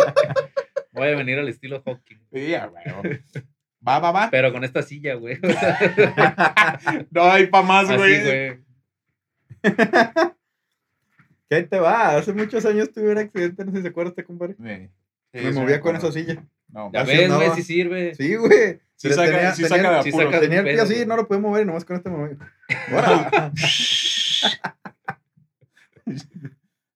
[0.92, 2.18] Voy a venir al estilo hockey.
[2.30, 3.02] Sí, huevo.
[3.88, 4.28] Va, va, va.
[4.30, 5.38] Pero con esta silla, güey.
[7.10, 8.24] No hay pa' más, Así, güey.
[8.26, 8.58] güey.
[11.52, 12.16] ¿Qué ahí te va?
[12.16, 14.54] Hace muchos años tuve un accidente, no sé si se acuerda este compadre.
[14.54, 14.88] Sí,
[15.34, 16.42] sí, Me movía con esa silla.
[16.68, 18.14] No, Ya ves, güey, si sirve.
[18.14, 18.80] Sí, güey.
[18.96, 21.06] sí Pero saca, tenía- sí tenía- saca sí saca- Tenía el pie así, güey.
[21.06, 22.08] no lo podía mover y nomás con este.
[22.08, 23.28] Órale.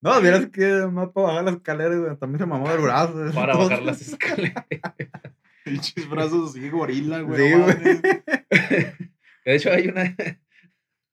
[0.00, 3.14] No, vieras que más para bajar las escaleras, güey, también se mamó del brazo.
[3.34, 3.64] Para todo.
[3.68, 4.64] bajar las escaleras.
[5.64, 7.52] Pinches brazos así, gorila, güey.
[7.52, 7.58] Sí.
[9.44, 10.16] De hecho, hay una,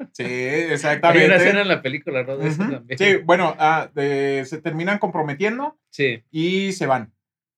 [0.13, 1.35] Sí, hay una exactamente.
[1.35, 2.37] escena en la película, ¿no?
[2.37, 2.71] De eso Ujú.
[2.71, 2.97] también.
[2.97, 7.13] Sí, bueno, ah, de- se terminan comprometiendo Sí, y se van.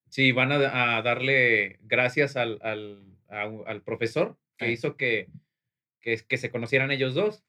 [0.10, 4.72] sí, van a, a darle gracias al, al, a- al profesor que Sí.
[4.74, 5.28] hizo que,
[6.02, 7.44] que, que se conocieran ellos dos.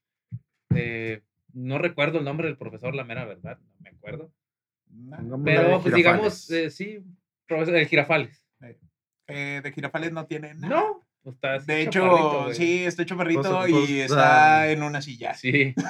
[0.74, 4.32] Eh, no recuerdo el nombre del profesor, la mera verdad, no me acuerdo.
[4.88, 7.02] Pongámosle Pero, pues digamos, eh, sí,
[7.46, 8.42] profesor, el Girafales.
[9.28, 10.68] Eh, de Girafales no tiene nada.
[10.68, 14.70] No, está así De chaparrito, hecho, sí, está hecho perrito Pues, pues, y está ah.
[14.70, 15.34] en una silla.
[15.34, 15.74] Sí.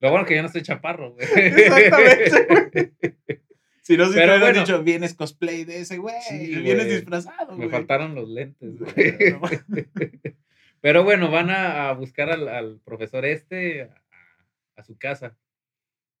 [0.00, 1.26] Lo bueno que yo no estoy chaparro, güey.
[1.34, 2.92] Exactamente,
[3.82, 4.60] Si no, si te Pero hubieran bueno.
[4.60, 6.96] dicho, vienes cosplay de ese güey, Sí, vienes güey.
[6.96, 7.70] disfrazado, Me güey.
[7.70, 9.16] faltaron los lentes, güey.
[10.80, 14.02] Pero bueno, van a, a buscar al, al profesor este a,
[14.76, 15.36] a su casa.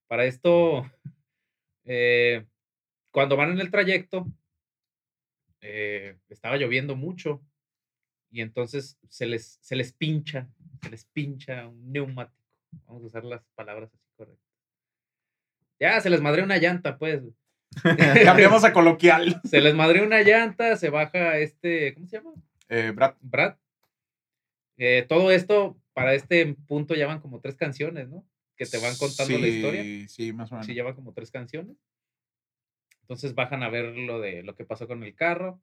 [0.08, 0.90] Para esto,
[1.84, 2.44] eh,
[3.12, 4.26] cuando van en el trayecto,
[5.60, 7.42] eh, estaba lloviendo mucho
[8.30, 10.48] y entonces se les, se les pincha,
[10.82, 12.38] se les pincha un neumático.
[12.86, 14.46] Vamos a usar las palabras así correctas.
[15.80, 17.22] Ya, se les madre una llanta, pues.
[18.24, 19.40] Cambiamos a coloquial.
[19.44, 22.32] Se les madre una llanta, se baja este, ¿cómo se llama?
[22.68, 23.56] Eh, Brad, Brad.
[24.76, 28.26] Eh, todo esto, para este punto, llevan como tres canciones, ¿no?
[28.56, 29.82] Que te van contando la historia.
[29.82, 30.66] Sí, sí, más o menos.
[30.66, 31.76] Sí, llevan como tres canciones.
[33.10, 35.60] Entonces bajan a ver lo de lo que pasó con el carro.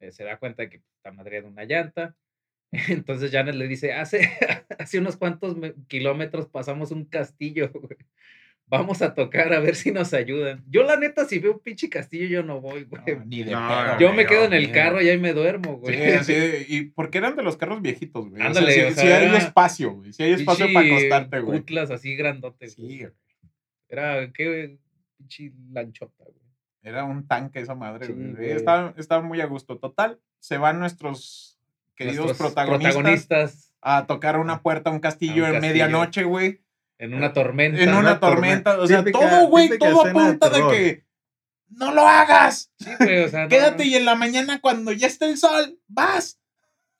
[0.00, 2.16] eh, se da cuenta de que está madreada una llanta.
[2.88, 4.28] Entonces Janet le dice, hace,
[4.80, 7.70] hace unos cuantos me- kilómetros pasamos un castillo.
[7.72, 7.96] güey.
[8.66, 10.64] vamos a tocar a ver si nos ayudan.
[10.68, 13.00] Yo, la neta, si veo un pinche castillo, yo no voy, güey.
[13.16, 15.94] No, ni de No, yo me quedo en el carro y ahí me duermo, güey.
[16.24, 18.42] Sí, de- y porque eran de los carros viejitos, güey.
[18.42, 20.12] Ándale, o sea, o sí, sea, sí hay espacio, güey.
[20.12, 21.60] Sí hay espacio para acostarte, güey.
[21.60, 22.76] Cutlas así grandotes.
[22.76, 22.90] güey.
[22.90, 23.12] Sí, güey.
[23.88, 24.78] Era, qué
[25.16, 26.41] pinche lanchota, güey.
[26.82, 28.50] Era un tanque esa madre, Sí, güey.
[28.50, 29.78] Estaba, estaba muy a gusto.
[29.78, 31.58] Total, se van nuestros
[31.94, 35.72] queridos Nuestros protagonistas, protagonistas a tocar una puerta a un castillo A un en castillo.
[35.72, 36.60] medianoche, güey.
[36.98, 37.80] en una tormenta.
[37.82, 38.78] En una una tormenta.
[38.78, 40.72] O sea, Típica- todo, güey, todo de apunta de, terror.
[40.72, 41.04] que
[41.70, 42.70] no lo hagas.
[42.78, 45.78] Sí, güey, o sea, no- Quédate y en la mañana cuando ya esté el sol,
[45.88, 46.38] vas.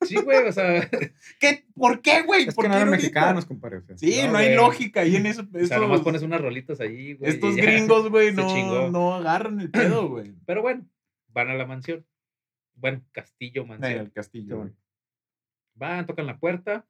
[0.06, 0.88] Sí, güey, o sea,
[1.40, 1.64] ¿Qué?
[1.74, 2.44] ¿Por qué, güey?
[2.48, 3.78] Es ¿Por que no qué eran mexicanos, compadre.
[3.78, 3.96] o sea.
[3.98, 5.42] Sí, no, No, hay lógica ahí en eso.
[5.42, 7.30] o sea, nomás estos- pones unas rolitas allí, güey.
[7.30, 10.32] Estos gringos, güey, no, no agarran el pedo, güey.
[10.46, 10.86] Pero bueno,
[11.28, 12.04] van a la mansión.
[12.74, 13.92] Bueno, castillo, En mansión.
[14.00, 14.56] el castillo.
[14.58, 14.70] güey.
[15.74, 16.86] Van, tocan la puerta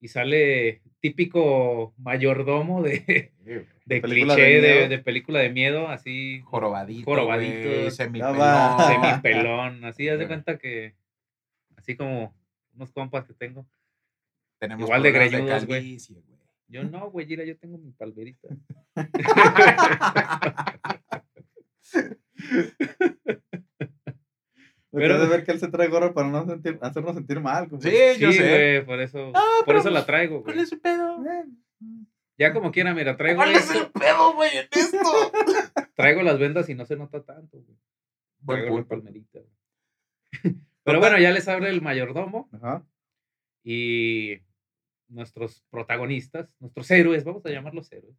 [0.00, 3.32] y sale típico mayordomo de,
[3.86, 7.04] de Película cliché de de, película de miedo, así Jorobadito.
[7.06, 7.90] Jorobadito.
[7.90, 8.78] semipelón.
[8.86, 10.94] semipelón, así haz de cuenta que
[11.84, 12.34] así como
[12.72, 13.66] unos compas que tengo.
[14.58, 15.98] Tenemos Igual de greñudos, güey.
[16.66, 18.48] Yo no, güey, mira, yo tengo mi palmerita.
[24.90, 27.64] Pero de ver que él se trae gorro para no sentir, hacernos sentir mal.
[27.64, 28.18] Sí, compadre.
[28.18, 28.82] yo sí, sé.
[28.86, 31.22] por eso, Ah, por eso la pues, traigo, ¿Cuál es su pedo?
[32.38, 34.98] Ya como quiera, mira, traigo ¿Cuál es el pedo, güey, en esto?
[35.96, 37.76] traigo las vendas y no se nota tanto, güey.
[38.46, 39.40] Traigo la palmerita.
[39.40, 40.54] güey.
[40.84, 42.86] Pero bueno, ya les abre el mayordomo Ajá.
[43.64, 44.38] y
[45.08, 48.16] nuestros protagonistas, nuestros héroes, vamos a llamarlos héroes,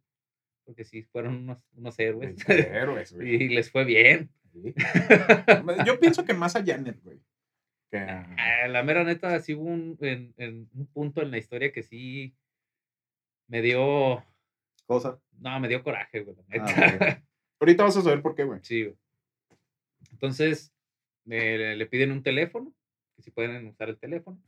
[0.64, 3.34] porque sí, fueron unos, unos héroes Héroes, güey.
[3.44, 4.30] y les fue bien.
[4.52, 4.74] Sí.
[5.86, 7.20] Yo pienso que más a Janet, güey.
[7.90, 11.72] Que Ah, La mera neta, sí hubo un, en, en un punto en la historia
[11.72, 12.34] que sí
[13.48, 14.24] me dio,
[14.86, 15.20] Cosa.
[15.38, 16.36] no, me dio coraje, güey.
[16.36, 16.96] la Ah, neta.
[17.18, 17.22] ok.
[17.60, 18.60] Ahorita vas a saber por qué, güey.
[18.62, 18.96] Sí, güey.
[20.10, 20.72] Entonces,
[21.26, 22.72] le, le piden un teléfono,
[23.16, 24.38] que si pueden usar el teléfono.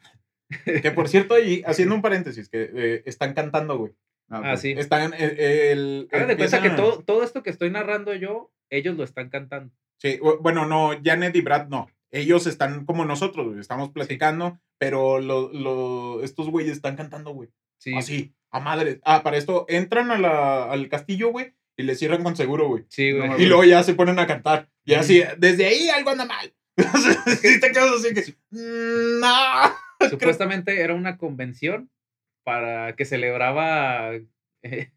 [0.82, 3.92] Que por cierto, ahí, haciendo un paréntesis, que eh, están cantando, güey.
[4.30, 4.58] Ah, ok.
[4.58, 4.70] sí.
[4.76, 5.12] Están.
[5.16, 9.04] eh, el, Hagan de cuenta que todo, todo esto que estoy narrando yo, ellos lo
[9.04, 9.74] están cantando.
[9.98, 11.88] Sí, bu- bueno, no, Janet y Brad no.
[12.10, 13.60] Ellos están como nosotros, güey.
[13.60, 17.50] Estamos platicando, pero lo, lo- estos güeyes están cantando, güey.
[17.78, 19.00] Sí, Así, a madre.
[19.04, 22.84] Ah, para esto, entran a la- al castillo, güey, y le cierran con seguro, güey.
[22.88, 23.28] sí, güey.
[23.28, 24.68] No Y luego ya se ponen a cantar.
[24.84, 26.52] Y así, desde ahí algo anda mal.
[27.42, 28.34] y te quedas así que.
[28.50, 29.28] "Mm, No.
[30.10, 31.90] Supuestamente era una convención
[32.44, 34.12] para que celebraba
[34.62, 34.92] eh,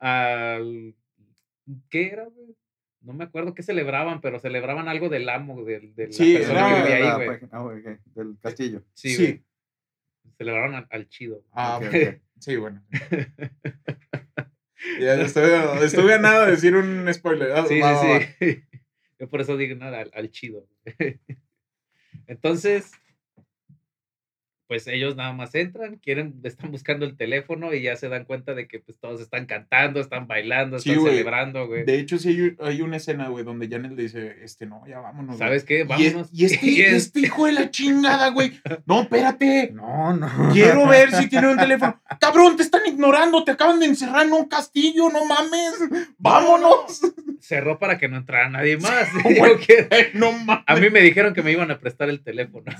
[0.00, 0.94] al...
[1.88, 2.56] ¿Qué era, güey?
[3.02, 6.68] No me acuerdo qué celebraban, pero celebraban algo del amo, del, de la Sí, persona
[6.68, 7.38] que vivía ahí, güey.
[7.52, 7.74] ah, ok,
[8.14, 8.82] Del castillo.
[8.94, 9.22] Sí, Sí.
[9.26, 9.44] güey.
[10.36, 11.44] Celebraron al, al chido.
[11.52, 11.94] Ah, Ok, ok.
[11.94, 12.20] ok.
[12.40, 12.82] Sí, bueno.
[14.98, 17.52] Ya estuve, estuve a nada de decir un spoiler.
[17.52, 18.20] Ah, Sí, va, va, va.
[18.20, 18.62] sí, sí.
[19.20, 20.66] Yo por eso digo nada, al, al chido.
[22.26, 22.90] Entonces,
[24.70, 28.54] pues ellos nada más entran, quieren, están buscando el teléfono y ya se dan cuenta
[28.54, 31.84] de que pues todos están cantando, están bailando, Sí, están celebrando, güey.
[31.84, 32.28] De hecho, sí
[32.60, 35.38] hay, hay una escena, güey, donde Janet le dice, este, no, ya vámonos.
[35.38, 35.38] güey".
[35.48, 35.80] ¿Sabes qué?
[35.80, 36.30] Y, Vámonos.
[36.32, 38.60] y este, Y es- este hijo de la chingada, güey.
[38.86, 39.72] No, espérate.
[39.74, 40.28] No, no.
[40.52, 42.00] Quiero ver si tiene un teléfono.
[42.20, 43.42] Cabrón, te están ignorando.
[43.42, 45.10] Te acaban de encerrar en un castillo.
[45.10, 45.74] No mames.
[46.18, 47.00] Vámonos.
[47.40, 49.08] cerró para que no entrara nadie más.
[49.14, 49.58] No, güey.
[49.58, 50.64] que- No mames.
[50.66, 52.70] a mí me dijeron que me iban a prestar el teléfono.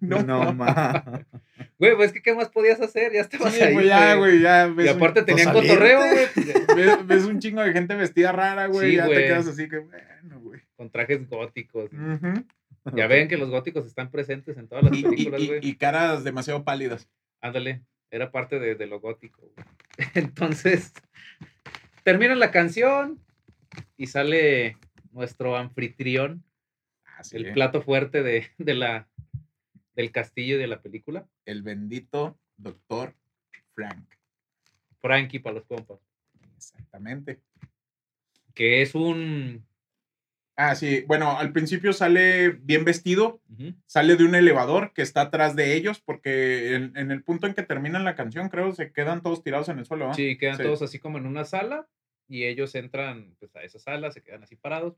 [0.00, 1.04] No, no, ma.
[1.78, 3.74] Güey, pues que qué más podías hacer, ya estabas Sí, ahí.
[3.74, 4.66] pues ya, güey, ya.
[4.66, 5.68] ves Y aparte pues, tenían salirte.
[5.68, 6.26] cotorreo, güey.
[6.76, 8.90] ves, ves un chingo de gente vestida rara, güey.
[8.90, 10.60] Sí, ya te quedas así que, bueno, güey.
[10.76, 11.90] Con trajes góticos.
[12.94, 15.60] Ya ven que los góticos están presentes en todas las y- películas, y- güey.
[15.62, 17.08] y caras demasiado pálidas.
[17.40, 19.42] Ándale, era parte de, de lo gótico.
[19.54, 19.66] güey.
[20.14, 20.92] Entonces,
[22.02, 23.20] termina la canción
[23.96, 24.76] y sale
[25.12, 26.42] nuestro anfitrión,
[27.18, 27.52] Así el es.
[27.52, 29.08] plato fuerte de, de la,
[29.98, 31.26] del castillo de la película.
[31.44, 33.16] El bendito doctor
[33.74, 34.06] Frank.
[35.00, 35.98] Frankie para los compas.
[36.56, 37.40] Exactamente.
[38.54, 39.66] Que es un.
[40.56, 41.04] Ah, sí.
[41.08, 43.40] Bueno, al principio sale bien vestido,
[43.86, 47.54] sale de un elevador que está atrás de ellos, porque en, en el punto en
[47.54, 50.10] que terminan la canción, creo, se quedan todos tirados en el suelo.
[50.10, 50.14] ¿ah?
[50.14, 50.62] Sí, quedan Sí.
[50.62, 51.88] todos así como en una sala
[52.28, 54.96] y ellos entran pues, a esa sala, se quedan así parados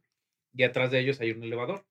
[0.54, 1.86] y atrás de ellos hay un elevador.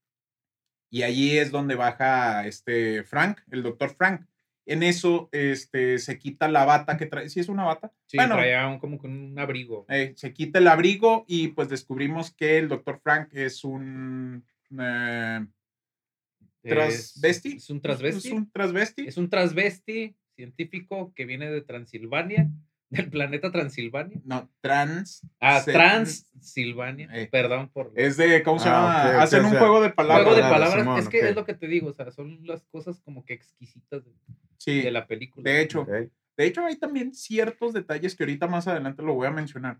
[0.90, 4.26] Y allí es donde baja este Frank, el doctor Frank.
[4.66, 7.30] En eso este, se quita la bata que trae.
[7.30, 7.92] ¿Sí es una bata?
[8.06, 8.36] Sí, Bueno.
[8.36, 9.86] traía un, como con un abrigo.
[9.90, 14.46] Eh, se quita el abrigo y pues descubrimos que el doctor Frank es un...
[14.80, 15.46] eh,
[16.62, 17.50] ¿Transvesti?
[17.50, 18.28] Es, es un transvesti.
[18.28, 19.08] Es un transvesti.
[19.08, 22.50] Es un transvesti científico que viene de Transilvania
[22.90, 24.20] del planeta Transilvania.
[24.26, 25.22] No, trans.
[25.40, 27.10] Ah, Transilvania.
[27.14, 27.28] Eh.
[27.32, 29.10] Perdón por Es de, ¿cómo se Ah, llama?
[29.10, 30.26] ok, ok, Hacen o un sea, juego de palabras.
[30.26, 30.80] juego de palabras.
[30.82, 31.24] Simón, es que ok.
[31.30, 34.12] es lo que te digo, o sea, son las cosas como que exquisitas de,
[34.58, 35.50] Sí, de la película.
[35.50, 35.86] de hecho.
[35.86, 39.80] De hecho, hay también ciertos detalles que ahorita más adelante lo voy a mencionar.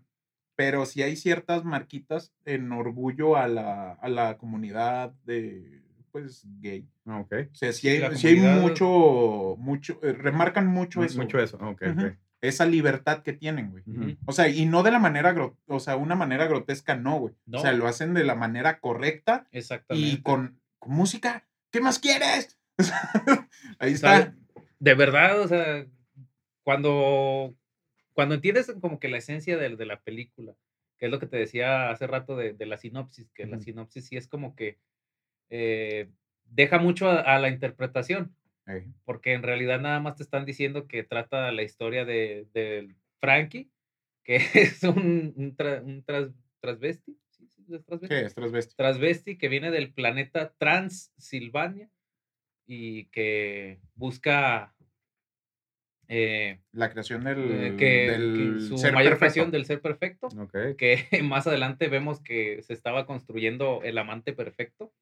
[0.56, 5.80] Pero sí hay ciertas marquitas en orgullo a la, a la comunidad de,
[6.12, 6.86] pues, gay.
[7.06, 7.32] Ah, ok.
[7.50, 11.18] O sea, sí Sí, hay, sí hay mucho, mucho, eh, remarcan mucho eso.
[11.22, 11.56] Mucho eso.
[11.56, 12.06] Ok, Ujú.
[12.08, 12.12] ok.
[12.40, 14.16] Esa libertad que tienen, güey.
[14.24, 15.34] O sea, y no de la manera,
[15.66, 17.34] o sea, una manera grotesca, no, güey.
[17.46, 17.58] No.
[17.58, 20.08] O sea, lo hacen de la manera correcta Exactamente.
[20.08, 21.46] y con, con música.
[21.70, 22.58] ¿Qué más quieres?
[23.78, 24.34] Ahí está.
[24.78, 25.86] de verdad, o sea,
[26.62, 27.54] cuando,
[28.12, 30.54] cuando entiendes como que la esencia de, de la película,
[30.98, 34.06] que es lo que te decía hace rato de, de la sinopsis, que la sinopsis
[34.06, 34.78] sí es como que
[35.50, 36.08] eh,
[36.44, 38.34] deja mucho a, a la interpretación,
[39.04, 43.70] Porque en realidad nada más te están diciendo que trata la historia de, de Frankie,
[44.24, 47.46] que es un, un, tra- un tras- transvesti, ¿sí?
[47.48, 48.14] ¿Sí es transvesti?
[48.14, 48.34] ¿Qué es?
[48.34, 48.74] Transvesti.
[48.76, 51.90] transvesti que viene del planeta Transilvania
[52.66, 54.74] y que busca
[56.08, 60.28] eh, La creación del, eh, que, del que su ser mayor creación del ser perfecto,
[60.76, 64.92] que más adelante vemos que se estaba construyendo el amante perfecto.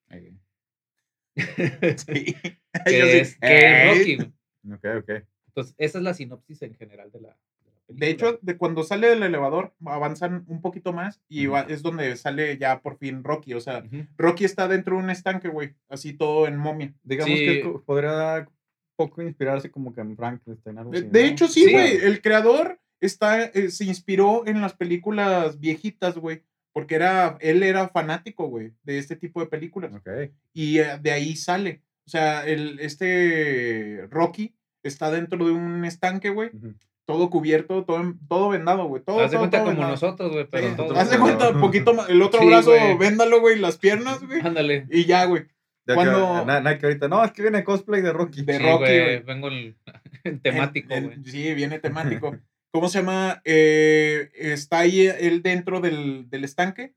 [1.96, 2.34] Sí.
[2.86, 3.88] que es, que es ¡ey!
[3.98, 4.16] Rocky.
[4.16, 4.32] güey.
[4.74, 5.24] Ok, ok.
[5.48, 8.06] Entonces, esa es la sinopsis en general de la, de la película.
[8.06, 12.16] De hecho, de cuando sale del elevador, avanzan un poquito más y va- es donde
[12.16, 13.54] sale ya por fin Rocky.
[13.54, 14.06] O sea, Ujú.
[14.16, 15.74] Rocky está dentro de un estanque, güey.
[15.88, 16.94] Así todo en momia.
[17.02, 17.44] Digamos Sí.
[17.46, 18.46] que co- podría
[18.96, 20.78] poco inspirarse como que en Frankenstein.
[20.78, 21.26] algo De, así, de ¿no?
[21.28, 21.72] hecho, sí, Sí.
[21.72, 21.96] güey.
[21.96, 26.42] El creador está, eh, se inspiró en las películas viejitas, güey.
[26.78, 29.90] Porque era, él era fanático, güey, de este tipo de películas.
[30.52, 31.82] Y eh, de ahí sale.
[32.06, 36.50] O sea, el, este Rocky está dentro de un estanque, güey.
[37.04, 39.02] Todo cubierto, todo, todo vendado, güey.
[39.02, 39.90] Todo, Haz de todo, cuenta todo como vendado.
[39.90, 42.08] nosotros, güey, pero Sí, todos- Haz de cuenta un poquito más.
[42.10, 42.96] El otro Sí, brazo, güey.
[42.96, 44.40] véndalo, güey, las piernas, güey.
[44.40, 44.86] Ándale.
[44.92, 45.46] Y ya, güey.
[45.84, 48.42] Ya Cuando- que, na- na- que ahorita, no, es que viene cosplay de Rocky.
[48.42, 49.22] De Sí, Rocky, güey, güey.
[49.24, 49.76] vengo el,
[50.42, 51.24] temático, En- güey.
[51.24, 52.36] sí, viene temático.
[52.70, 53.40] ¿Cómo se llama?
[53.44, 56.94] Eh, está ahí él dentro del, del estanque.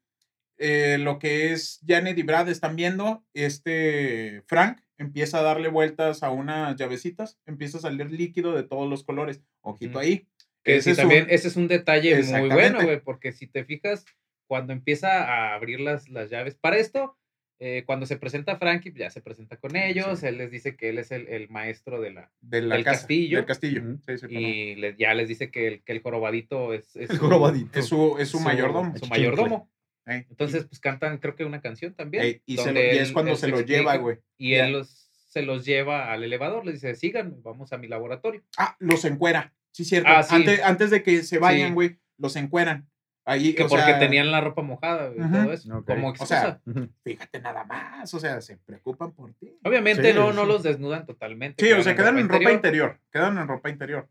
[0.58, 3.24] Eh, lo que es Janet y Brad están viendo.
[3.34, 7.40] Este Frank empieza a darle vueltas a unas llavecitas.
[7.46, 9.42] Empieza a salir líquido de todos los colores.
[9.62, 10.00] Ojito Ujú.
[10.00, 10.28] ahí.
[10.64, 13.48] Que Ese sí, es también, un- ese es un detalle muy bueno, güey, porque si
[13.48, 14.06] te fijas,
[14.48, 17.18] cuando empieza a abrir las, las llaves, para esto,
[17.64, 20.26] eh, cuando se presenta Frankie, ya se presenta con ellos, Sí.
[20.26, 22.32] él les dice que él es el, el maestro de la...
[22.42, 23.38] de la del casa, castillo.
[23.38, 23.82] Del castillo.
[23.84, 24.00] Ujú.
[24.08, 24.26] Sí, sí.
[24.36, 27.80] Y le- ya les dice que el, que el jorobadito es, es El su- jorobadito.
[27.80, 28.98] es su, es su su- mayordomo.
[28.98, 29.70] Su mayordomo.
[30.08, 32.42] Entonces, pues cantan, creo que una canción también.
[32.46, 34.18] y, se lo- donde y es él- cuando él se lo explica lleva, güey.
[34.38, 34.90] Y él los,
[35.28, 38.44] se los lleva al elevador, les dice, síganme, vamos a mi laboratorio.
[38.58, 39.54] Ah, los encuera.
[39.72, 40.10] Sí, cierto.
[40.10, 40.26] Ah.
[40.30, 42.90] Antes, antes de que se vayan, güey, los encueran.
[43.24, 45.32] Ahí, Que o porque sea, tenían la ropa mojada, Ujú.
[45.32, 46.60] todo eso, como O sea,
[47.04, 48.12] fíjate nada más.
[48.14, 49.56] O sea, se preocupan por ti.
[49.64, 51.64] Obviamente Sí, no, no los desnudan totalmente.
[51.64, 52.54] Sí, o sea, quedan en ropa interior.
[52.56, 53.00] interior.
[53.12, 54.10] Quedan en ropa interior.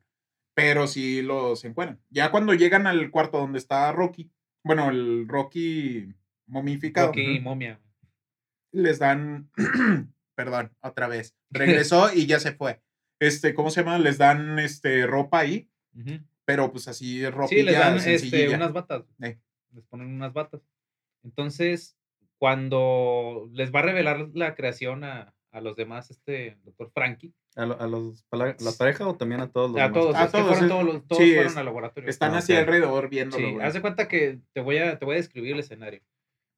[0.54, 2.00] Pero sí los encuentran.
[2.08, 4.30] Ya cuando llegan al cuarto donde está Rocky,
[4.62, 6.14] bueno, el Rocky
[6.46, 7.80] momificado, Rocky momia.
[8.72, 9.50] les dan,
[10.36, 11.34] perdón, otra vez.
[11.50, 12.80] Regresó y ya se fue.
[13.20, 13.98] Este, ¿cómo se llama?
[13.98, 16.20] Les dan este ropa ahí, Ujú.
[16.50, 19.04] Pero pues así ropa Sí, les dan este, unas batas.
[19.22, 19.38] Eh.
[19.72, 20.60] Les ponen unas batas.
[21.22, 21.96] Entonces,
[22.38, 27.66] cuando les va a revelar la creación a, a los demás, este doctor Frankie, ¿A,
[27.66, 30.00] lo- a los, a la, la pareja o también a todos los a demás?
[30.02, 32.08] todos, A es que todos, fueron todos, los, todos sí, fueron es- al laboratorio.
[32.10, 32.58] Están Ah, así ok.
[32.60, 35.60] alrededor viéndolo, Sí, haz de cuenta que te voy a, te voy a describir el
[35.60, 36.00] escenario.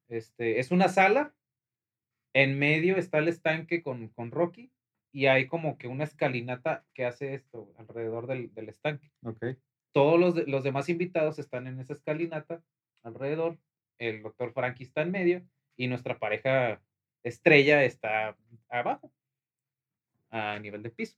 [0.07, 1.33] Este, es una sala,
[2.33, 4.71] en medio está el estanque con, con Rocky,
[5.11, 9.11] y hay como que una escalinata que hace esto alrededor del, del estanque.
[9.23, 9.45] Ok.
[9.93, 12.61] Todos los, de- los demás invitados están en esa escalinata
[13.03, 13.57] alrededor,
[13.99, 15.41] el doctor Frankie está en medio,
[15.77, 16.81] y nuestra pareja
[17.23, 18.35] estrella está
[18.69, 19.13] abajo,
[20.29, 21.17] a nivel de piso.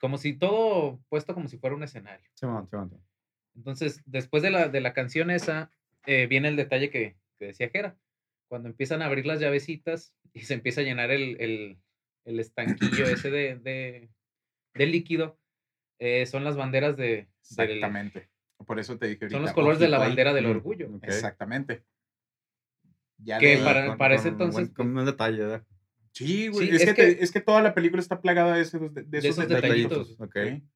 [0.00, 2.28] Como si todo puesto como si fuera un escenario.
[2.34, 2.90] Sí, man, sí, man.
[3.54, 5.70] Entonces, después de la, de la canción esa,
[6.06, 7.96] eh, viene el detalle que, que decía Jera.
[8.48, 11.78] Cuando empiezan a abrir las llavecitas y se empieza a llenar el, el,
[12.24, 14.10] el estanquillo ese de, de,
[14.74, 15.38] de líquido,
[16.04, 17.04] eh, son las banderas de...
[17.06, 17.28] del-
[17.70, 18.28] Exactamente.
[18.66, 19.36] Por eso te dije ahorita.
[19.36, 20.88] son los colores de la bandera del Mm, orgullo.
[21.02, 21.84] Exactamente.
[23.18, 25.64] Ya Que de para- Con- para ese entonces, Con un detalle, ¿verdad?
[26.12, 26.68] Sí, güey.
[26.68, 28.92] Sí, es, es que, que- te- es que toda la película está plagada de esos,
[28.92, 30.18] de, de esos, esos detallitos.
[30.18, 30.68] detallitos.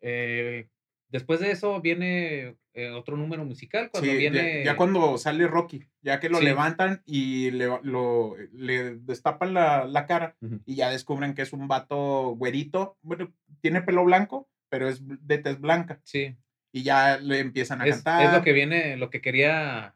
[0.00, 0.68] Eh,
[1.08, 3.90] después de eso viene eh, otro número musical.
[3.90, 4.62] Cuando Sí, viene...
[4.64, 6.44] ya, cuando sale Rocky, ya que lo Sí.
[6.44, 10.36] levantan y le, lo, le destapan la, la cara
[10.66, 12.98] y ya descubren que es un vato güerito.
[13.02, 16.00] Bueno, tiene pelo blanco, pero es de tez blanca.
[16.04, 16.36] Sí.
[16.72, 18.26] Y ya le empiezan a Es, cantar.
[18.26, 19.94] es lo que viene, lo que quería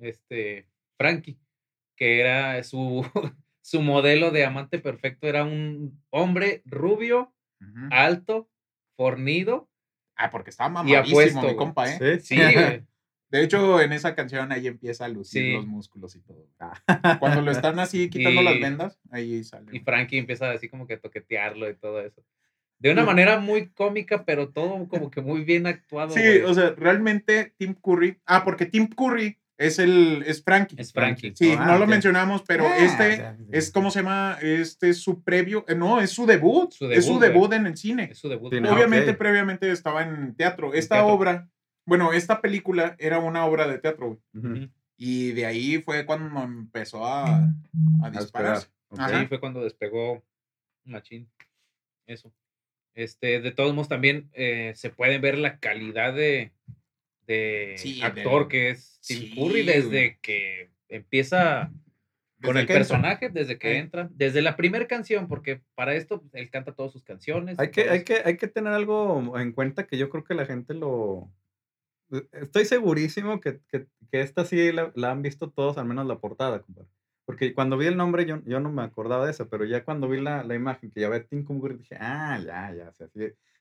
[0.00, 1.38] este Frankie,
[1.96, 3.04] que era su,
[3.60, 7.34] su modelo de amante perfecto, era un hombre rubio,
[7.90, 8.48] alto,
[8.96, 9.68] fornido
[10.16, 11.42] Ah, porque estaba mamadísimo, apuesto.
[11.42, 12.20] mi compa, ¿eh?
[12.20, 12.84] Sí, Sí, güey.
[13.30, 15.52] De hecho, en esa canción ahí empieza a lucir Sí.
[15.54, 16.46] los músculos y todo.
[17.18, 19.66] Cuando lo están así quitando las Y- vendas, ahí sale.
[19.76, 22.22] Y Frankie empieza así como que a toquetearlo y todo eso.
[22.78, 26.10] De una manera muy cómica, pero todo como que muy bien actuado.
[26.10, 26.42] Sí, güey.
[26.42, 28.20] o sea, realmente Tim Curry.
[28.26, 30.76] Ah, porque Tim Curry es el es Frankie.
[30.78, 31.32] Es Frankie.
[31.34, 35.22] Sí, Ah, no lo mencionamos, pero Ah, este es cómo se llama, este es su
[35.22, 38.08] previo, eh, no, es su debut, Su es su debut, en el cine.
[38.12, 38.52] Es su debut.
[38.52, 38.70] Sí, güey.
[38.70, 40.74] no, Obviamente previamente estaba en teatro.
[40.74, 41.12] Esta teatro.
[41.14, 41.48] obra,
[41.86, 44.70] bueno, esta película era una obra de teatro, güey.
[44.96, 47.48] Y de ahí fue cuando empezó a,
[48.02, 48.68] a dispararse.
[48.96, 50.24] Ahí fue cuando despegó
[50.84, 51.28] Machín.
[52.06, 52.32] Eso.
[52.94, 56.52] Este, de todos modos, también eh, se puede ver la calidad de,
[57.26, 60.18] de Sí, actor del- que es Tim sí, Curry desde güey.
[60.20, 61.70] que empieza
[62.42, 62.74] con Desde el que entra.
[62.78, 63.76] personaje, desde que Sí.
[63.78, 67.58] entra, desde la primera canción, porque para esto pues, él canta todas sus canciones.
[67.58, 70.44] Hay que, hay, que, hay que tener algo en cuenta que yo creo que la
[70.44, 71.30] gente lo...
[72.12, 76.06] e, Estoy segurísimo que, que, que esta sí la, la han visto todos, al menos
[76.06, 76.88] la portada, compadre.
[77.24, 80.06] Porque cuando vi el nombre yo, yo no me acordaba de eso, pero ya cuando
[80.10, 83.08] vi la, la imagen que ya ve Tim Curry dije, ah, ya, ya, o sea,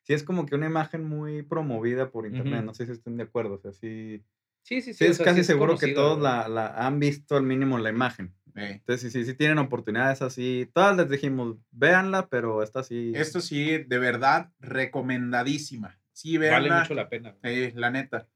[0.03, 3.23] sí, es como que una imagen muy promovida por internet, no sé si estén de
[3.23, 4.23] acuerdo, o sea, sí,
[4.65, 4.99] Sí, sí, sí.
[4.99, 7.77] sí o es sea, casi sí seguro que todos la, la han visto al mínimo
[7.79, 8.33] la imagen.
[8.55, 13.11] Eh, Entonces, sí, sí, sí tienen oportunidades así, todas les dijimos, véanla, pero esta sí...
[13.15, 15.99] Esto sí, de verdad, recomendadísima.
[16.13, 16.79] Sí, Vale veanla.
[16.81, 17.35] mucho la pena.
[17.43, 18.27] Eh, la neta.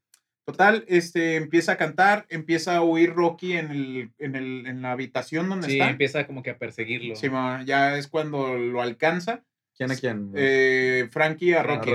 [0.44, 4.92] Total, este, empieza a cantar, empieza a huir Rocky en, el, en, el, en la
[4.92, 5.90] habitación donde Sí, está.
[5.90, 7.14] empieza como que a perseguirlo.
[7.16, 7.28] Sí,
[7.66, 9.44] ya es cuando lo alcanza.
[9.78, 10.32] ¿Quién a quién?
[10.34, 11.92] Eh, Frankie a Ah, Rocky.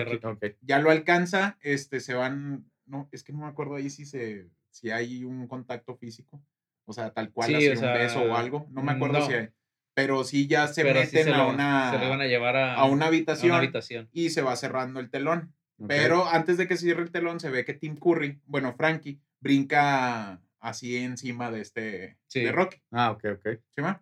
[0.62, 4.50] Ya lo alcanza, este, se van, no, es que no me acuerdo ahí si se,
[4.72, 6.42] si hay un contacto físico,
[6.86, 9.26] o sea, tal cual, Sí, así o un beso o algo, no me acuerdo no.
[9.28, 9.50] si hay,
[9.94, 12.56] pero sí ya se Pero sí meten se a, lo, una, se iban a llevar
[12.56, 14.10] a, a una habitación, a una habitación.
[14.14, 15.54] y se va cerrando el telón.
[15.88, 19.20] Pero antes de que se cierre el telón, se ve que Tim Curry, bueno, Frankie,
[19.42, 22.40] brinca así encima de este, Sí.
[22.42, 22.82] de Rocky.
[22.92, 23.48] Ah, ok, ok.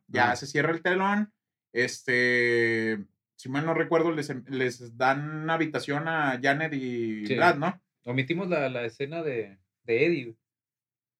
[0.08, 1.34] Ya se cierra el telón.
[1.74, 3.00] Este,
[3.42, 7.36] si mal no recuerdo, les, em- les dan habitación a Janet y Sí.
[7.36, 7.82] Brad, ¿no?
[8.06, 10.36] Omitimos la, la escena de, de Eddie.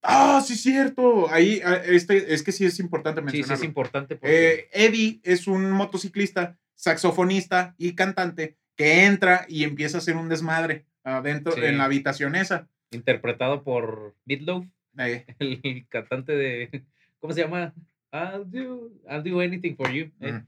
[0.04, 1.30] Ah, sí, cierto.
[1.32, 3.56] Ahí, ah, este, es que sí es importante Sí, sí, mencionarlo.
[3.56, 9.98] es importante porque Eh, Eddie es un motociclista, saxofonista y cantante que entra y empieza
[9.98, 11.62] a hacer un desmadre adentro Sí.
[11.64, 12.68] en la habitación esa.
[12.92, 14.66] interpretado por Meatloaf,
[15.00, 16.84] Eh, el, cantante de
[17.20, 17.74] ¿cómo se llama?
[18.12, 20.12] I'll do, I'll do anything for you.
[20.20, 20.42] eh.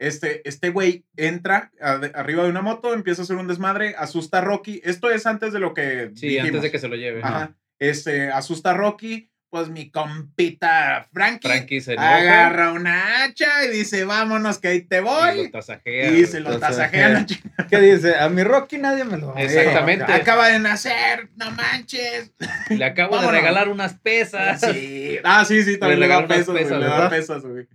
[0.00, 4.38] Este, este güey entra a- arriba de una moto, empieza a hacer un desmadre, asusta
[4.38, 4.80] a Rocky.
[4.82, 7.20] Esto es antes de lo que Sí, antes de que se lo lleve.
[7.22, 7.52] Ajá.
[7.78, 14.04] Este, asusta a Rocky, pues mi compita Frankie, Frankie se agarra una hacha y dice,
[14.04, 15.50] vámonos que ahí te y lo voy.
[15.50, 16.10] tasajea.
[16.12, 17.14] Y se lo Tasajea.
[17.14, 17.16] tasajean.
[17.16, 18.16] a chi- ¿Qué dice?
[18.16, 19.36] A mi Rocky nadie me lo...
[19.36, 20.10] Exactamente.
[20.12, 22.32] Acaba de nacer, no manches.
[22.70, 24.60] Le acabo de regalar unas pesas.
[24.60, 25.18] Sí.
[25.24, 27.66] Ah, sí, sí, también Le le, da güey, pesas, le da pesas, güey.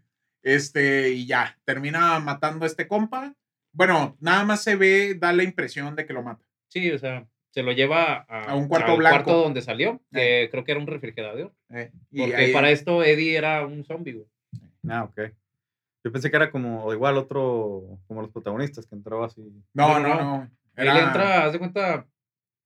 [0.45, 3.33] Este, y ya, termina matando a este compa.
[3.73, 6.45] Bueno, nada más se ve, da la impresión de que lo mata.
[6.67, 9.23] Sí, o sea, se lo lleva a, A un cuarto blanco.
[9.23, 11.51] cuarto donde salió, que creo que era un refrigerador.
[11.71, 14.27] eh, y Porque ahí- para esto Eddie era un zombie, güey.
[14.87, 15.31] Ah, ok.
[16.03, 19.41] Yo pensé que era como igual otro, como los protagonistas, que entraba así.
[19.73, 20.51] No, No, no.
[20.75, 22.05] Él entra, haz de cuenta,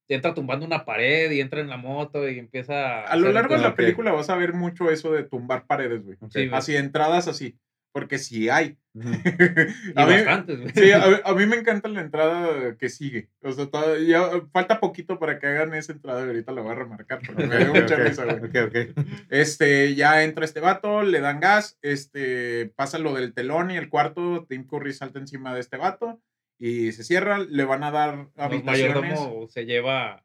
[0.10, 3.56] entra tumbando una pared y entra en la moto y empieza A lo hacer largo
[3.56, 6.18] de la película vas a ver mucho eso de tumbar paredes, güey.
[6.20, 6.32] Ok.
[6.34, 6.58] Sí, güey.
[6.60, 7.56] Así, entradas así.
[7.92, 8.78] Porque sí hay.
[8.94, 13.30] Y a, mí, bastantes, sí, a, a mí me encanta la entrada que sigue.
[13.42, 14.22] O sea, todavía
[14.52, 17.58] falta poquito para que hagan esa entrada y ahorita la voy a remarcar, pero me
[17.58, 18.38] dio mucha risa, güey.
[18.38, 19.06] Ok, ok.
[19.30, 23.90] Este, ya entra este vato, le dan gas, este, pasa lo del telón y el
[23.90, 26.22] cuarto, Tim Curry salta encima de este vato
[26.60, 29.04] y se cierra, le van a dar Los habitaciones.
[29.04, 30.24] mayordomo se lleva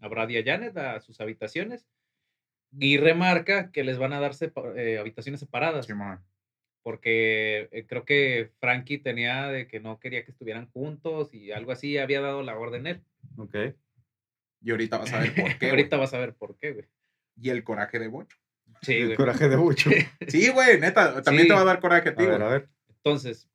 [0.00, 1.86] a- Brad y a Janet a sus habitaciones
[2.78, 5.86] y remarca que les van a dar sepa- eh, habitaciones separadas.
[5.86, 6.20] Simón.
[6.82, 11.72] Porque eh, creo que Frankie tenía de que no quería que estuvieran juntos y algo
[11.72, 13.02] así había dado la orden él.
[13.36, 13.56] Ok.
[14.62, 15.70] Y ahorita vas a ver por qué.
[15.70, 16.86] Ahorita vas a ver por qué, güey.
[17.40, 18.36] Y el coraje de Bocho.
[18.82, 19.16] Sí, El güey.
[19.16, 19.90] coraje de Bucho.
[20.28, 21.48] Sí, güey, neta, también Sí.
[21.48, 22.48] te va a dar coraje a A ti, ver, güey.
[22.48, 22.68] a ver.
[22.88, 23.48] Entonces,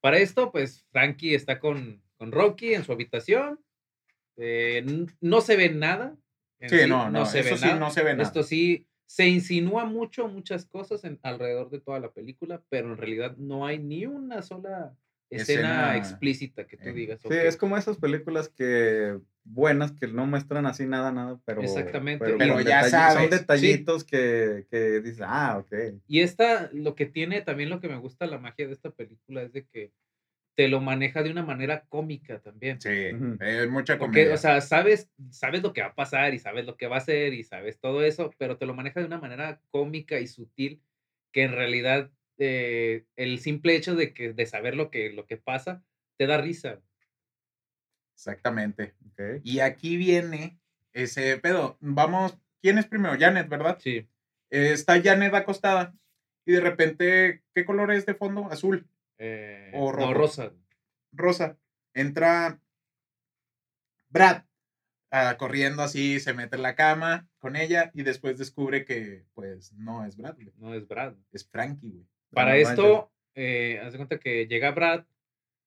[0.00, 3.60] para esto, pues Frankie está con, con Rocky en su habitación.
[4.38, 4.84] eh,
[5.20, 6.16] no se ve nada.
[6.60, 7.78] en Sí, no, no, se eso ve sí nada.
[7.78, 8.22] no se ve nada.
[8.22, 12.98] Esto sí se insinúa mucho muchas cosas en, alrededor de toda la película, pero en
[12.98, 14.96] realidad no hay ni una sola
[15.30, 17.20] escena, Escena, explícita que tú eh, digas.
[17.22, 21.62] Sí, es como esas películas que buenas que no muestran así nada, nada, pero.
[21.62, 26.00] Exactamente, Pero, ya sabes, Son detallitos que, que dices, ah, ok.
[26.08, 29.42] Y esta, lo que tiene, también lo que me gusta la magia de esta película
[29.42, 29.92] es de que
[30.56, 32.80] te lo maneja de una manera cómica también.
[32.80, 33.36] Sí, Ujú.
[33.40, 34.34] es mucha Porque, comedia.
[34.34, 36.98] o sea, sabes, sabes lo que va a pasar y sabes lo que va a
[36.98, 40.82] hacer y sabes todo eso, pero te lo maneja de una manera cómica y sutil
[41.30, 45.36] que en realidad eh, el simple hecho de que de saber lo que, lo que
[45.36, 45.84] pasa
[46.16, 46.80] te da risa.
[48.14, 48.94] Exactamente.
[49.12, 49.40] ok.
[49.44, 50.58] Y aquí viene
[50.94, 51.76] ese pedo.
[51.80, 53.14] Vamos, ¿quién es primero?
[53.18, 53.78] Janet, ¿verdad?
[53.78, 54.08] Sí.
[54.50, 55.94] Eh, está Janet acostada
[56.46, 58.46] y de repente, ¿qué color es de fondo?
[58.50, 58.88] Azul,
[59.18, 60.52] Eh, O no, rosa.
[61.12, 61.58] rosa.
[61.94, 62.60] Entra
[64.10, 64.42] Brad
[65.10, 69.72] ah, corriendo así, se mete en la cama con ella y después descubre que, pues,
[69.72, 71.14] no es Brad, güey, No es Brad.
[71.32, 72.06] es Frankie, güey.
[72.32, 75.04] Para No esto, eh, haz de cuenta que llega Brad,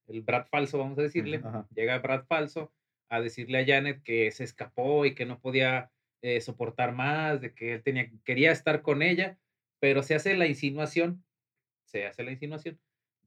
[0.07, 1.41] el Brad falso, vamos a decirle,
[1.73, 2.71] llega Brad falso
[3.09, 7.53] a decirle a Janet que se escapó y que no podía eh, soportar más, de
[7.53, 9.37] que él tenía, quería estar con ella,
[9.79, 11.23] pero se hace la insinuación,
[11.85, 12.79] se hace la insinuación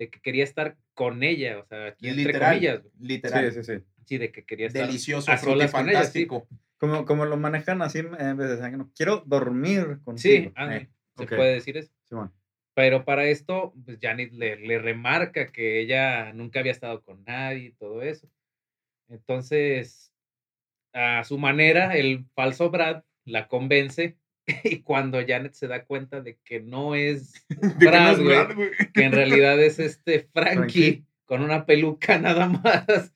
[0.02, 3.52] de que quería estar con ella, o sea, aquí entre Literal, comillas, literal.
[3.52, 3.84] Sí, sí, sí.
[4.04, 6.26] sí, de que quería estar Delicioso, a solas con ella, sí.
[6.26, 6.48] fantástico.
[6.78, 10.50] Como, como lo manejan así, en vez de decir, no, quiero dormir contigo.
[10.50, 11.34] Sí, Eh, se ok.
[11.36, 11.92] puede decir eso.
[12.08, 12.32] Simón.
[12.74, 17.66] Pero para esto, pues Janet le, le remarca que ella nunca había estado con nadie
[17.66, 18.28] y todo eso.
[19.08, 20.12] Entonces,
[20.92, 24.16] a su manera, el falso Brad la convence
[24.64, 28.70] y cuando Janet se da cuenta de que no es que no Brad, es güey.
[28.92, 31.04] que en realidad es este Frankie, Frankie.
[31.24, 33.14] con una peluca nada más.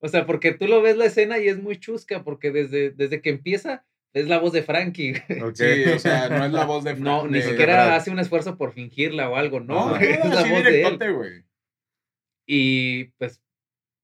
[0.00, 3.22] O sea, porque tú lo ves la escena y es muy chusca, porque desde, desde
[3.22, 5.14] que empieza es la voz de Frankie.
[5.54, 8.56] Sí, o sea, no es la voz de Fra- No, ni siquiera hace un esfuerzo
[8.56, 11.12] por fingirla o algo, no, es la voz de él.
[11.14, 11.44] güey.
[12.46, 13.42] Y pues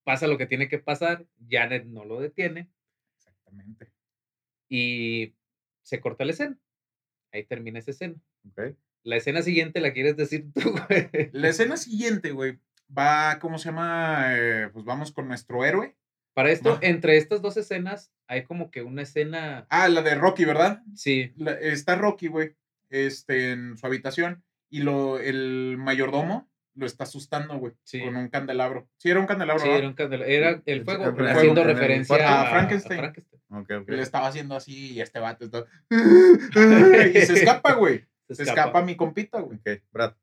[0.05, 2.69] pasa lo que tiene que pasar, Janet no lo detiene
[3.19, 3.91] Exactamente.
[4.69, 5.35] y
[5.83, 6.59] se corta la escena.
[7.33, 8.15] Ahí termina esa escena.
[8.51, 8.75] ok.
[9.05, 11.31] La escena siguiente la quieres decir tú, güey.
[11.33, 12.59] La escena siguiente, güey,
[12.97, 14.27] va, ¿cómo se llama?
[14.37, 15.97] Eh, pues vamos con nuestro héroe.
[16.35, 16.79] Para esto, No.
[16.83, 20.83] entre estas dos escenas, hay como que una escena, Ah, la de Rocky, ¿verdad?
[20.95, 22.55] sí, La- está Rocky, güey,
[22.91, 28.01] este, en su habitación y lo, el mayordomo lo está asustando, güey, Sí.
[28.01, 28.89] con un candelabro.
[28.97, 29.81] Sí, era un candelabro, sí, ¿verdad?
[29.81, 32.99] era, un candela- era el fuego, el haciendo el referencia a, Frankenstein.
[33.01, 33.32] a Frankenstein.
[33.87, 35.65] Le estaba haciendo así y este vato está...
[35.91, 38.05] y se escapa, güey.
[38.31, 39.59] Se escapa mi compita, güey.
[39.59, 40.15] Ok, Brad.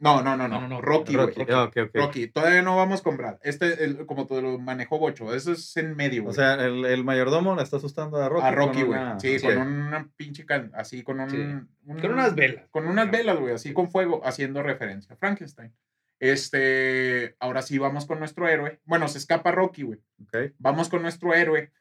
[0.00, 0.48] No, no, no, no.
[0.48, 1.28] No, no, no, Rocky, güey.
[1.28, 1.44] Rocky.
[1.44, 1.80] Rocky.
[1.80, 1.88] Ah.
[1.94, 2.26] Rocky.
[2.28, 3.38] Todavía no vamos con Brad.
[3.42, 6.34] Este, el- como te lo manejó Bocho, eso es en medio, O güey.
[6.36, 8.46] sea, el, el mayordomo le está asustando a Rocky.
[8.46, 9.00] a Rocky, güey.
[9.00, 11.36] una- Sí, con una pinche can- así, con un, Sí.
[11.38, 12.66] un- Con unas velas.
[12.70, 15.72] Con unas velas, güey, así con fuego, haciendo referencia a Frankenstein.
[16.20, 18.78] Este, ahora sí vamos con nuestro héroe.
[18.84, 20.00] Bueno, se escapa Rocky, güey.
[20.22, 20.52] Ok.
[20.58, 21.72] Vamos con nuestro héroe.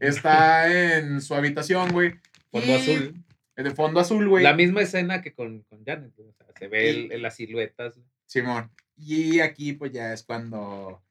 [0.00, 2.14] Está en su habitación, güey.
[2.50, 3.24] Fondo azul.
[3.56, 4.42] De fondo azul, güey.
[4.42, 7.22] La misma escena que con, con Janet, güey, o sea, se ve Y- el- el-
[7.22, 8.00] las siluetas.
[8.26, 8.70] Simón.
[8.96, 11.02] Y aquí, pues ya es cuando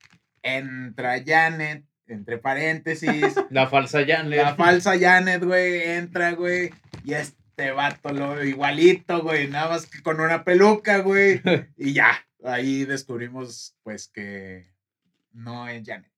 [0.42, 3.36] entra Janet, entre paréntesis.
[3.50, 4.42] La falsa Janet.
[4.42, 6.70] La falsa Janet, güey, entra, güey.
[7.06, 9.48] Y este vato, lo igualito, güey.
[9.48, 11.42] Nada más que con una peluca, güey.
[11.78, 12.12] Y ya.
[12.44, 14.66] Ahí descubrimos, pues, que
[15.32, 16.12] no es Janet.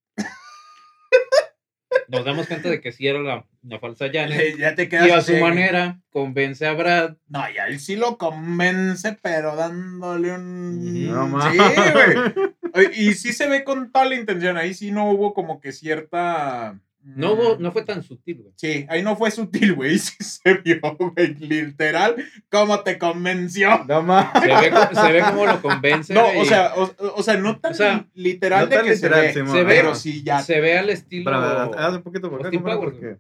[2.07, 4.57] Nos damos cuenta de que sí era la, la falsa Janet.
[4.59, 7.15] ya te quedas Y a su manera convence a Brad.
[7.27, 11.07] No, y a él sí lo convence, pero dándole un.
[11.07, 12.33] No sí, mames.
[12.73, 12.99] güey.
[12.99, 14.57] Y sí se ve con toda la intención.
[14.57, 16.79] Ahí sí no hubo como que cierta.
[17.07, 18.53] No, hubo, no fue tan sutil, güey.
[18.57, 19.97] Sí, ahí no fue sutil, güey.
[19.99, 21.35] Sí se vio, güey.
[21.35, 22.15] Literal,
[22.49, 23.83] cómo te convenció.
[23.87, 24.31] No mames.
[24.41, 26.13] Se ve, se ve cómo lo convence.
[26.13, 28.75] No, güey, o y sea, o, o sea, no tan O sea, literal no de
[28.77, 29.51] tan que literal, se ve, Simón.
[29.51, 30.41] se ve, pero sí ya.
[30.41, 31.31] se ve al estilo.
[31.31, 33.17] Haz un poquito por acá, Austin Powers, porque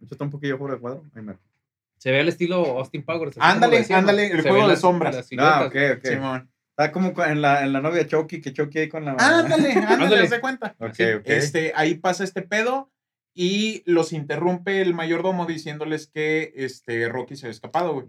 [0.00, 1.04] yo está un poquillo fuera de cuadro.
[1.14, 1.36] Ahí me-
[1.98, 3.36] Se ve al estilo Austin Powers.
[3.40, 5.14] Ándale, ándale, el Se juego de las- sombras.
[5.14, 6.06] las Ah, ok, ok.
[6.06, 6.50] Simón.
[6.70, 9.12] Está como en la, en la novia Chucky, que Chucky ahí con la.
[9.12, 10.28] Ándale, ándale, Ándale.
[10.28, 10.74] de cuenta.
[10.78, 11.22] Ok, Sí, ok.
[11.26, 12.90] Este, ahí pasa este pedo
[13.34, 18.06] y los interrumpe el mayordomo diciéndoles que este, Rocky se ha escapado, güey.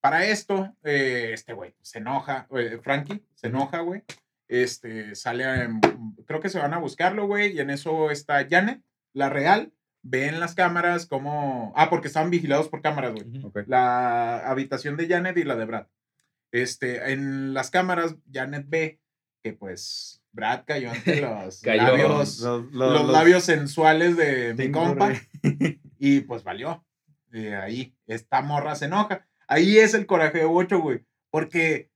[0.00, 4.02] Para esto, eh, este güey se enoja, eh, Frankie se enoja, güey.
[4.48, 5.70] Este, sale, a-
[6.26, 8.82] creo que se van a buscarlo, güey, y en eso está Janet,
[9.12, 9.72] la real,
[10.02, 13.38] ve en las cámaras como, ah, porque estaban vigilados por cámaras, güey.
[13.38, 13.48] Ujú.
[13.48, 13.60] Ok.
[13.66, 15.86] La habitación de Janet y la de Brad.
[16.50, 19.00] Este, en las cámaras, Janet ve
[19.42, 21.82] que pues Brad cayó ante los Cayó.
[21.82, 25.12] labios, Los, los, labios sensuales de mi compa.
[25.98, 26.84] Y pues valió.
[27.32, 29.26] Eh, ahí, esta morra se enoja.
[29.46, 31.04] Ahí es el coraje de Bocho, güey.
[31.30, 31.90] Porque,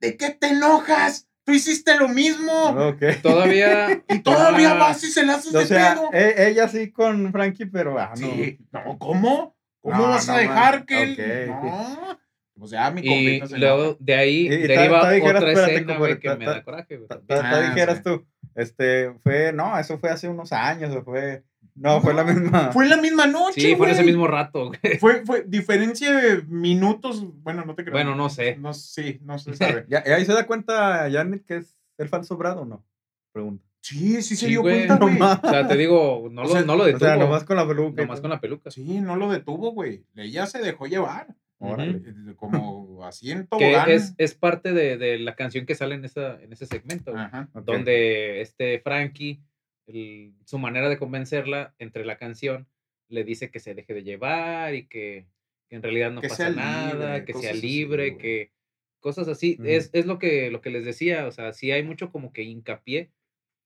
[0.00, 1.26] ¿de qué te enojas?
[1.42, 2.52] tú hiciste lo mismo.
[2.52, 3.02] Ok.
[3.22, 4.04] Todavía.
[4.08, 6.10] Y todavía Ah, vas y se la haces O de sea, pedo.
[6.12, 8.16] e- ella sí con Frankie, pero ah, no.
[8.16, 9.56] Sí, no, ¿cómo?
[9.80, 10.86] ¿Cómo No, vas a dejar man.
[10.86, 11.64] que él- Ok.
[11.64, 12.19] No.
[12.60, 15.48] O sea, mi Y compita se luego de ahí Y- y deriva ta dijeras, otra
[15.52, 17.08] espérate, escena, güey, que ta- me ta- da coraje, güey.
[17.30, 18.24] Ah, dijeras tú,
[18.54, 21.42] este, fue, no, eso fue hace unos años, o fue,
[21.74, 22.70] no, fue la misma.
[22.72, 24.78] Fue la misma noche, Sí, fue en ese mismo rato, güey.
[25.00, 27.24] Fue, fue diferencia de minutos.
[27.42, 27.92] Bueno, no te creo.
[27.94, 28.56] Bueno, no sé.
[28.56, 29.86] No, sí, no se sabe.
[29.88, 32.84] ¿Ya, y ahí se da cuenta Janet que es el falso Brad o no?
[33.32, 33.64] Pregunta.
[33.82, 34.86] Sí, sí se Sí, dio güey.
[34.88, 35.16] cuenta, güey.
[35.42, 37.00] O sea, te digo, no, O lo, sea, no lo O detuvo.
[37.06, 38.02] sea, nomás con la peluca.
[38.02, 38.70] y nomás con la peluca.
[38.70, 40.04] Sí, no lo detuvo, güey.
[40.16, 41.28] Ella se dejó llevar.
[41.60, 42.00] Órale.
[42.36, 46.40] Como así en Que es, es parte de, de la canción que sale en, esa,
[46.42, 47.48] en ese segmento, Ajá.
[47.54, 49.40] Donde este Frankie,
[49.86, 52.66] el- su manera de convencerla entre la canción,
[53.08, 55.26] le dice que se deje de llevar y que,
[55.68, 58.52] que en realidad no Que pasa nada, que sea así, libre, que
[59.00, 59.58] cosas así.
[59.64, 62.42] Es, es lo que lo que les decía, o sea, sí hay mucho como que
[62.42, 63.10] hincapié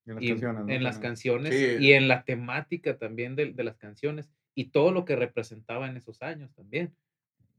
[0.05, 0.65] En las y- canciones.
[0.65, 0.73] ¿no?
[0.73, 1.09] en las También.
[1.11, 1.85] canciones Sí.
[1.85, 5.95] y en la temática también de, de las canciones y todo lo que representaba en
[5.97, 6.93] esos años también.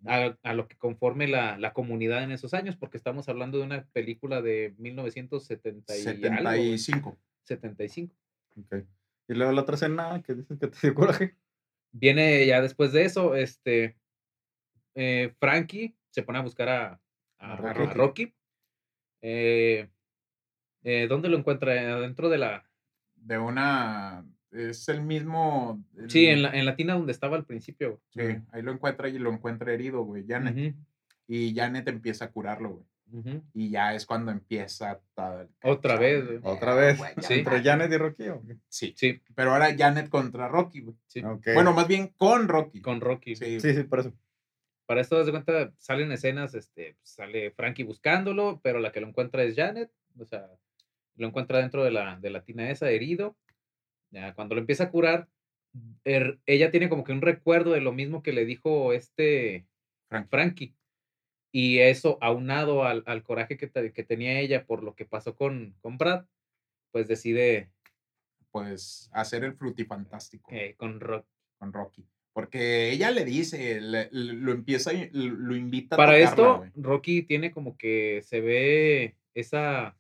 [0.09, 3.65] A, a lo que conforme la, la comunidad en esos años, porque estamos hablando de
[3.65, 7.19] una película de 1970 y algo, güey, 75.
[7.45, 8.15] 75.
[8.61, 8.75] Ok.
[9.29, 11.37] Y luego la otra escena que dices que te dio coraje.
[11.93, 13.97] Viene ya después de eso, este,
[14.95, 17.01] eh, Frankie se pone a buscar a, a-
[17.39, 17.95] A a Rocky.
[17.95, 18.35] Rocky.
[19.23, 19.89] Eh,
[20.85, 21.73] eh, ¿Dónde lo encuentra?
[21.95, 22.71] Adentro de la...
[23.17, 24.25] De una.
[24.57, 25.83] Es el mismo.
[26.09, 28.01] Sí, en la, en la tina donde estaba al principio.
[28.11, 28.21] Sí,
[28.53, 30.25] ahí lo encuentra y lo encuentra herido, güey.
[30.27, 30.75] Janet.
[31.29, 32.87] Y Janet empieza a curarlo, güey.
[33.55, 36.41] Y ya es cuando empieza el Otra vez, güey.
[36.43, 36.99] Otra vez.
[36.99, 37.35] güey, Sí.
[37.35, 38.29] Entre Janet y Rocky.
[38.29, 38.57] ¿o qué?
[38.69, 38.95] Sí.
[38.97, 40.97] Sí, Pero ahora Janet contra Rocky, güey.
[41.07, 41.23] sí.
[41.55, 42.81] Bueno, más bien con Rocky.
[42.81, 43.37] Con Rocky.
[43.37, 43.61] Sí.
[43.61, 44.13] Sí, sí, por eso.
[44.87, 49.09] Para esto, das de cuenta, salen escenas, este, sale Frankie buscándolo, pero la que lo
[49.09, 50.49] encuentra es Janet, o sea,
[51.17, 53.37] lo encuentra dentro de la, de la tina esa, herido.
[54.11, 55.29] Ya, cuando lo empieza a curar,
[56.05, 59.67] er- ella tiene como que un recuerdo de lo mismo que le dijo este
[60.09, 60.29] Frankie.
[60.31, 60.75] Frankie.
[61.53, 65.75] Y eso, aunado al, al coraje que, que tenía ella por lo que pasó con,
[65.81, 66.27] con Brad,
[66.93, 67.71] pues decide
[68.51, 71.27] Pues hacer el frutifantástico eh, con Rock.
[71.59, 72.07] con Rocky.
[72.33, 76.71] Porque ella le dice, le- le- lo empieza, lo, invita a Para tocarla, esto, güey.
[76.77, 79.97] Rocky tiene como que se ve esa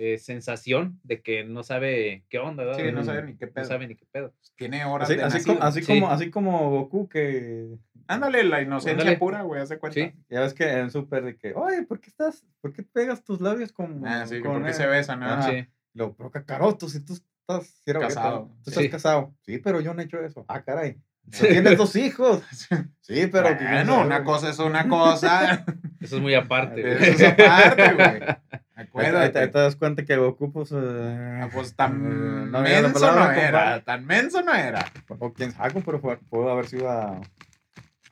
[0.00, 2.78] eh, sensación de que no sabe qué onda, ¿verdad?
[2.84, 3.64] Sí, no sabe ni qué No pedo.
[3.64, 4.32] sabe ni qué pedo.
[4.54, 5.86] Tiene horas Así, de así, como, así, Sí.
[6.00, 7.76] como, así como Goku que...
[8.06, 9.18] Ándale, la inocencia Ándale.
[9.18, 10.00] pura, güey, hace cuenta.
[10.00, 10.12] Sí.
[10.30, 13.40] Ya ves que en Super de que, oye, ¿por qué estás, por qué pegas tus
[13.40, 14.06] labios con...
[14.06, 15.26] Ah, sí, que con porque él?" se besan, ¿no?
[15.26, 15.50] Ajá.
[15.50, 15.66] Sí.
[15.94, 18.50] Lo, pero cacaroto, si tú estás, si era Casado.
[18.62, 18.88] Tú estás Sí.
[18.90, 19.34] casado.
[19.42, 20.44] Sí, pero yo no he hecho eso.
[20.48, 20.96] Ah, caray.
[21.30, 22.42] Tienes dos hijos.
[23.00, 23.54] Sí, pero...
[23.56, 25.64] bueno, una cosa es una cosa.
[26.00, 26.92] Eso es muy aparte.
[26.92, 28.20] Eso es aparte, güey.
[28.78, 29.48] Ahí, te- te- Acuérdate.
[29.48, 30.70] te das cuenta que Goku, pues...
[30.72, 33.80] eh, Ah, Pues tan eh, no menso palabra, no era, compadre.
[33.82, 34.84] tan menso no era.
[35.18, 37.20] O quién sabe, pero pudo haber sido a...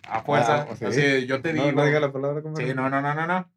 [0.09, 0.66] A fuerza.
[0.70, 0.84] Ah, sí.
[0.84, 1.76] Así, yo te No, digo.
[1.80, 2.66] no diga la palabra, compadre.
[2.68, 3.51] Sí, no, no, no, no, no.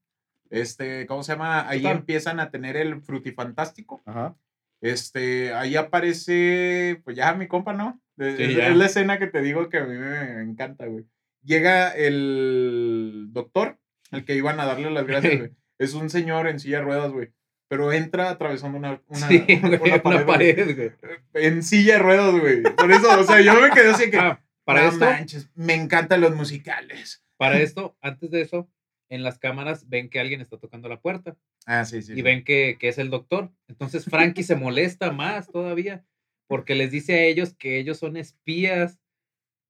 [0.52, 1.68] Este, ¿cómo se llama?
[1.70, 1.98] Ahí Total.
[1.98, 4.02] empiezan a tener el frutifantástico.
[4.06, 4.36] Ajá.
[4.82, 8.00] Este, ahí aparece, pues ya mi compa, ¿no?
[8.16, 8.68] De- Sí, es, ya.
[8.70, 11.06] es la escena que te digo que a mí me encanta, güey.
[11.44, 13.78] Llega el doctor,
[14.12, 15.52] el que iban a darle las gracias, güey.
[15.80, 17.30] Es un señor en silla de ruedas, güey.
[17.70, 20.92] Pero entra atravesando una, una, Sí, una güey, una pared, güey.
[21.34, 22.64] En silla de ruedas, güey.
[22.64, 24.18] Por eso, o sea, yo me quedé así que.
[24.18, 27.24] Ah, para "No esto, manches, me encantan los musicales.
[27.38, 28.70] para esto, antes de eso,
[29.10, 31.36] en las cámaras ven que alguien está tocando la puerta
[31.66, 32.12] Ah, sí, sí.
[32.12, 32.22] y sí.
[32.22, 33.52] ven que, que es el doctor.
[33.68, 36.04] Entonces Frankie se molesta más todavía
[36.48, 39.00] porque les dice a ellos que ellos son espías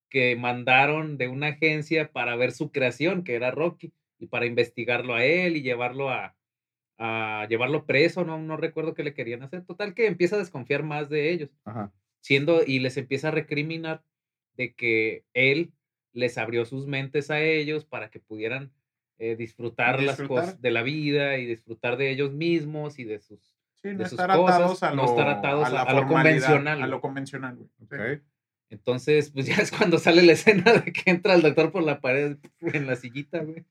[0.09, 5.15] que mandaron de una agencia para ver su creación, que era Rocky, y para investigarlo
[5.15, 6.35] a él y llevarlo a,
[6.97, 9.63] a llevarlo preso, no, no recuerdo qué le querían hacer.
[9.63, 11.91] Total que empieza a desconfiar más de ellos, Ajá.
[12.19, 14.03] siendo y les empieza a recriminar
[14.57, 15.71] de que él
[16.11, 18.71] les abrió sus mentes a ellos para que pudieran
[19.19, 20.43] eh, disfrutar, las Disfrutar.
[20.45, 24.03] cosas de la vida y disfrutar de ellos mismos y de sus Sí, de no
[24.03, 26.99] sus estar cosas, a lo, no estar atados la a- a lo convencional, A lo
[26.99, 27.69] convencional, güey.
[27.77, 27.85] Sí.
[27.85, 28.21] Ok.
[28.71, 32.01] Entonces, pues ya es cuando sale la escena de que entra el doctor por la
[32.01, 33.63] pared en la sillita, güey.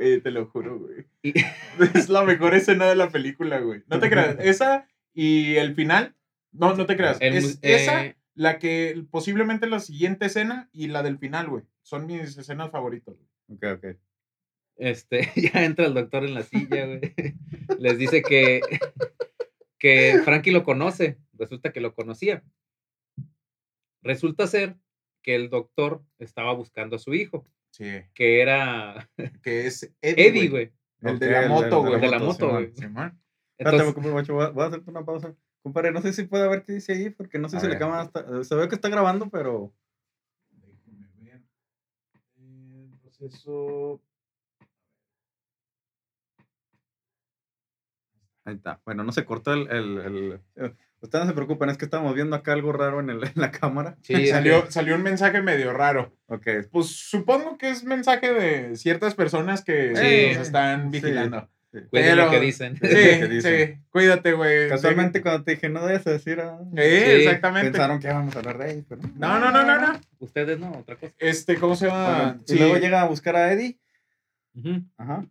[0.00, 1.06] Eh, te lo juro, güey.
[1.22, 1.32] Y-
[1.94, 3.82] Es la mejor escena de la película, güey.
[3.88, 4.36] No te creas.
[4.40, 6.14] Esa y el final.
[6.52, 7.18] No, no te creas.
[7.20, 11.64] El es esa, eh, la que posiblemente la siguiente escena y la del final, güey.
[11.82, 13.14] Son mis escenas favoritas.
[13.16, 13.28] güey.
[13.74, 13.96] Ok, ok.
[14.76, 17.00] este, ya entra el doctor en la silla, güey.
[17.78, 18.60] Les dice que,
[19.78, 21.18] que Frankie lo conoce.
[21.34, 22.42] Resulta que lo conocía.
[24.02, 24.76] Resulta ser
[25.22, 27.84] que el doctor estaba buscando a su hijo, Sí.
[28.14, 29.08] que era
[29.42, 30.72] Que es Eddie, Eddie, güey.
[31.00, 32.00] El de la el moto, de güey.
[32.00, 32.64] de la moto, güey.
[32.66, 33.16] Espérate,
[33.58, 35.34] Entonces, compadre, guacho, voy a- hacerte una pausa.
[35.62, 37.70] Compadre, no sé si puede ver qué dice ahí, porque no sé A si la
[37.72, 37.78] ver.
[37.80, 38.44] cámara está.
[38.44, 39.72] Se ve que está grabando, pero.
[40.50, 41.42] Déjenme ver.
[42.36, 44.00] El proceso.
[48.44, 48.80] Ahí está.
[48.84, 49.68] Bueno, no se cortó el.
[49.70, 53.10] el, el- eh, Ustedes no se preocupen, es que estamos viendo acá algo raro en,
[53.10, 53.96] el- en la cámara.
[54.02, 56.16] sí, Salió, salió un mensaje medio raro.
[56.26, 56.46] Ok.
[56.70, 60.36] Pues supongo que es mensaje de ciertas personas que Sí.
[60.38, 61.00] nos están Sí.
[61.00, 61.48] vigilando.
[61.72, 62.76] cuiden pero- lo que dicen.
[62.76, 63.66] Sí, Sí, que dicen.
[63.76, 63.82] sí.
[63.90, 64.68] Cuídate, güey.
[64.68, 66.38] Casualmente, cuando te dije, no debes decir.
[66.40, 67.70] ah", Sí, Sí, exactamente.
[67.70, 69.00] Pensaron que íbamos a hablar de ahí, pero.
[69.16, 70.00] No, no, no, no, no.
[70.18, 71.12] Ustedes no, otra cosa.
[71.18, 72.14] Este, ¿cómo se llama?
[72.24, 72.54] Bueno, Sí.
[72.54, 73.78] Y luego llega a buscar a Eddie.
[74.98, 75.24] Ajá.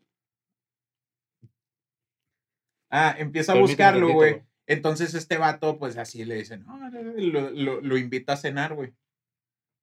[2.89, 4.41] Ah, empieza a Permíteme buscarlo, güey.
[4.71, 6.79] Entonces este vato, pues así le dice, no,
[7.17, 8.93] lo, lo, lo invita a cenar, güey.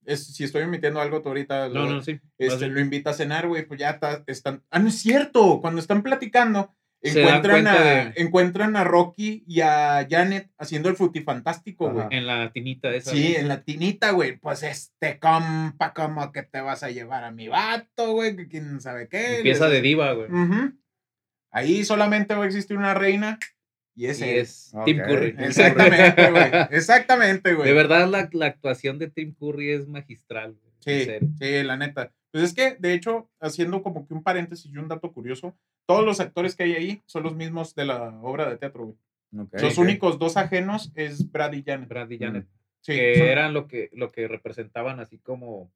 [0.06, 2.19] Es, si estoy emitiendo algo tú ahorita, No, lo, no, sí.
[2.39, 4.62] este, lo invita a cenar, güey, pues ya está- están...
[4.70, 10.06] Ah, no es cierto, cuando están platicando, encuentran a, de- encuentran a Rocky y a
[10.09, 12.06] Janet haciendo el frutifantástico, güey.
[12.10, 13.10] En la tinita esa.
[13.10, 14.39] Sí, en la tinita, güey.
[14.39, 18.81] Pues este compa, como que te vas a llevar a mi vato, güey, que quién
[18.81, 19.36] sabe qué.
[19.39, 20.28] Empieza Les- de diva, güey.
[21.51, 23.39] Ahí solamente va a existir una reina
[24.05, 24.99] y Y es Tim.
[24.99, 25.35] Curry.
[25.39, 26.51] Exactamente, güey.
[26.70, 27.69] Exactamente, güey.
[27.69, 30.57] De verdad, la, la actuación de Tim Curry es magistral.
[30.81, 31.05] Sí,
[31.39, 32.12] sí, la neta.
[32.31, 35.57] Pues es que, de hecho, haciendo como que un paréntesis y un dato curioso,
[35.87, 38.97] todos los actores que hay ahí son los mismos de la obra de teatro, güey.
[39.61, 41.89] Los únicos dos ajenos es Brad y Janet.
[41.89, 42.47] Brad y Janet.
[42.81, 45.70] Sí, que son- eran lo que, lo que representaban así como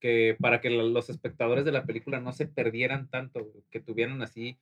[0.00, 4.58] que para que los espectadores de la película no se perdieran tanto, que tuvieran así,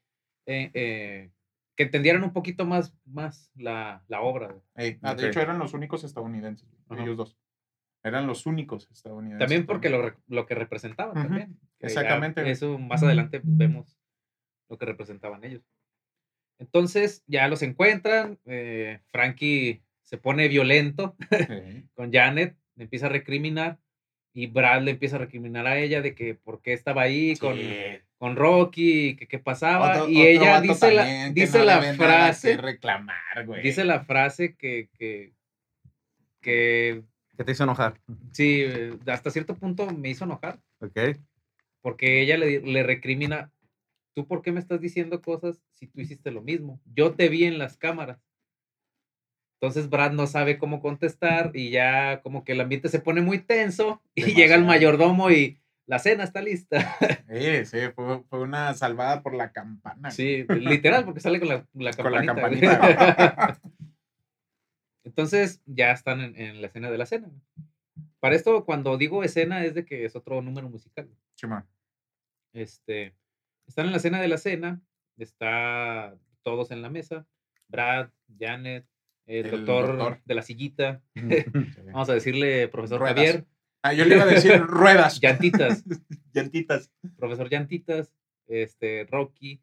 [0.46, 1.30] eh, eh,
[1.78, 4.48] que entendieran un poquito más, más la, la obra.
[4.48, 4.60] güey.
[4.74, 5.14] Ey, ah.
[5.14, 7.00] De hecho, eran los únicos estadounidenses, Ajá.
[7.04, 7.38] ellos dos.
[8.02, 9.38] Eran los únicos estadounidenses.
[9.38, 11.56] También porque lo, lo que representaban también.
[11.78, 12.50] que exactamente.
[12.50, 13.96] Eso más adelante vemos
[14.68, 15.62] lo que representaban ellos.
[16.58, 21.86] Entonces ya los encuentran, eh, Frankie se pone violento Sí.
[21.94, 23.78] con Janet, le empieza a recriminar
[24.32, 27.40] y Brad le empieza a recriminar a ella de que por qué estaba ahí Sí.
[27.40, 27.56] con
[28.20, 29.92] Rocky, que qué pasaba.
[30.02, 32.62] Otro- y otro ella dice la, también que dice no la debe nada frase, que
[32.62, 33.62] reclamar, güey.
[33.62, 35.32] dice la frase que, que,
[36.40, 37.02] que
[37.36, 38.00] ¿Qué te hizo enojar?
[38.32, 38.64] sí,
[39.06, 40.98] hasta cierto punto me hizo enojar, Ok.
[41.80, 43.52] porque ella le, le recrimina,
[44.14, 46.80] ¿tú por qué me estás diciendo cosas si tú hiciste lo mismo?
[46.94, 48.18] Yo te vi en las cámaras.
[49.60, 53.38] Entonces Brad no sabe cómo contestar y ya como que el ambiente se pone muy
[53.38, 55.58] tenso y llega el mayordomo y
[55.88, 56.96] la cena está lista.
[57.28, 60.10] Sí, sí, fue, fue una salvada por la campana.
[60.10, 62.78] Sí, literal, porque sale con la, la Con la campanita.
[62.78, 63.60] campanita.
[65.04, 67.30] Entonces ya están en, en la escena de la cena.
[68.20, 71.08] Para esto, cuando digo escena, es de que es otro número musical.
[71.34, 71.66] Simón.
[72.52, 73.14] Este,
[73.66, 74.80] están en la escena de la cena,
[75.18, 77.26] está todos en la mesa,
[77.68, 78.86] Brad, Janet,
[79.26, 80.20] el, El doctor, doctor.
[80.24, 81.02] de la sillita,
[81.92, 83.16] vamos a decirle profesor Ruedas.
[83.16, 83.46] Javier,
[83.88, 85.18] Ah, yo le iba a decir ruedas.
[85.18, 85.82] Llantitas,
[86.34, 86.90] Llantitas.
[87.16, 88.12] profesor Llantitas,
[88.46, 89.62] este, Rocky,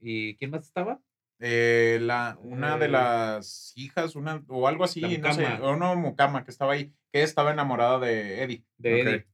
[0.00, 1.00] ¿y quién más estaba?
[1.40, 5.94] Eh, la, una de Eh, las hijas, una, o algo así, no sé, o una
[5.94, 8.64] mucama que estaba ahí, que estaba enamorada de Eddie.
[8.76, 9.00] De.
[9.00, 9.26] Eddie.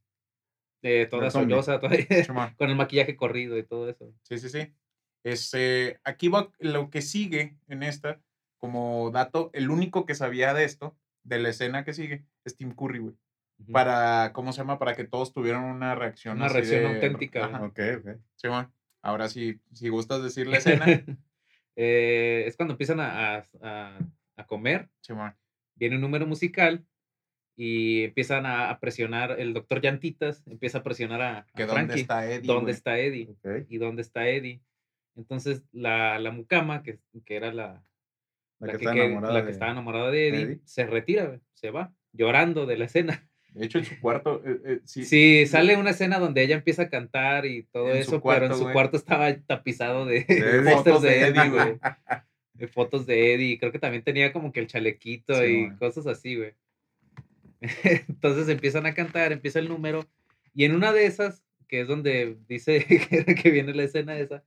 [0.80, 1.80] De toda solloza,
[2.58, 4.14] con el maquillaje corrido y todo eso.
[4.22, 4.72] Sí, sí, sí.
[5.24, 8.20] Este, aquí va lo que sigue en esta,
[8.58, 12.74] como dato, el único que sabía de esto, de la escena que sigue, es Tim
[12.74, 13.14] Curry, güey.
[13.72, 14.78] Para, ¿cómo se llama?
[14.78, 16.36] Para que todos tuvieran una reacción.
[16.36, 18.08] Una así reacción de- auténtica, Ajá, Ok, ok.
[18.36, 18.72] Simón.
[19.02, 20.84] Ahora sí, si gustas decir la escena,
[21.76, 23.98] Eh, es cuando empiezan a, a- a-
[24.36, 25.34] a comer, Simón.
[25.74, 26.86] viene un número musical
[27.56, 31.84] y empiezan a, a presionar, el doctor Llantitas empieza a presionar a, a Que dónde
[31.86, 32.46] Frankie, está Eddie.
[32.46, 32.74] ¿Dónde güey?
[32.74, 33.28] está Eddie?
[33.30, 33.66] Ok.
[33.68, 34.60] ¿Y dónde está Eddie?
[35.16, 37.84] Entonces la, la mucama, que, que era la,
[38.60, 39.34] La, la que que, está que- enamorada.
[39.34, 40.60] la que de- estaba enamorada de Eddie, Eddie.
[40.64, 43.28] se retira, se va, llorando de la escena.
[43.55, 46.82] De hecho, en su cuarto, eh, eh, sí, Sí, sale una escena donde ella empieza
[46.82, 48.72] a cantar y todo eso, pero cuarto, en su güey.
[48.72, 50.24] cuarto estaba tapizado de,
[50.74, 51.78] Fotos de de Eddie, güey.
[52.55, 53.59] De fotos de Eddie.
[53.59, 55.76] Creo que también tenía como que el chalequito Sí, y güey.
[55.76, 56.55] cosas así, güey.
[58.09, 60.06] Entonces empiezan a cantar, empieza el número.
[60.55, 62.85] Y en una de esas, que es donde dice
[63.43, 64.44] que viene la escena esa,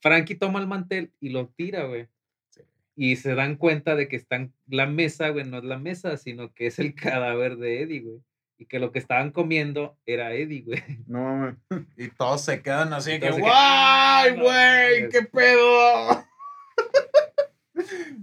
[0.00, 2.06] Frankie toma el mantel y lo tira, güey.
[3.02, 6.52] Y se dan cuenta de que están, la mesa, güey, no es la mesa, sino
[6.52, 8.20] que es el cadáver de Eddie, güey.
[8.58, 10.82] Y que lo que estaban comiendo era Eddie, güey.
[11.06, 11.56] No mames.
[11.96, 15.00] Y todos se quedan así que, ¡guay, "Ah, no güey!
[15.02, 15.14] mames".
[15.14, 16.26] ¡Qué pedo!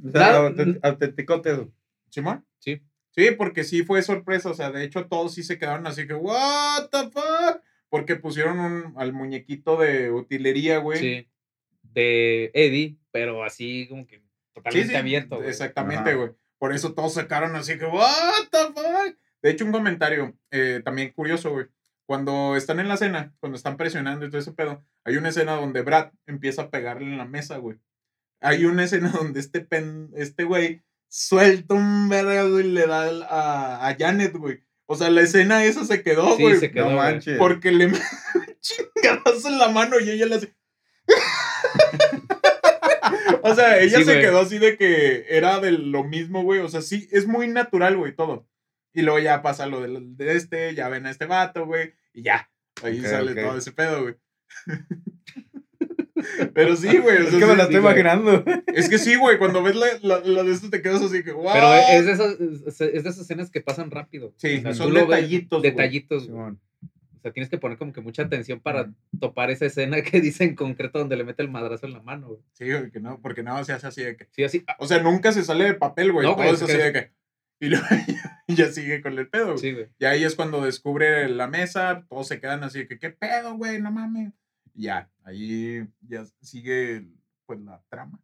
[0.06, 0.38] O sea,
[0.84, 1.72] autenticote eso.
[2.10, 2.46] ¿Simón?
[2.60, 2.82] Sí.
[3.12, 4.50] Sí, porque sí fue sorpresa.
[4.52, 7.62] O sea, de hecho, todos sí se quedaron así que, ¿What the fuck?
[7.90, 11.00] Porque pusieron un- al muñequito de utilería, güey.
[11.00, 11.28] Sí.
[11.82, 14.22] de Eddie, pero así como que
[14.58, 15.38] totalmente sí, abierto.
[15.38, 15.50] güey.
[15.50, 16.18] Exactamente, Ajá.
[16.20, 16.32] güey.
[16.60, 19.18] Por eso todos sacaron así que, ¿What the fuck?
[19.42, 21.68] De hecho, un comentario eh, también curioso, güey.
[22.06, 25.54] Cuando están en la cena, cuando están presionando y todo ese pedo, hay una escena
[25.56, 27.78] donde Brad empieza a pegarle en la mesa, güey.
[28.42, 33.88] Hay una escena donde este pen, este güey suelta un verga y le da a,
[33.88, 34.64] a Janet, güey.
[34.90, 36.58] O sea, la escena esa se quedó, Sí, güey.
[36.58, 37.38] se quedó, No manches.
[37.38, 37.92] Porque le
[38.62, 40.56] chingadazo en la mano y ella le hace.
[43.44, 44.22] O sea, ella Sí, se güey.
[44.22, 46.60] quedó así de que era de lo mismo, güey.
[46.62, 48.48] O sea, sí, es muy natural, güey, todo.
[48.94, 52.24] Y luego ya pasa lo del- de, este, ya ven a este vato, güey, y
[52.24, 52.50] ya.
[52.84, 54.16] Ahí sale todo ese pedo, güey.
[56.54, 57.18] Pero sí, güey.
[57.26, 58.44] Es que me la estoy imaginando.
[58.74, 59.38] es que sí, güey.
[59.38, 61.52] Cuando ves la, la- la de esto te quedas así que, wow.
[61.54, 64.34] Pero es de, esas, es de esas escenas que pasan rápido.
[64.38, 65.72] Sí, O sea, son lo ves- detallitos, güey.
[65.72, 66.28] Detallitos.
[66.28, 66.38] güey.
[66.38, 66.62] Simón.
[66.84, 70.44] O sea, tienes que poner como que mucha atención para topar esa escena que dice
[70.44, 72.28] en concreto donde le mete el madrazo en la mano.
[72.30, 72.42] güey.
[72.54, 74.28] Sí, güey, que no, porque nada se hace así de que.
[74.32, 74.64] Sí, así.
[74.68, 76.28] ah, O sea, nunca se sale del papel, güey.
[76.28, 77.12] No, Todo es así que- de que.
[77.60, 79.58] Y luego ya, ya sigue con el pedo, güey.
[79.58, 79.88] Sí, güey.
[79.98, 83.56] Y ahí es cuando descubre la mesa, todos se quedan así de que, ¿qué pedo,
[83.56, 83.82] güey?
[83.82, 84.32] No mames.
[84.76, 87.08] Ya, ahí ya sigue,
[87.48, 88.22] pues, la trama.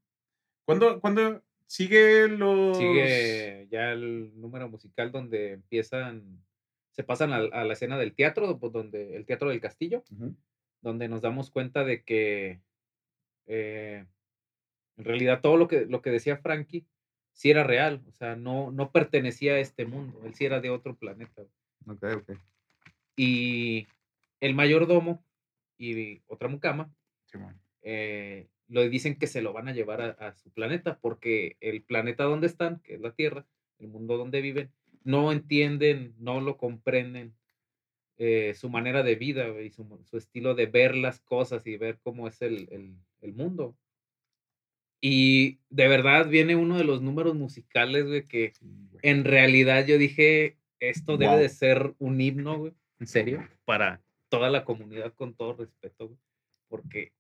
[0.66, 2.78] ¿Cuándo, cuándo sigue los...?
[2.78, 6.44] Sigue ya el número musical donde empiezan,
[6.94, 10.04] se pasan a, a la escena del teatro, pues, donde el teatro del castillo,
[10.82, 12.62] donde nos damos cuenta de que
[13.48, 14.06] eh,
[14.98, 16.86] en realidad todo lo que, lo que decía Frankie
[17.34, 20.70] sí era real, o sea, no, no pertenecía a este mundo, él sí era de
[20.70, 21.42] otro planeta.
[21.88, 22.32] Ok, ok.
[23.16, 23.88] Y
[24.40, 25.24] el mayordomo
[25.78, 26.94] y otra mucama
[27.82, 31.82] eh, lo dicen que se lo van a llevar a, a su planeta, porque el
[31.82, 33.48] planeta donde están, que es la Tierra,
[33.80, 34.72] el mundo donde viven,
[35.04, 37.36] no entienden, no lo comprenden
[38.18, 42.28] eh, su manera de vida y su, estilo de ver las cosas y ver cómo
[42.28, 43.76] es el, el- el mundo.
[45.02, 49.00] Y de verdad viene uno de los números musicales, güey, que Sí, güey.
[49.04, 54.50] en realidad yo dije, esto debe de ser un himno, güey, en serio, para toda
[54.50, 56.20] la comunidad con todo respeto, güey,
[56.70, 57.12] porque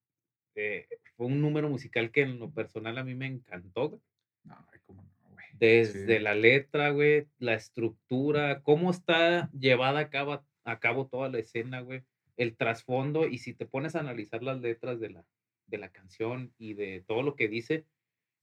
[0.56, 0.88] eh,
[1.18, 4.02] fue un número musical que en lo personal a mí me encantó, güey.
[4.46, 5.46] No, ay, cómo no, güey.
[5.64, 6.24] Desde Sí.
[6.24, 11.80] la letra, güey, la estructura, cómo está llevada a cabo, a cabo toda la escena,
[11.82, 12.04] güey,
[12.36, 15.26] el trasfondo, y si te pones a analizar las letras de la,
[15.68, 17.86] de la canción y de todo lo que dice,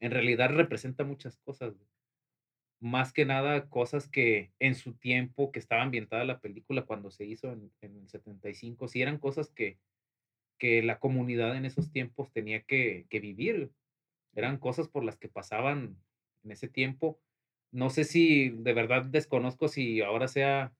[0.00, 1.88] en realidad representa muchas cosas, güey.
[2.82, 7.26] Más que nada, cosas que en su tiempo, que estaba ambientada la película cuando se
[7.26, 9.78] hizo en, en el 75, sí eran cosas que,
[10.58, 13.70] que la comunidad en esos tiempos tenía que, que vivir.
[14.34, 15.98] Eran cosas por las que pasaban
[16.44, 17.20] en ese tiempo.
[17.72, 20.72] No sé si de verdad desconozco si ahora sea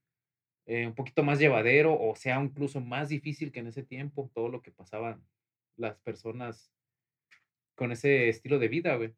[0.67, 4.49] eh, un poquito más llevadero o sea incluso más difícil que en ese tiempo, todo
[4.49, 5.25] lo que pasaban
[5.77, 6.73] las personas
[7.75, 9.15] con ese estilo de vida, güey.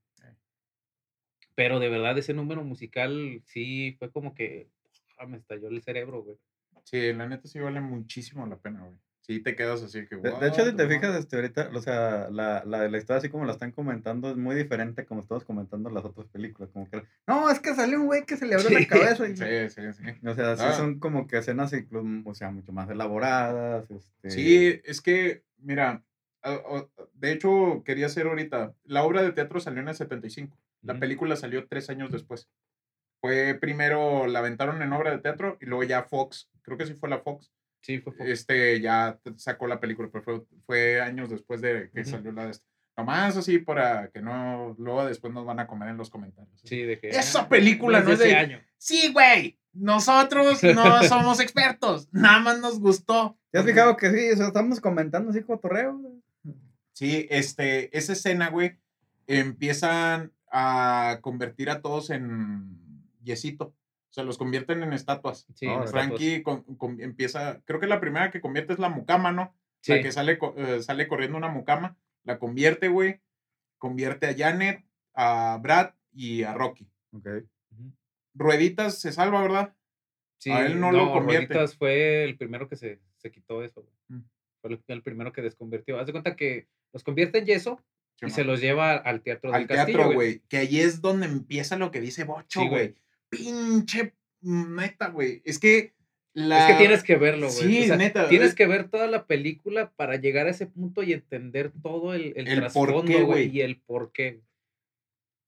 [1.55, 4.69] Pero de verdad ese número musical sí fue como que
[5.19, 6.39] ah, me estalló el cerebro, güey.
[6.85, 8.99] Sí, la neta sí vale muchísimo la pena, güey.
[9.25, 11.21] Sí, te quedas así que, De, de hecho, si "What te fijas, fuck?".
[11.21, 14.57] este, ahorita, o sea, la, la la historia, así como la están comentando, es muy
[14.57, 16.71] diferente como estamos comentando las otras películas.
[16.73, 19.29] Como que, no, es que salió un güey que se le abrió la cabeza.
[19.29, 20.27] y- Sí, sí, sí.
[20.27, 20.73] O sea, sí Ah.
[20.73, 23.89] son como que escenas, incluso, o sea, mucho más elaboradas.
[23.91, 24.31] Este...
[24.31, 26.03] Sí, es que, mira,
[26.43, 30.59] a- a- de hecho, quería hacer ahorita, la obra de teatro salió en el 75,
[30.83, 31.01] la Ujú.
[31.01, 32.49] película salió tres años después.
[33.21, 36.95] Fue primero, la aventaron en obra de teatro y luego ya Fox, creo que sí
[36.95, 37.53] fue la Fox,
[37.83, 38.29] Sí, fue Fox.
[38.31, 42.51] este, ya sacó la película, pero fue, fue años después de que salió la de
[42.53, 42.67] esta.
[42.97, 46.61] Nomás así para que no, luego después nos van a comer en los comentarios.
[46.65, 48.61] Sí, de que Esa "Ah, película no es de- ese año.
[48.79, 53.37] Sí, güey, nosotros no somos expertos, nada más nos gustó.
[53.51, 54.31] ¿Te has fijado que sí?
[54.33, 55.97] O sea, estamos comentando así cotorreo.
[55.99, 56.15] güey?
[56.93, 58.77] Sí, este, esa escena, güey,
[59.27, 62.77] empiezan a convertir a todos en
[63.25, 63.75] yesito.
[64.13, 65.47] O sea, los convierten en estatuas.
[65.55, 66.07] Sí, Ahora, en estatuas.
[66.09, 69.55] Frankie con- con- empieza, creo que la primera que convierte es la mucama, ¿no?
[69.81, 69.93] Sí.
[69.95, 73.21] La que sale, eh, sale corriendo una mucama, la convierte, güey.
[73.79, 74.85] Convierte a Janet,
[75.15, 76.87] a Brad y a Rocky.
[77.13, 77.27] Ok.
[78.35, 79.75] Rueditas se salva, ¿verdad?
[80.39, 81.55] Sí, A él no lo convierte.
[81.55, 83.83] Rueditas fue el primero que se, se quitó eso.
[83.83, 83.95] güey.
[84.21, 84.25] Mm.
[84.61, 85.99] Fue el, el primero que desconvirtió.
[85.99, 87.81] Haz de cuenta que los convierte en yeso
[88.21, 89.99] y se los lleva al teatro Al del castillo.
[89.99, 90.41] teatro, güey.
[90.49, 92.95] Que ahí es donde empieza lo que dice Bocho, güey.
[93.33, 95.41] Pinche neta, güey.
[95.45, 95.95] Es que
[96.35, 96.67] la...
[96.69, 97.59] Es que tienes que verlo, güey.
[97.69, 98.29] Sí, O sea, neta.
[98.29, 102.15] Tienes es- que ver toda la película para llegar a ese punto y entender todo
[102.15, 104.41] el, el, El trasfondo, porqué, güey, y el por qué.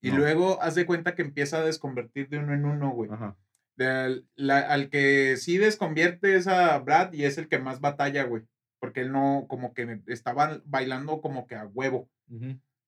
[0.01, 0.19] Y No.
[0.19, 3.11] luego haz de cuenta que empieza a desconvertir de uno en uno, güey.
[3.12, 3.36] Ajá.
[3.77, 8.43] La- al que sí desconvierte es a Brad y es el que más batalla, güey.
[8.78, 12.11] porque él no, como que estaba bailando como que a huevo.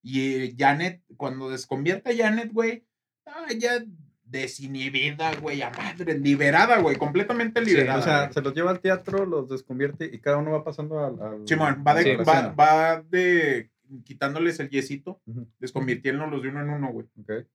[0.03, 2.85] Y eh, Janet, cuando desconvierte a Janet, güey,
[3.25, 3.83] ah, ya
[4.27, 7.99] desinhibida, güey, a madre, liberada, güey, completamente Sí, liberada.
[7.99, 8.33] o sea, güey.
[8.35, 11.21] se los lleva al teatro, los desconvierte y cada uno va pasando al.
[11.23, 12.17] al- Simón, va de, Sí.
[12.27, 13.71] va, de
[14.05, 15.21] quitándoles el yesito,
[15.61, 17.07] desconvirtiéndolos de uno en uno, güey.
[17.21, 17.47] ok.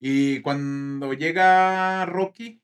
[0.00, 2.61] Y cuando llega Rocky,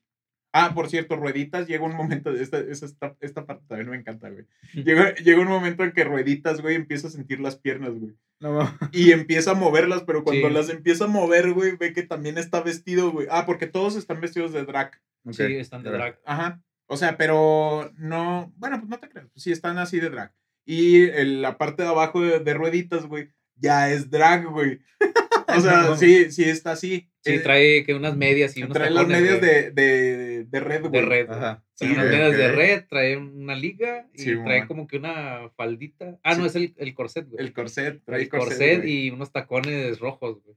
[0.53, 4.29] ah, por cierto, Rueditas, llega un momento, esta, esta, esta, esta parte también me encanta,
[4.29, 4.45] güey.
[4.73, 8.13] Llega, llega un momento en que Rueditas, güey, empieza a sentir las piernas, güey.
[8.39, 8.77] No, no.
[8.91, 10.53] Y empieza a moverlas, pero cuando Sí.
[10.53, 13.27] las empieza a mover, güey, ve que también está vestido, güey.
[13.29, 14.91] Ah, porque todos están vestidos de drag.
[15.31, 16.19] Sí, están de drag.
[16.25, 16.61] Ajá.
[16.87, 20.33] O sea, pero no, bueno, pues no te creas, sí están así de drag.
[20.65, 24.79] Y el- la parte de abajo de, de rueditas, güey, ya es drag, güey.
[25.57, 25.97] O sea, No.
[25.97, 27.08] sí, sí está así.
[27.21, 30.43] Sí, Eh, trae que unas medias y unos trae las tacones, medias güey, de, de,
[30.45, 30.91] de red, güey.
[30.91, 31.29] de red.
[31.29, 31.63] Ajá.
[31.75, 35.49] Trae Sí, unas medias de red, trae una liga y Sí, trae como que una
[35.57, 36.17] faldita.
[36.23, 37.43] Ah, no, es el, el corset, güey.
[37.45, 39.07] El corset, trae el corset, güey.
[39.07, 40.55] y unos tacones rojos, güey.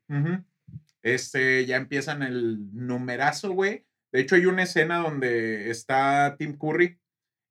[1.02, 3.84] Este, ya empiezan el numerazo, güey.
[4.12, 6.98] De hecho, hay una escena donde está Tim Curry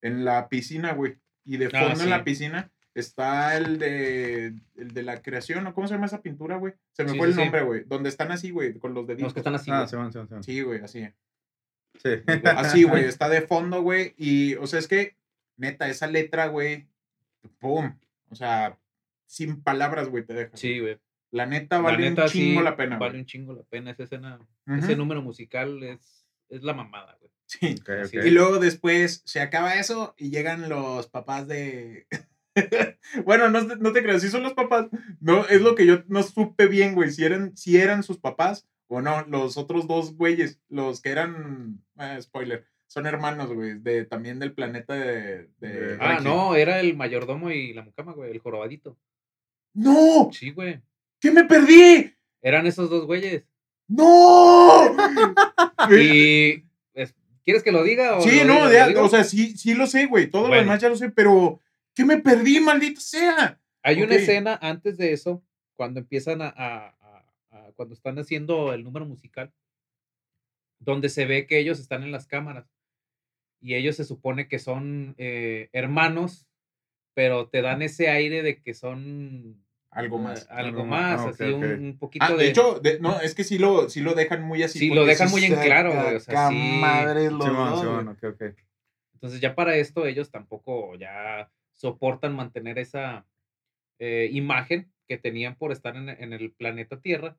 [0.02, 1.16] en la piscina, güey.
[1.44, 5.74] Y de Ah, fondo en la piscina está el de, el de la creación, ¿no?
[5.74, 6.74] ¿Cómo se llama esa pintura, güey?
[6.94, 7.42] Se me Sí, fue sí, el sí.
[7.44, 7.84] nombre, güey.
[7.86, 9.24] Donde están así, güey, con los deditos.
[9.28, 9.72] Los que están así.
[9.72, 9.90] Ah, güey.
[9.90, 10.44] se van, se van, se van.
[10.44, 11.08] Sí, güey, así.
[12.02, 12.10] Sí.
[12.56, 14.14] Así, güey, está de fondo, güey.
[14.18, 15.16] Y, o sea, es que,
[15.58, 16.88] neta, esa letra, güey,
[17.60, 17.98] pum.
[18.30, 18.78] O sea,
[19.26, 20.56] sin palabras, güey, te deja.
[20.58, 21.00] Sí, güey.
[21.32, 23.22] La neta La vale neta, un chingo sí, la pena, Vale güey.
[23.22, 24.40] un chingo la pena esa escena.
[24.68, 27.32] Ese número musical es, es la mamada, güey.
[27.46, 27.76] Sí.
[27.80, 28.18] Ok, Sí.
[28.20, 28.26] ok.
[28.26, 32.08] Y luego después se acaba eso y llegan los papás de.
[33.26, 34.88] bueno, no, no te creas, si son los papás.
[35.20, 37.12] No, es lo que yo no supe bien, güey.
[37.12, 39.26] Si eran, si eran sus papás o no.
[39.28, 41.82] Los otros dos güeyes, los que eran.
[42.00, 42.66] eh, spoiler.
[42.88, 43.80] Son hermanos, güey.
[43.80, 45.50] De, también del planeta de.
[46.02, 48.98] Ah, no, era el mayordomo y la mucama, güey, el jorobadito.
[49.74, 50.30] ¡No!
[50.34, 50.82] Sí, güey.
[51.22, 52.14] ¿Qué me perdí?
[52.42, 53.44] Eran esos dos güeyes.
[53.88, 54.96] ¡No!
[55.92, 56.64] Y.
[56.94, 58.18] es- ¿Quieres que lo diga?
[58.18, 60.30] O Sí, lo no, ya, lo o sea, sí, sí lo sé, güey.
[60.30, 60.64] Todo lo Bueno.
[60.64, 61.60] demás ya lo sé, pero.
[61.94, 63.60] ¿Qué me perdí, maldita sea?
[63.84, 65.44] Hay una escena antes de eso,
[65.76, 69.52] cuando empiezan a, a- a- a- cuando están haciendo el número musical,
[70.80, 72.66] donde se ve que ellos están en las cámaras
[73.60, 76.48] y ellos se supone que son eh, hermanos,
[77.14, 80.48] pero te dan ese aire de que son Algo eh, más.
[80.50, 81.20] algo Algo más.
[81.22, 83.90] Ah, así un, un poquito Ah, de, de hecho, de- no, es que sí lo,
[83.90, 84.80] sí lo dejan muy así.
[84.80, 86.56] Sí, lo dejan muy en claro, güey, o sea, sí.
[88.26, 88.42] ok.
[89.14, 91.52] Entonces ya para esto ellos tampoco ya
[91.82, 93.26] soportan mantener esa
[94.00, 97.38] eh, imagen que tenían por estar en, en el planeta Tierra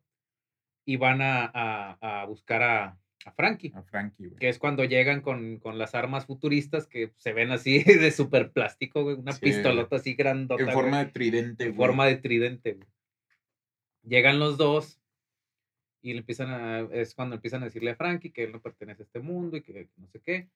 [0.85, 4.39] y van a, a- a buscar a, a Frankie, A Frankie, güey.
[4.41, 8.51] que es cuando llegan con, con las armas futuristas que se ven así de super
[8.51, 9.41] plástico, güey, una Sí.
[9.47, 10.61] pistolota así grandota.
[10.61, 11.87] En güey, forma de tridente, en güey.
[11.87, 12.73] forma de tridente.
[12.75, 12.89] güey.
[14.03, 15.01] Llegan los dos
[16.03, 19.03] y le empiezan a, es cuando empiezan a decirle a Frankie que él no pertenece
[19.03, 20.49] a este mundo y que no sé qué.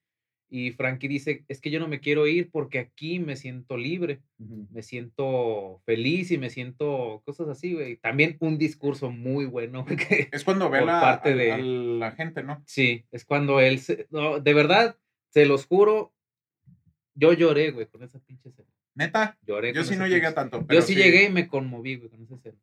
[0.49, 4.21] Y Frankie dice, es que yo no me quiero ir porque aquí me siento libre,
[4.39, 7.97] me siento feliz y me siento cosas así, güey.
[7.97, 12.43] También un discurso muy bueno, que- Es cuando ve la, parte de- a la gente,
[12.45, 12.63] ¿no?
[12.67, 14.97] sí, es cuando él, se- no, de verdad,
[15.31, 16.15] se los juro,
[17.15, 18.69] yo lloré, güey, con esa pinche escena.
[18.95, 20.61] Neta, Lloré yo sí no llegué a tanto.
[20.61, 22.59] yo pero sí, llegué y me conmoví, güey, con esa escena.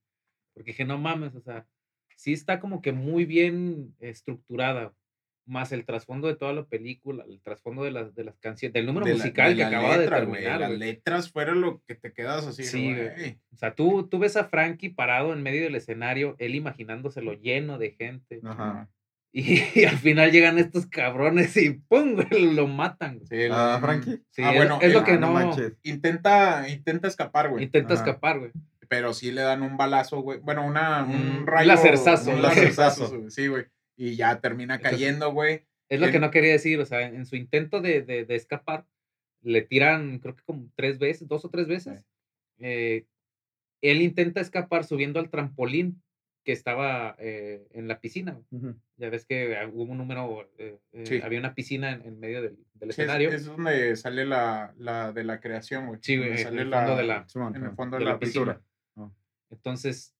[0.53, 1.67] Porque dije, no mames, o sea,
[2.15, 4.93] sí está como que muy bien estructurada.
[5.45, 8.85] Más el trasfondo de toda la película, el trasfondo de las, de las canciones, del
[8.85, 10.59] número de la- musical de que la acababa letra, de terminar.
[10.61, 10.79] Las güey.
[10.79, 13.09] letras fueron lo que te quedas así, Sí, güey.
[13.09, 13.39] güey.
[13.51, 17.77] O sea, tú, tú ves a Frankie parado en medio del escenario, él imaginándoselo lleno
[17.77, 18.39] de gente.
[18.43, 18.89] Ajá.
[19.33, 19.43] Y,
[19.85, 22.15] al final llegan estos cabrones y ¡pum!
[22.55, 23.15] lo matan.
[23.17, 23.27] güey.
[23.27, 24.21] Sí, el- Ah, Frankie.
[24.29, 25.55] Sí, Ah, es, bueno, es lo que Ah, no.
[25.83, 27.65] Intenta, intenta escapar, güey.
[27.65, 28.03] intenta Ajá.
[28.03, 28.51] escapar, güey.
[28.87, 30.39] Pero sí le dan un balazo, güey.
[30.39, 31.67] Bueno, una, un Un rayo.
[31.67, 33.17] lacerzazo, Un lacerzazo, lacerzazo.
[33.17, 33.65] güey, Sí, güey.
[33.95, 35.65] Y ya termina cayendo, güey.
[35.89, 38.85] Es lo que no quería decir, o sea, en su intento de, de- de escapar,
[39.41, 42.03] le tiran, creo que como tres veces, dos o tres veces.
[42.59, 43.05] eh,
[43.81, 46.01] él intenta escapar subiendo al trampolín
[46.45, 48.31] que estaba eh, en la piscina.
[48.31, 48.45] güey.
[48.51, 48.79] Ujú.
[48.97, 51.19] Ya ves que ah, hubo un número, eh, eh, Sí.
[51.21, 53.29] había una piscina en, en medio del, del Sí, es, escenario.
[53.31, 55.99] es donde sale la, la de la creación, güey.
[56.01, 58.19] Sí, güey, Donde en el fondo de la- En el fondo de de, la la
[58.19, 58.53] pintura.
[58.59, 59.11] piscina.
[59.49, 60.12] Entonces,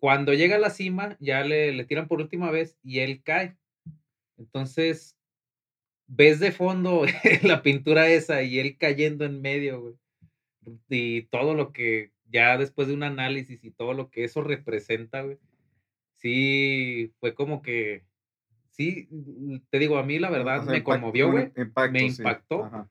[0.00, 3.56] cuando llega a la cima, ya le, le tiran por última vez y él cae.
[4.38, 5.16] Entonces,
[6.06, 7.04] ves de fondo
[7.42, 9.94] la pintura esa y él cayendo en medio, güey.
[10.88, 15.22] Y todo lo que, ya después de un análisis y todo lo que eso representa,
[15.22, 15.38] güey.
[16.16, 18.04] Sí, fue como que,
[18.70, 19.08] sí,
[19.70, 21.50] te digo, a mí la verdad O sea, me conmovió, güey.
[21.56, 22.88] impacto, me impactó.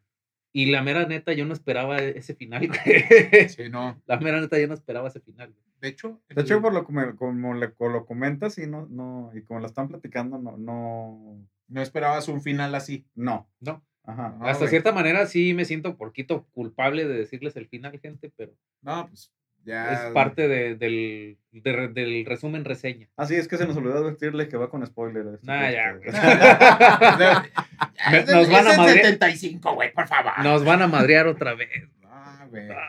[0.52, 3.50] Y la mera neta, yo no esperaba ese final, güey.
[3.50, 4.02] Sí, no.
[4.06, 5.52] La mera neta, yo no esperaba ese final.
[5.52, 5.69] güey.
[5.82, 8.86] De hecho, De hecho, el- por lo como, como le- como lo comentas y no,
[8.90, 11.38] no, y como lo están platicando, no, no,
[11.68, 13.06] no esperabas un final así.
[13.16, 13.50] no.
[13.60, 13.84] No.
[14.06, 14.36] Ajá.
[14.40, 14.70] No, Hasta güey.
[14.70, 19.08] cierta manera sí me siento un poquito culpable de decirles el final, gente, pero No,
[19.08, 19.32] pues
[19.64, 19.94] ya.
[20.08, 23.08] es parte de- del, de del resumen reseña.
[23.18, 25.28] Ah, sí, es que se nos olvidó advertirle que va con spoiler.
[25.36, 26.24] este Nah, ya, podcast.
[26.24, 26.40] güey.
[27.20, 29.06] Ya, Me- es del- nos van a madrear.
[29.06, 30.32] 75, güey, por favor.
[30.44, 31.70] Nos van a madrear otra vez.
[32.02, 32.70] No, güey.
[32.72, 32.88] Ah,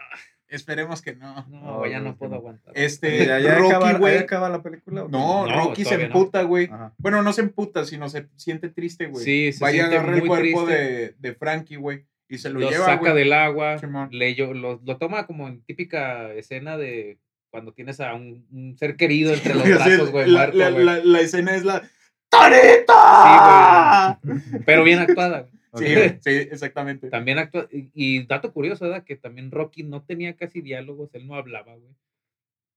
[0.50, 1.46] Esperemos que no.
[1.48, 2.72] No, güey, ya No, güey, puedo aguantar.
[2.76, 4.18] Este, ¿Ya, ya Rocky, acaba, güey.
[4.18, 5.02] acaba la película?
[5.08, 6.66] No, No, Rocky se emputa, güey.
[6.70, 6.92] Ajá.
[6.98, 9.24] Bueno, no se emputa, sino se siente triste, güey.
[9.24, 12.04] Sí, se Vaya a siente agarrar el cuerpo de, de Frankie, güey.
[12.28, 13.14] Y se lo, lo lleva, saca güey.
[13.14, 13.76] del agua,
[14.10, 17.18] le lo, lo toma como en típica escena de
[17.50, 20.84] cuando tienes a un, un ser querido entre los brazos, güey, la, la- güey.
[20.84, 21.82] la- la escena es la.
[22.28, 24.20] ¡Torita!
[24.66, 25.48] Pero bien actuada.
[25.74, 25.84] Sí,
[26.20, 27.10] sí, exactamente.
[27.10, 27.68] También actúa.
[27.72, 29.04] Y, y dato curioso, ¿verdad?
[29.04, 31.94] Que también Rocky no tenía casi diálogos, él no hablaba, güey.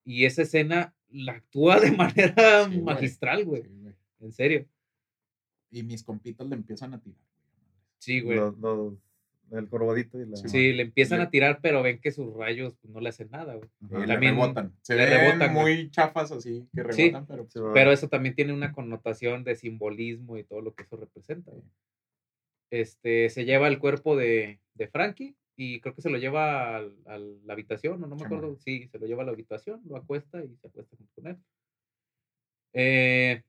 [0.05, 3.63] Y esa escena la actúa de manera Sí, magistral, güey.
[3.63, 3.95] Sí, güey.
[4.19, 4.65] En serio.
[5.71, 7.19] Y mis compitas le empiezan a tirar.
[7.99, 8.37] Sí, güey.
[8.37, 8.93] Los, los-
[9.51, 10.35] el corobadito y la...
[10.37, 13.29] Sí, le empiezan Le- a tirar, pero ven que sus rayos pues, no le hacen
[13.29, 13.69] nada, güey.
[13.85, 13.97] Ajá.
[13.97, 14.73] Eh, le También rebotan.
[14.81, 15.75] Se le ven rebotan, güey.
[15.75, 17.01] muy chafas así, que Sí.
[17.11, 17.45] rebotan, pero.
[17.49, 17.71] Sí, va.
[17.73, 21.51] Pero eso también tiene una connotación de simbolismo y todo lo que eso representa.
[21.51, 21.63] güey.
[22.73, 26.97] Este, se lleva el cuerpo de, de Frankie y creo que se lo lleva al-
[27.05, 28.57] a la habitación, o no me acuerdo.
[28.57, 31.37] Sí, se lo lleva a la habitación, lo acuesta y se acuesta junto con él.
[32.73, 33.43] Eh,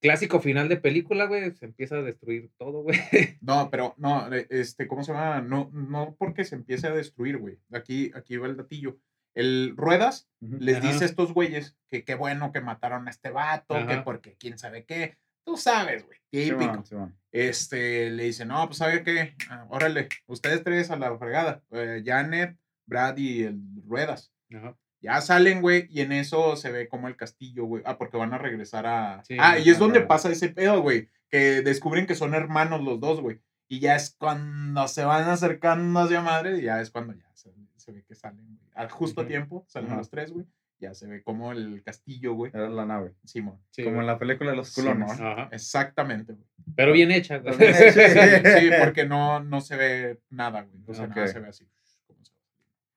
[0.00, 1.52] clásico final de película, güey.
[1.52, 2.98] Se empieza a destruir todo, güey.
[3.40, 5.40] No, pero no, eh, este, ¿cómo se llama?
[5.40, 7.58] No, no porque se empiece a destruir, güey.
[7.72, 8.98] Aquí, aquí va el datillo.
[9.34, 10.56] El Ruedas Ujú.
[10.60, 10.88] les Ajá.
[10.90, 14.04] dice a estos güeyes que qué bueno que mataron a este vato, que Ajá.
[14.04, 15.18] porque quién sabe qué.
[15.46, 16.18] Tú sabes, güey.
[16.28, 16.84] Típico.
[16.84, 17.16] Simón.
[17.30, 21.62] Este, le dice, no, pues sabe qué, Ah, órale, ustedes tres a la fregada.
[21.70, 24.32] Eh, Janet, Brad y el Ruedas.
[24.52, 24.76] Ajá.
[25.00, 27.82] Ya salen, güey, y en eso se ve como el castillo, güey.
[27.86, 29.22] Ah, porque van a regresar a.
[29.24, 31.10] Sí, ah, y es donde pasa ese pedo, güey.
[31.30, 33.40] Que descubren que son hermanos los dos, güey.
[33.68, 37.52] Y ya es cuando se van acercando hacia madre, y ya es cuando ya se,
[37.76, 38.70] se ve que salen, güey.
[38.74, 40.46] Al justo a tiempo, salen los tres, güey.
[40.78, 42.52] Ya se ve como el castillo, güey.
[42.54, 43.14] Era la nave.
[43.24, 43.58] Simón.
[43.70, 44.04] Sí, Como güey.
[44.04, 45.10] en la película de los culones.
[45.12, 45.26] Simón.
[45.32, 45.48] Ajá.
[45.52, 46.46] Exactamente, güey.
[46.76, 47.56] Pero bien hecha, güey.
[47.56, 48.58] Bien Sí, hecha.
[48.60, 50.82] sí, porque no, no se ve nada, güey.
[50.86, 51.28] O sea, nada Ok.
[51.28, 51.66] se ve así.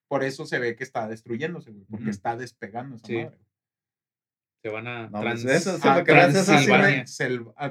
[0.10, 1.86] Por eso se ve que está destruyéndose, güey.
[1.90, 3.14] Porque está despegando esa Sí.
[3.16, 3.28] madre.
[3.30, 3.40] güey.
[4.62, 7.06] Se van a No, trans- pues eso, Transilvania.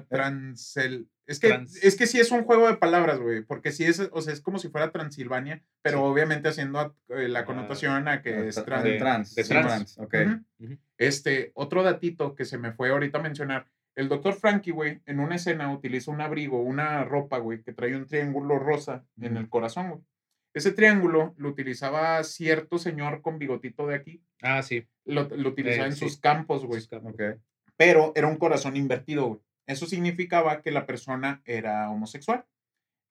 [0.09, 3.43] Transel- Es que, Trans- es que sí es un juego de palabras, güey.
[3.43, 6.05] Porque sí es, o sea, es como si fuera Transilvania, pero Sí.
[6.05, 8.85] obviamente haciendo eh, la Ah, connotación a que Ah, es tra- trans.
[8.85, 9.35] de de- trans.
[9.37, 9.99] de sí, trans.
[9.99, 10.15] Ok.
[10.97, 13.67] Este, otro datito que se me fue ahorita a mencionar.
[13.95, 17.97] El doctor Frankie, güey, en una escena utiliza un abrigo, una ropa, güey, que trae
[17.97, 20.01] un triángulo rosa en el corazón, güey.
[20.55, 24.23] Ese triángulo lo utilizaba cierto señor con bigotito de aquí.
[24.43, 24.87] Ah, sí.
[25.05, 26.01] Lo, lo utilizaba Eh, en sí.
[26.09, 26.81] sus campos, güey.
[27.77, 29.41] Pero era un corazón invertido, güey.
[29.69, 32.45] Eso significaba que la persona era homosexual.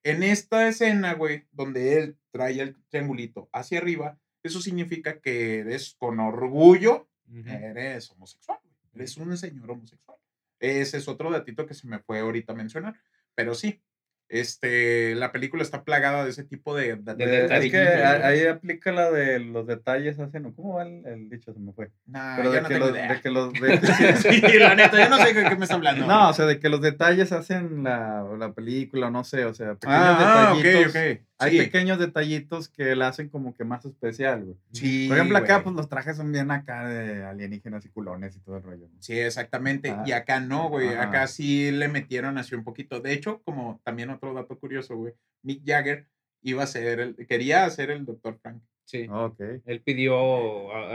[0.04, 5.96] En esta escena, güey, donde él trae el triangulito hacia arriba, eso significa que eres
[5.98, 7.08] con orgullo
[7.46, 8.60] eres homosexual.
[8.94, 10.18] Eres un señor homosexual.
[10.60, 13.00] Ese es otro datito que se me fue ahorita mencionar.
[13.36, 13.82] Pero sí,
[14.30, 18.45] este, la película está plagada de ese tipo de, de- De Eh, es que ahí
[18.45, 20.52] aplica la de los detalles hacen.
[20.54, 21.54] ¿Cómo va el, el dicho?
[21.54, 21.91] Se me fue.
[22.06, 23.54] Nah, Pero de, no que los, de que los.
[23.62, 26.06] de- sí, la neta, yo no sé de qué me está hablando.
[26.06, 29.76] no, o sea, de que los detalles hacen la, la película, no sé, o sea,
[29.76, 30.95] pequeños ah, detallitos.
[30.95, 31.22] ok.
[31.40, 34.58] Hay Sí, pequeños detallitos que la hacen como que más especial, güey.
[34.72, 35.64] sí, Por ejemplo, acá, güey.
[35.66, 38.88] pues los trajes son bien acá de alienígenas y culones y todo el rollo.
[38.92, 38.98] ¿no?
[39.02, 39.92] Sí, exactamente.
[39.92, 40.04] Ah.
[40.06, 40.90] Y acá no, güey.
[40.96, 43.00] Acá sí le metieron así un poquito.
[43.02, 45.14] De hecho, como también otro dato curioso, güey.
[45.44, 46.08] Mick Jagger
[46.42, 48.40] iba a ser el, quería ser el Dr.
[48.42, 48.62] Frank.
[48.86, 49.08] Sí.
[49.12, 49.40] Ok.
[49.66, 50.16] Él pidió,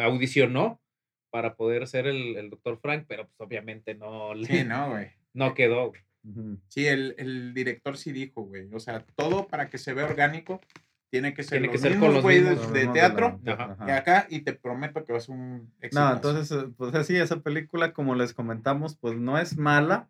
[0.01, 0.81] audicionó
[1.31, 5.09] para poder ser el, el doctor Frank, pero pues obviamente no, le- Sí, no, güey.
[5.35, 5.89] no quedó.
[5.90, 6.01] güey.
[6.68, 8.68] Sí, el, el director sí dijo, güey.
[8.72, 10.60] O sea, todo para que se vea orgánico
[11.10, 13.84] tiene que ser Tiene los que ser con los güeyes mismos, de teatro la- ajá.
[13.86, 16.00] que acá y te prometo que va a un éxito.
[16.04, 20.08] No, entonces, eh, pues así, esa película, como les comentamos, pues no es mala.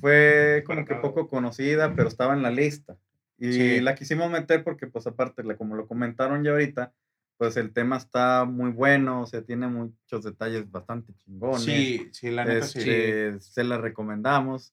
[0.00, 2.96] Fue como que poco conocida, pero estaba en la lista.
[3.38, 3.80] Y Sí.
[3.80, 6.92] la quisimos meter porque, pues aparte, la- como lo comentaron ya ahorita,
[7.36, 11.62] pues el tema está muy bueno, o sea, tiene muchos detalles bastante chingones.
[11.62, 12.78] Sí, sí, la neta sí.
[12.78, 14.72] Este, Se la recomendamos.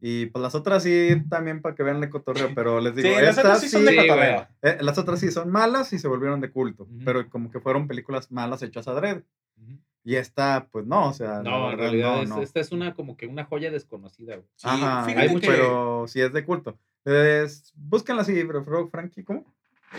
[0.00, 3.14] Y pues las otras sí, también para que vean el cotorreo, pero les digo, Sí,
[3.22, 4.46] las otras estas sí son de cotorreo.
[4.62, 6.98] eh, las otras sí son malas y se volvieron de culto, Ujú.
[7.04, 9.24] pero como que fueron películas malas hechas adrede.
[9.56, 9.78] Ujú.
[10.06, 12.42] Y esta, pues no, o sea, No, en realidad no, es- no.
[12.42, 14.34] esta es una como que una joya desconocida.
[14.36, 14.46] güey.
[14.56, 16.78] Sí, Ajá, hay mucho- que pero sí es de culto.
[17.06, 19.44] Es, búsquenla así, bro, bro, Frankie, ¿cómo?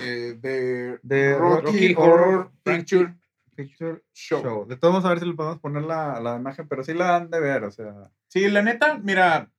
[0.04, 3.16] eh, de, De Rocky, Rocky Horror Horror Picture
[3.56, 4.42] Picture Show.
[4.44, 4.68] Show.
[4.68, 7.16] De todos modos, a ver si le podemos poner la, la imagen, pero sí la
[7.16, 9.50] han de ver, o sea, Sí, la neta, mira,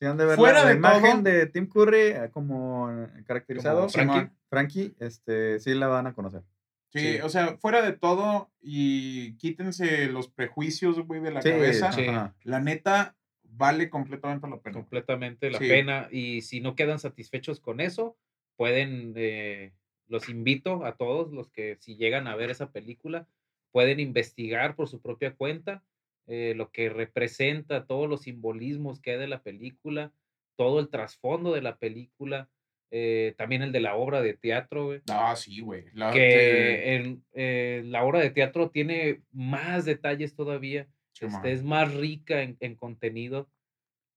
[0.00, 2.88] sí han de ver Fuera la, la de imagen todo- de Tim Curry eh, como
[3.26, 3.86] caracterizado.
[3.94, 4.94] Como Frankie.
[4.98, 6.42] Este, sí la van a conocer.
[6.92, 7.20] Sí, Sí.
[7.20, 11.92] o sea, fuera de todo y quítense los prejuicios, güey, de la Sí, cabeza.
[11.92, 12.06] Sí.
[12.42, 13.14] La neta,
[13.44, 14.74] vale completamente la pena.
[14.74, 15.68] completamente la Sí.
[15.68, 16.08] pena.
[16.10, 18.16] Y si no quedan satisfechos con eso,
[18.56, 19.72] pueden, eh,
[20.08, 23.28] los invito a todos los que si llegan a ver esa película,
[23.70, 25.84] pueden investigar por su propia cuenta
[26.32, 30.12] eh, lo que representa, todos los simbolismos que hay de la película,
[30.56, 32.48] todo el trasfondo de la película,
[32.92, 35.86] eh, también el de la obra de teatro, güey, Ah, sí, güey.
[35.92, 41.62] La- que en, eh, la obra de teatro tiene más detalles todavía, sí, este, es
[41.64, 43.48] más rica en, en contenido.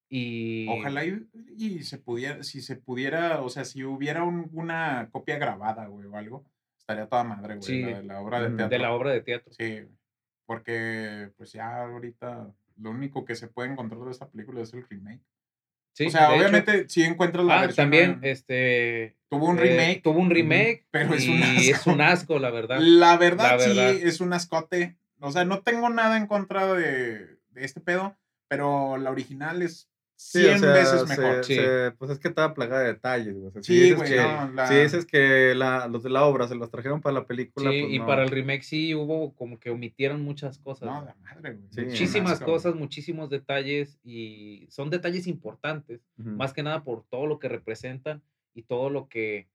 [0.10, 1.26] Y Ojalá y,
[1.58, 6.08] y se pudiera, si se pudiera, o sea, si hubiera un- una copia grabada, güey,
[6.08, 6.46] o algo,
[6.78, 7.82] estaría toda madre, güey, Sí.
[7.82, 8.70] la, de la obra de teatro.
[8.70, 9.54] de la obra de teatro.
[9.54, 9.88] Sí, güey.
[10.46, 14.88] Porque pues ya ahorita lo único que se puede encontrar de esta película es el
[14.88, 15.22] remake.
[15.96, 16.40] Sí, o sea, de hecho.
[16.42, 17.84] obviamente si encuentras la Ah, versión.
[17.86, 19.16] también, en- este.
[19.30, 20.02] tuvo un eh, remake.
[20.04, 20.86] tuvo un remake.
[20.92, 21.92] pero es y un es asco.
[21.92, 22.78] un asco, la verdad.
[22.80, 23.92] La verdad, La verdad.
[23.94, 24.98] sí, es un ascote.
[25.20, 28.16] O sea, no tengo nada en contra de, de este pedo,
[28.48, 29.88] pero la original es
[30.26, 31.44] Sí, 100 o sea, veces se- mejor.
[31.46, 31.56] Sí.
[31.56, 33.48] se- pues es que estaba plagada de detalles, güey.
[33.48, 36.10] O sea, si Sí, dices güey, que, no, la- si dices que la- los de
[36.10, 38.06] la obra se los trajeron para la película, Sí, pues y no.
[38.08, 40.88] para el remake sí hubo como que omitieron muchas cosas.
[40.88, 41.68] No, la madre, güey.
[41.72, 42.56] Sí, muchísimas asco, güey.
[42.56, 48.22] cosas, muchísimos detalles y son detalles importantes, más que nada por todo lo que representan
[48.56, 49.48] y todo lo que,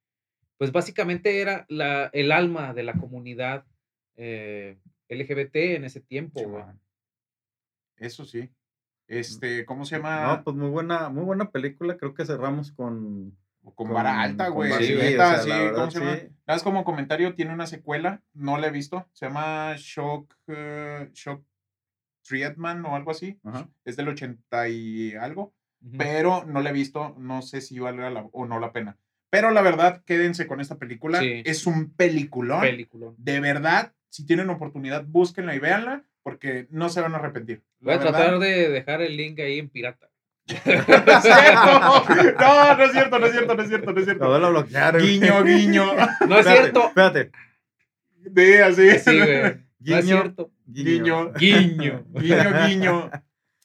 [0.59, 3.65] pues básicamente era la, el alma de la comunidad
[4.17, 4.77] eh,
[5.09, 6.65] LGBT en ese tiempo, Sí, güey.
[7.97, 8.49] Eso sí.
[9.09, 10.27] Este, ¿cómo se llama?
[10.37, 11.97] No, pues muy buena, muy buena película.
[11.97, 13.37] Creo que cerramos con.
[13.75, 14.73] con vara alta, güey.
[14.75, 16.17] Sí, o sea, sí, ¿cómo se llama?
[16.17, 16.23] sí.
[16.47, 19.07] Nada más como comentario, tiene una secuela, no la he visto.
[19.13, 21.43] Se llama Shock, eh, Shock
[22.23, 23.39] Treatman o algo así.
[23.45, 23.69] Ajá.
[23.85, 25.97] Es del 80 y algo, Ujú.
[25.97, 27.15] pero no la he visto.
[27.19, 28.97] No sé si vale la, o no la pena.
[29.31, 31.21] Pero la verdad, quédense con esta película.
[31.21, 31.43] Sí.
[31.45, 32.61] Es un peliculón.
[32.61, 33.13] Película.
[33.17, 37.63] de verdad, si tienen oportunidad, búsquenla y véanla, porque no se van a arrepentir.
[37.81, 40.11] Voy a verdad- tratar de dejar el link ahí en pirata.
[40.49, 42.35] ¿No es cierto?
[42.41, 44.31] No, no es cierto, no es cierto, no es cierto, no es cierto.
[44.31, 44.99] van a bloquear.
[45.01, 45.85] Guiño, guiño.
[46.29, 46.87] No es Espérate, cierto.
[46.89, 47.31] Espérate.
[48.17, 48.91] De así.
[48.99, 49.43] Sí, güey.
[49.43, 50.03] No es Guiño.
[50.03, 50.53] cierto.
[50.67, 51.33] Guiño.
[51.35, 52.05] Guiño.
[52.15, 53.11] Guiño, guiño.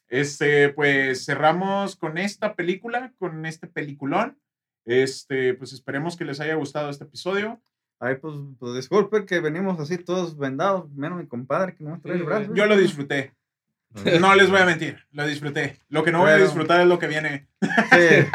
[0.09, 4.37] Este, pues cerramos con esta película, con este peliculón.
[4.85, 7.61] Este, pues esperemos que les haya gustado este episodio.
[8.03, 12.17] Ay, pues, pues disculpen que venimos así todos vendados, menos mi compadre que no trae
[12.17, 12.53] el brazo.
[12.53, 13.33] Yo lo disfruté.
[14.19, 15.77] No les voy a mentir, lo disfruté.
[15.87, 17.47] Lo que no voy a Pero- disfrutar es lo que viene.
[17.61, 18.25] Sí.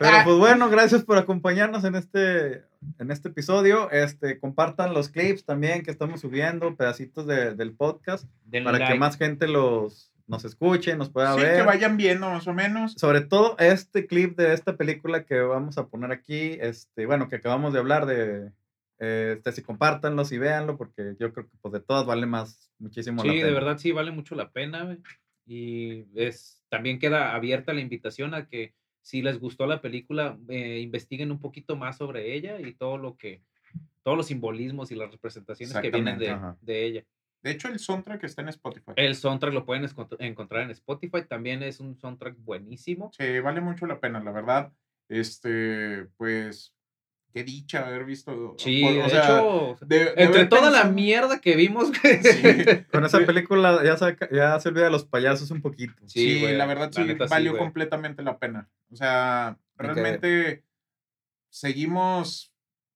[0.00, 2.62] Pero pues bueno, gracias por acompañarnos en este,
[2.98, 3.90] en este episodio.
[3.90, 8.84] Este, compartan los clips también que estamos subiendo, pedacitos de- del podcast, Denle para que
[8.84, 8.98] like.
[9.00, 11.56] más gente los, nos escuche, nos pueda Sí, ver.
[11.56, 12.92] que vayan viendo más o menos.
[12.96, 17.36] Sobre todo este clip de esta película que vamos a poner aquí, este, bueno, que
[17.36, 18.52] acabamos de hablar de,
[19.04, 22.70] eh, este, si compártanlos y véanlo, porque yo creo que pues de todas vale más,
[22.78, 23.54] muchísimo la Sí, de pena.
[23.54, 24.98] verdad sí vale mucho la pena, güey.
[25.44, 30.78] Y es también queda abierta la invitación a que si les gustó la película, eh,
[30.78, 33.42] investiguen un poquito más sobre ella y todo lo que,
[34.04, 37.04] todos los simbolismos y las representaciones que vienen de, de ella.
[37.42, 38.92] De hecho, el soundtrack está en Spotify.
[38.94, 39.88] El soundtrack lo pueden
[40.20, 43.10] encontrar en Spotify, también es un soundtrack buenísimo.
[43.18, 44.72] Sí, vale mucho la pena, la verdad.
[45.08, 46.72] Este, pues,
[47.32, 48.54] qué dicha haber visto.
[48.58, 52.02] Sí, por- de o sea, hecho, de- de entre toda la mierda que vimos, Sí.
[52.92, 55.94] Con esa película ya, saca- ya se olvida de los payasos un poquito.
[56.06, 58.68] Sí, la verdad la sí neta valió completamente la pena.
[58.90, 60.64] O sea, realmente
[61.50, 62.50] seguimos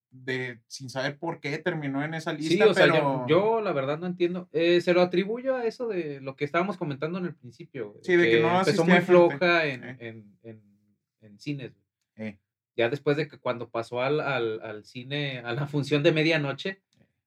[0.09, 3.61] de sin saber por qué terminó en esa lista, Sí, o sea, pero yo, yo
[3.61, 4.47] la verdad no entiendo.
[4.51, 7.95] Eh, se lo atribuyo a eso de lo que estábamos comentando en el principio.
[8.03, 9.97] Sí, de que no empezó muy floja en, Eh.
[9.99, 10.61] en, en,
[11.21, 11.71] en cines.
[12.15, 12.37] Eh.
[12.77, 16.81] Ya después de que cuando pasó al, al, al cine, a la función de medianoche,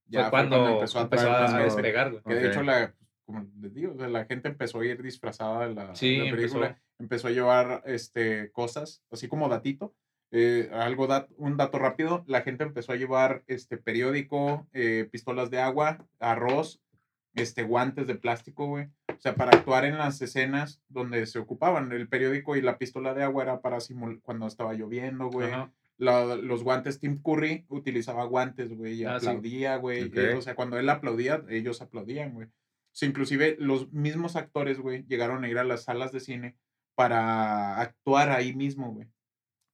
[0.07, 2.23] ya fue cuando, empezó a, empezó a, a despegar, güey.
[2.25, 2.95] Que de hecho, la,
[3.27, 6.25] como les digo, o sea, la gente empezó a ir disfrazada de la, Sí, de
[6.25, 6.67] la película.
[6.69, 6.85] empezó.
[7.01, 9.95] Empezó a llevar este, cosas, así como datito.
[10.33, 15.51] eh, algo dat- un dato rápido, la gente empezó a llevar este periódico, eh, pistolas
[15.51, 16.81] de agua, arroz,
[17.35, 18.87] este guantes de plástico, güey.
[19.09, 21.93] O sea, para actuar en las escenas donde se ocupaban.
[21.93, 25.51] El periódico y la pistola de agua era para simular cuando estaba lloviendo, güey.
[25.99, 30.11] La- los guantes, Tim Curry utilizaba guantes, güey, y Ah, aplaudía, güey.
[30.35, 32.47] O sea, cuando él aplaudía, ellos aplaudían, güey.
[32.47, 32.51] O
[32.93, 36.57] sea, inclusive los mismos actores, güey, llegaron a ir a las salas de cine
[36.95, 39.09] para actuar ahí mismo, güey.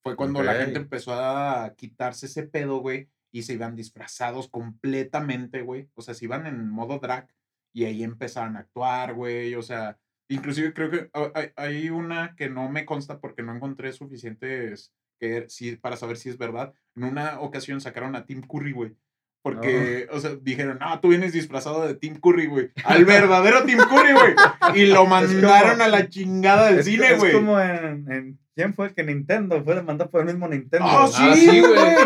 [0.02, 5.62] Fue cuando la gente empezó a quitarse ese pedo, güey, y se iban disfrazados completamente,
[5.62, 5.88] güey.
[5.94, 7.28] O sea, se iban en modo drag
[7.76, 9.54] y ahí empezaban a actuar, güey.
[9.54, 9.98] O sea,
[10.30, 14.92] inclusive creo que ha- hay, hay una que no me consta porque no encontré suficientes
[15.20, 16.72] que, sí, para saber si es verdad.
[16.96, 18.96] En una ocasión sacaron a Tim Curry, güey.
[19.42, 22.70] Porque, o sea, dijeron, no, tú vienes disfrazado de Tim Curry, güey.
[22.82, 24.34] Al verdadero Tim Curry, güey.
[24.74, 27.32] Y lo mandaron a la chingada del Es, cine, es güey.
[27.32, 29.62] como en, en- ¿Quién fue que Nintendo?
[29.62, 30.86] Fue demandado por el mismo Nintendo.
[30.88, 31.72] ¡Ah, Ah, sí, sí, güey.
[31.74, 31.96] güey!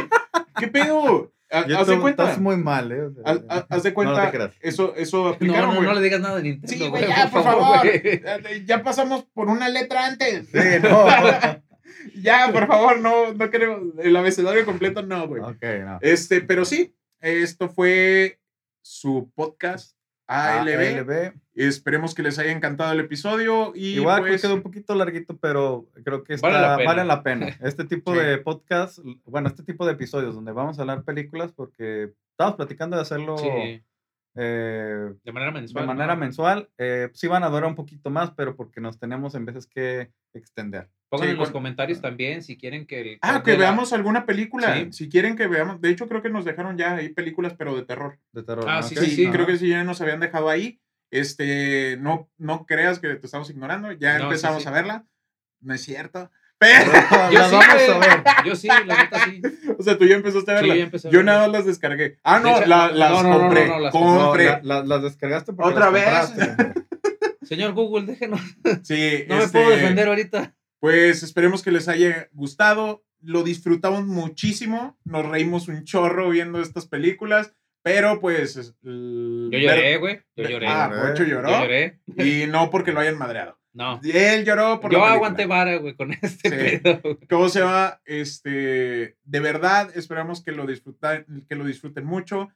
[0.58, 1.32] ¿Qué pedo?
[1.50, 2.24] Haz de cuenta.
[2.24, 3.02] Estás muy mal, ¿eh?
[3.02, 4.52] O sea, Haz, de No, cuenta.
[4.60, 7.80] eso, eso aplicaron, no, no le digas nada de Nintendo, Sí, güey, ya, por favor.
[8.66, 10.48] Ya pasamos por una letra antes.
[10.48, 11.06] Sí, no.
[12.22, 13.80] Ya, por favor, no, no queremos.
[13.98, 15.42] El abecedario completo, no, güey.
[15.42, 15.98] ok, no.
[16.00, 18.38] Este, pero sí, esto fue
[18.80, 19.96] su podcast
[20.26, 20.68] ALB.
[20.98, 21.32] ALB.
[21.66, 23.72] Esperemos que les haya encantado el episodio.
[23.74, 26.86] Y Igual pues, que quedó un poquito larguito, pero creo que está, Vale la vale,
[26.88, 27.04] pena.
[27.04, 27.46] la pena.
[27.60, 28.20] Este tipo Sí.
[28.20, 32.96] de podcast, bueno, este tipo de episodios donde vamos a hablar películas, porque estábamos platicando
[32.96, 33.82] de hacerlo Sí,
[34.36, 35.82] eh, de manera mensual.
[35.84, 36.20] de manera ¿no?
[36.20, 36.68] mensual.
[36.78, 40.10] Eh, sí van a durar un poquito más, pero porque nos tenemos en veces que
[40.32, 40.88] extender.
[41.08, 43.18] Pongan Sí, en los con- comentarios también si quieren que el.
[43.22, 44.74] Ah, que la- veamos alguna película.
[44.76, 44.92] Sí.
[44.92, 45.80] Si quieren que veamos.
[45.80, 48.18] De hecho, creo que nos dejaron ya ahí películas, pero de terror.
[48.32, 48.64] De terror.
[48.68, 48.82] Ah, ¿no?
[48.84, 49.28] sí, sí, sí.
[49.30, 50.80] Creo que sí ya nos habían dejado ahí.
[51.10, 53.92] Este, no, no creas que te estamos ignorando.
[53.92, 54.68] Ya No, sí, empezamos sí.
[54.68, 55.06] a verla.
[55.60, 56.30] No es cierto.
[56.60, 56.92] Pero,
[57.32, 58.24] Yo sí, vamos a ver.
[58.44, 59.40] Yo sí, la neta sí.
[59.78, 60.76] o sea, tú ya empezaste a Sí, verla.
[60.76, 62.18] ya empecé a Yo nada más las descargué.
[62.22, 63.66] Ah, no, hecho, la- las no, no, no, compré.
[63.68, 64.44] no, las No, compré.
[64.44, 65.92] la- la- las descargaste porque ¿Otra las
[66.36, 66.46] vez?
[66.46, 66.80] compraste.
[67.42, 68.40] Señor Google, déjenos.
[68.82, 70.54] Sí, No me este, puedo defender ahorita.
[70.78, 73.04] Pues esperemos que les haya gustado.
[73.22, 74.98] Lo disfrutamos muchísimo.
[75.04, 77.52] Nos reímos un chorro viendo estas películas.
[77.82, 78.56] Pero pues.
[78.56, 80.20] es- el- Yo lloré, güey.
[80.36, 80.66] Yo lloré.
[80.68, 81.48] Ah, Yo lloró.
[81.50, 82.00] lloré.
[82.16, 83.58] Y no porque lo hayan madreado.
[83.72, 84.00] No.
[84.02, 86.78] Él lloró por Yo la aguanté vara, güey, con este Sí.
[86.78, 87.00] pedo.
[87.02, 87.18] güey.
[87.28, 88.00] ¿Cómo se llama?
[88.04, 92.48] Este, de verdad, esperamos que lo, disfrutan, que lo disfruten mucho.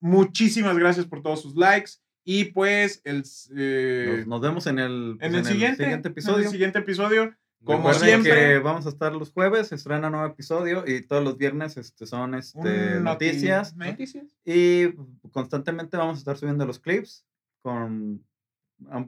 [0.00, 1.92] Muchísimas gracias por todos sus likes.
[2.24, 3.22] Y pues, el,
[3.56, 6.38] eh, Nos, nos vemos en el, pues, en, el siguiente, episodio.
[6.38, 7.34] En el siguiente episodio.
[7.66, 8.32] Como Recuerden siempre.
[8.32, 11.76] que vamos a estar los jueves, se estrena un nuevo episodio y todos los viernes
[11.76, 13.74] este, son este, noticias.
[13.74, 14.24] Noticias.
[14.44, 14.92] Y
[15.32, 17.26] constantemente vamos a estar subiendo los clips
[17.62, 18.24] con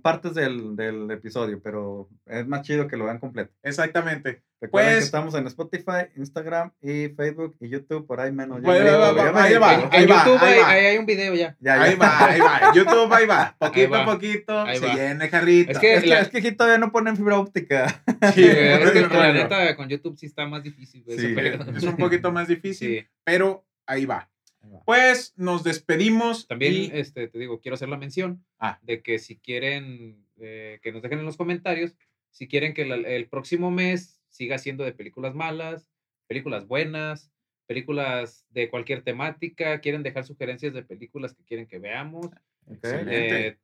[0.02, 3.52] partes del, del episodio, pero es más chido que lo vean completo.
[3.62, 4.42] Exactamente.
[4.60, 8.60] Recuerden Pues- que estamos en Spotify, Instagram y Facebook y YouTube, por ahí menos.
[8.62, 9.74] Pues, va, va, ya va, ahí va.
[9.74, 11.56] En, ahí en va, YouTube ahí ahí hay un video ya.
[11.60, 11.82] Ya, ya.
[11.82, 12.72] Ahí va, ahí va.
[12.74, 13.54] YouTube, ahí va.
[13.60, 14.02] Poquito va.
[14.02, 14.94] a poquito Ahí se va.
[14.94, 15.70] llena el jarrito.
[15.72, 18.02] Es que- Es que, la- es que aquí todavía no ponen fibra óptica.
[18.34, 21.34] Sí, es que la neta con YouTube sí está más difícil, Sí,
[21.76, 23.06] es un poquito más difícil, Sí.
[23.24, 24.28] pero ahí va.
[24.84, 26.46] Pues nos despedimos.
[26.46, 28.78] También, y- este, te digo, quiero hacer la mención Ah.
[28.82, 31.96] de que si quieren eh, que nos dejen en los comentarios,
[32.30, 35.90] si quieren que la- el próximo mes siga siendo de películas malas,
[36.28, 37.32] películas buenas,
[37.66, 42.26] películas de cualquier temática, quieren dejar sugerencias de películas que quieren que veamos.
[42.66, 42.74] Ok.
[42.74, 43.46] Excelente.
[43.48, 43.58] Eh,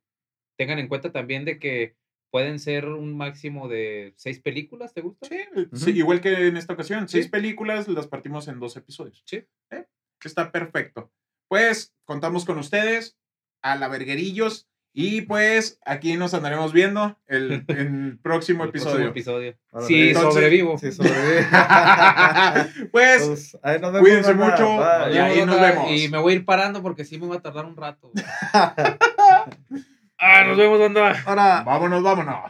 [0.57, 1.95] tengan en cuenta también de que
[2.29, 5.27] pueden ser un máximo de seis películas, ¿te gusta?
[5.27, 5.37] Sí,
[5.73, 7.31] sí, igual que en esta ocasión, seis Sí.
[7.31, 9.23] películas las partimos en dos episodios.
[9.25, 9.43] Sí.
[9.71, 9.85] ¿Eh?
[10.23, 11.11] Está perfecto.
[11.47, 13.15] Pues contamos con ustedes,
[13.61, 14.67] a la verguerillos,
[14.97, 19.09] y pues aquí nos andaremos viendo el, en el próximo El próximo episodio.
[19.09, 19.57] episodio.
[19.87, 20.77] Si Entonces- sobrevivo.
[20.77, 20.87] Sí,
[22.91, 24.77] pues Pues, ahí nos vemos, cuídense mucho.
[24.77, 25.13] Bye.
[25.13, 25.91] Y ahí nos vemos.
[25.91, 28.11] Y me voy a ir parando porque sí me va a tardar un rato.
[28.53, 31.21] ah, nos vemos, banda.
[31.25, 31.63] Ahora.
[31.63, 32.49] vámonos, vámonos.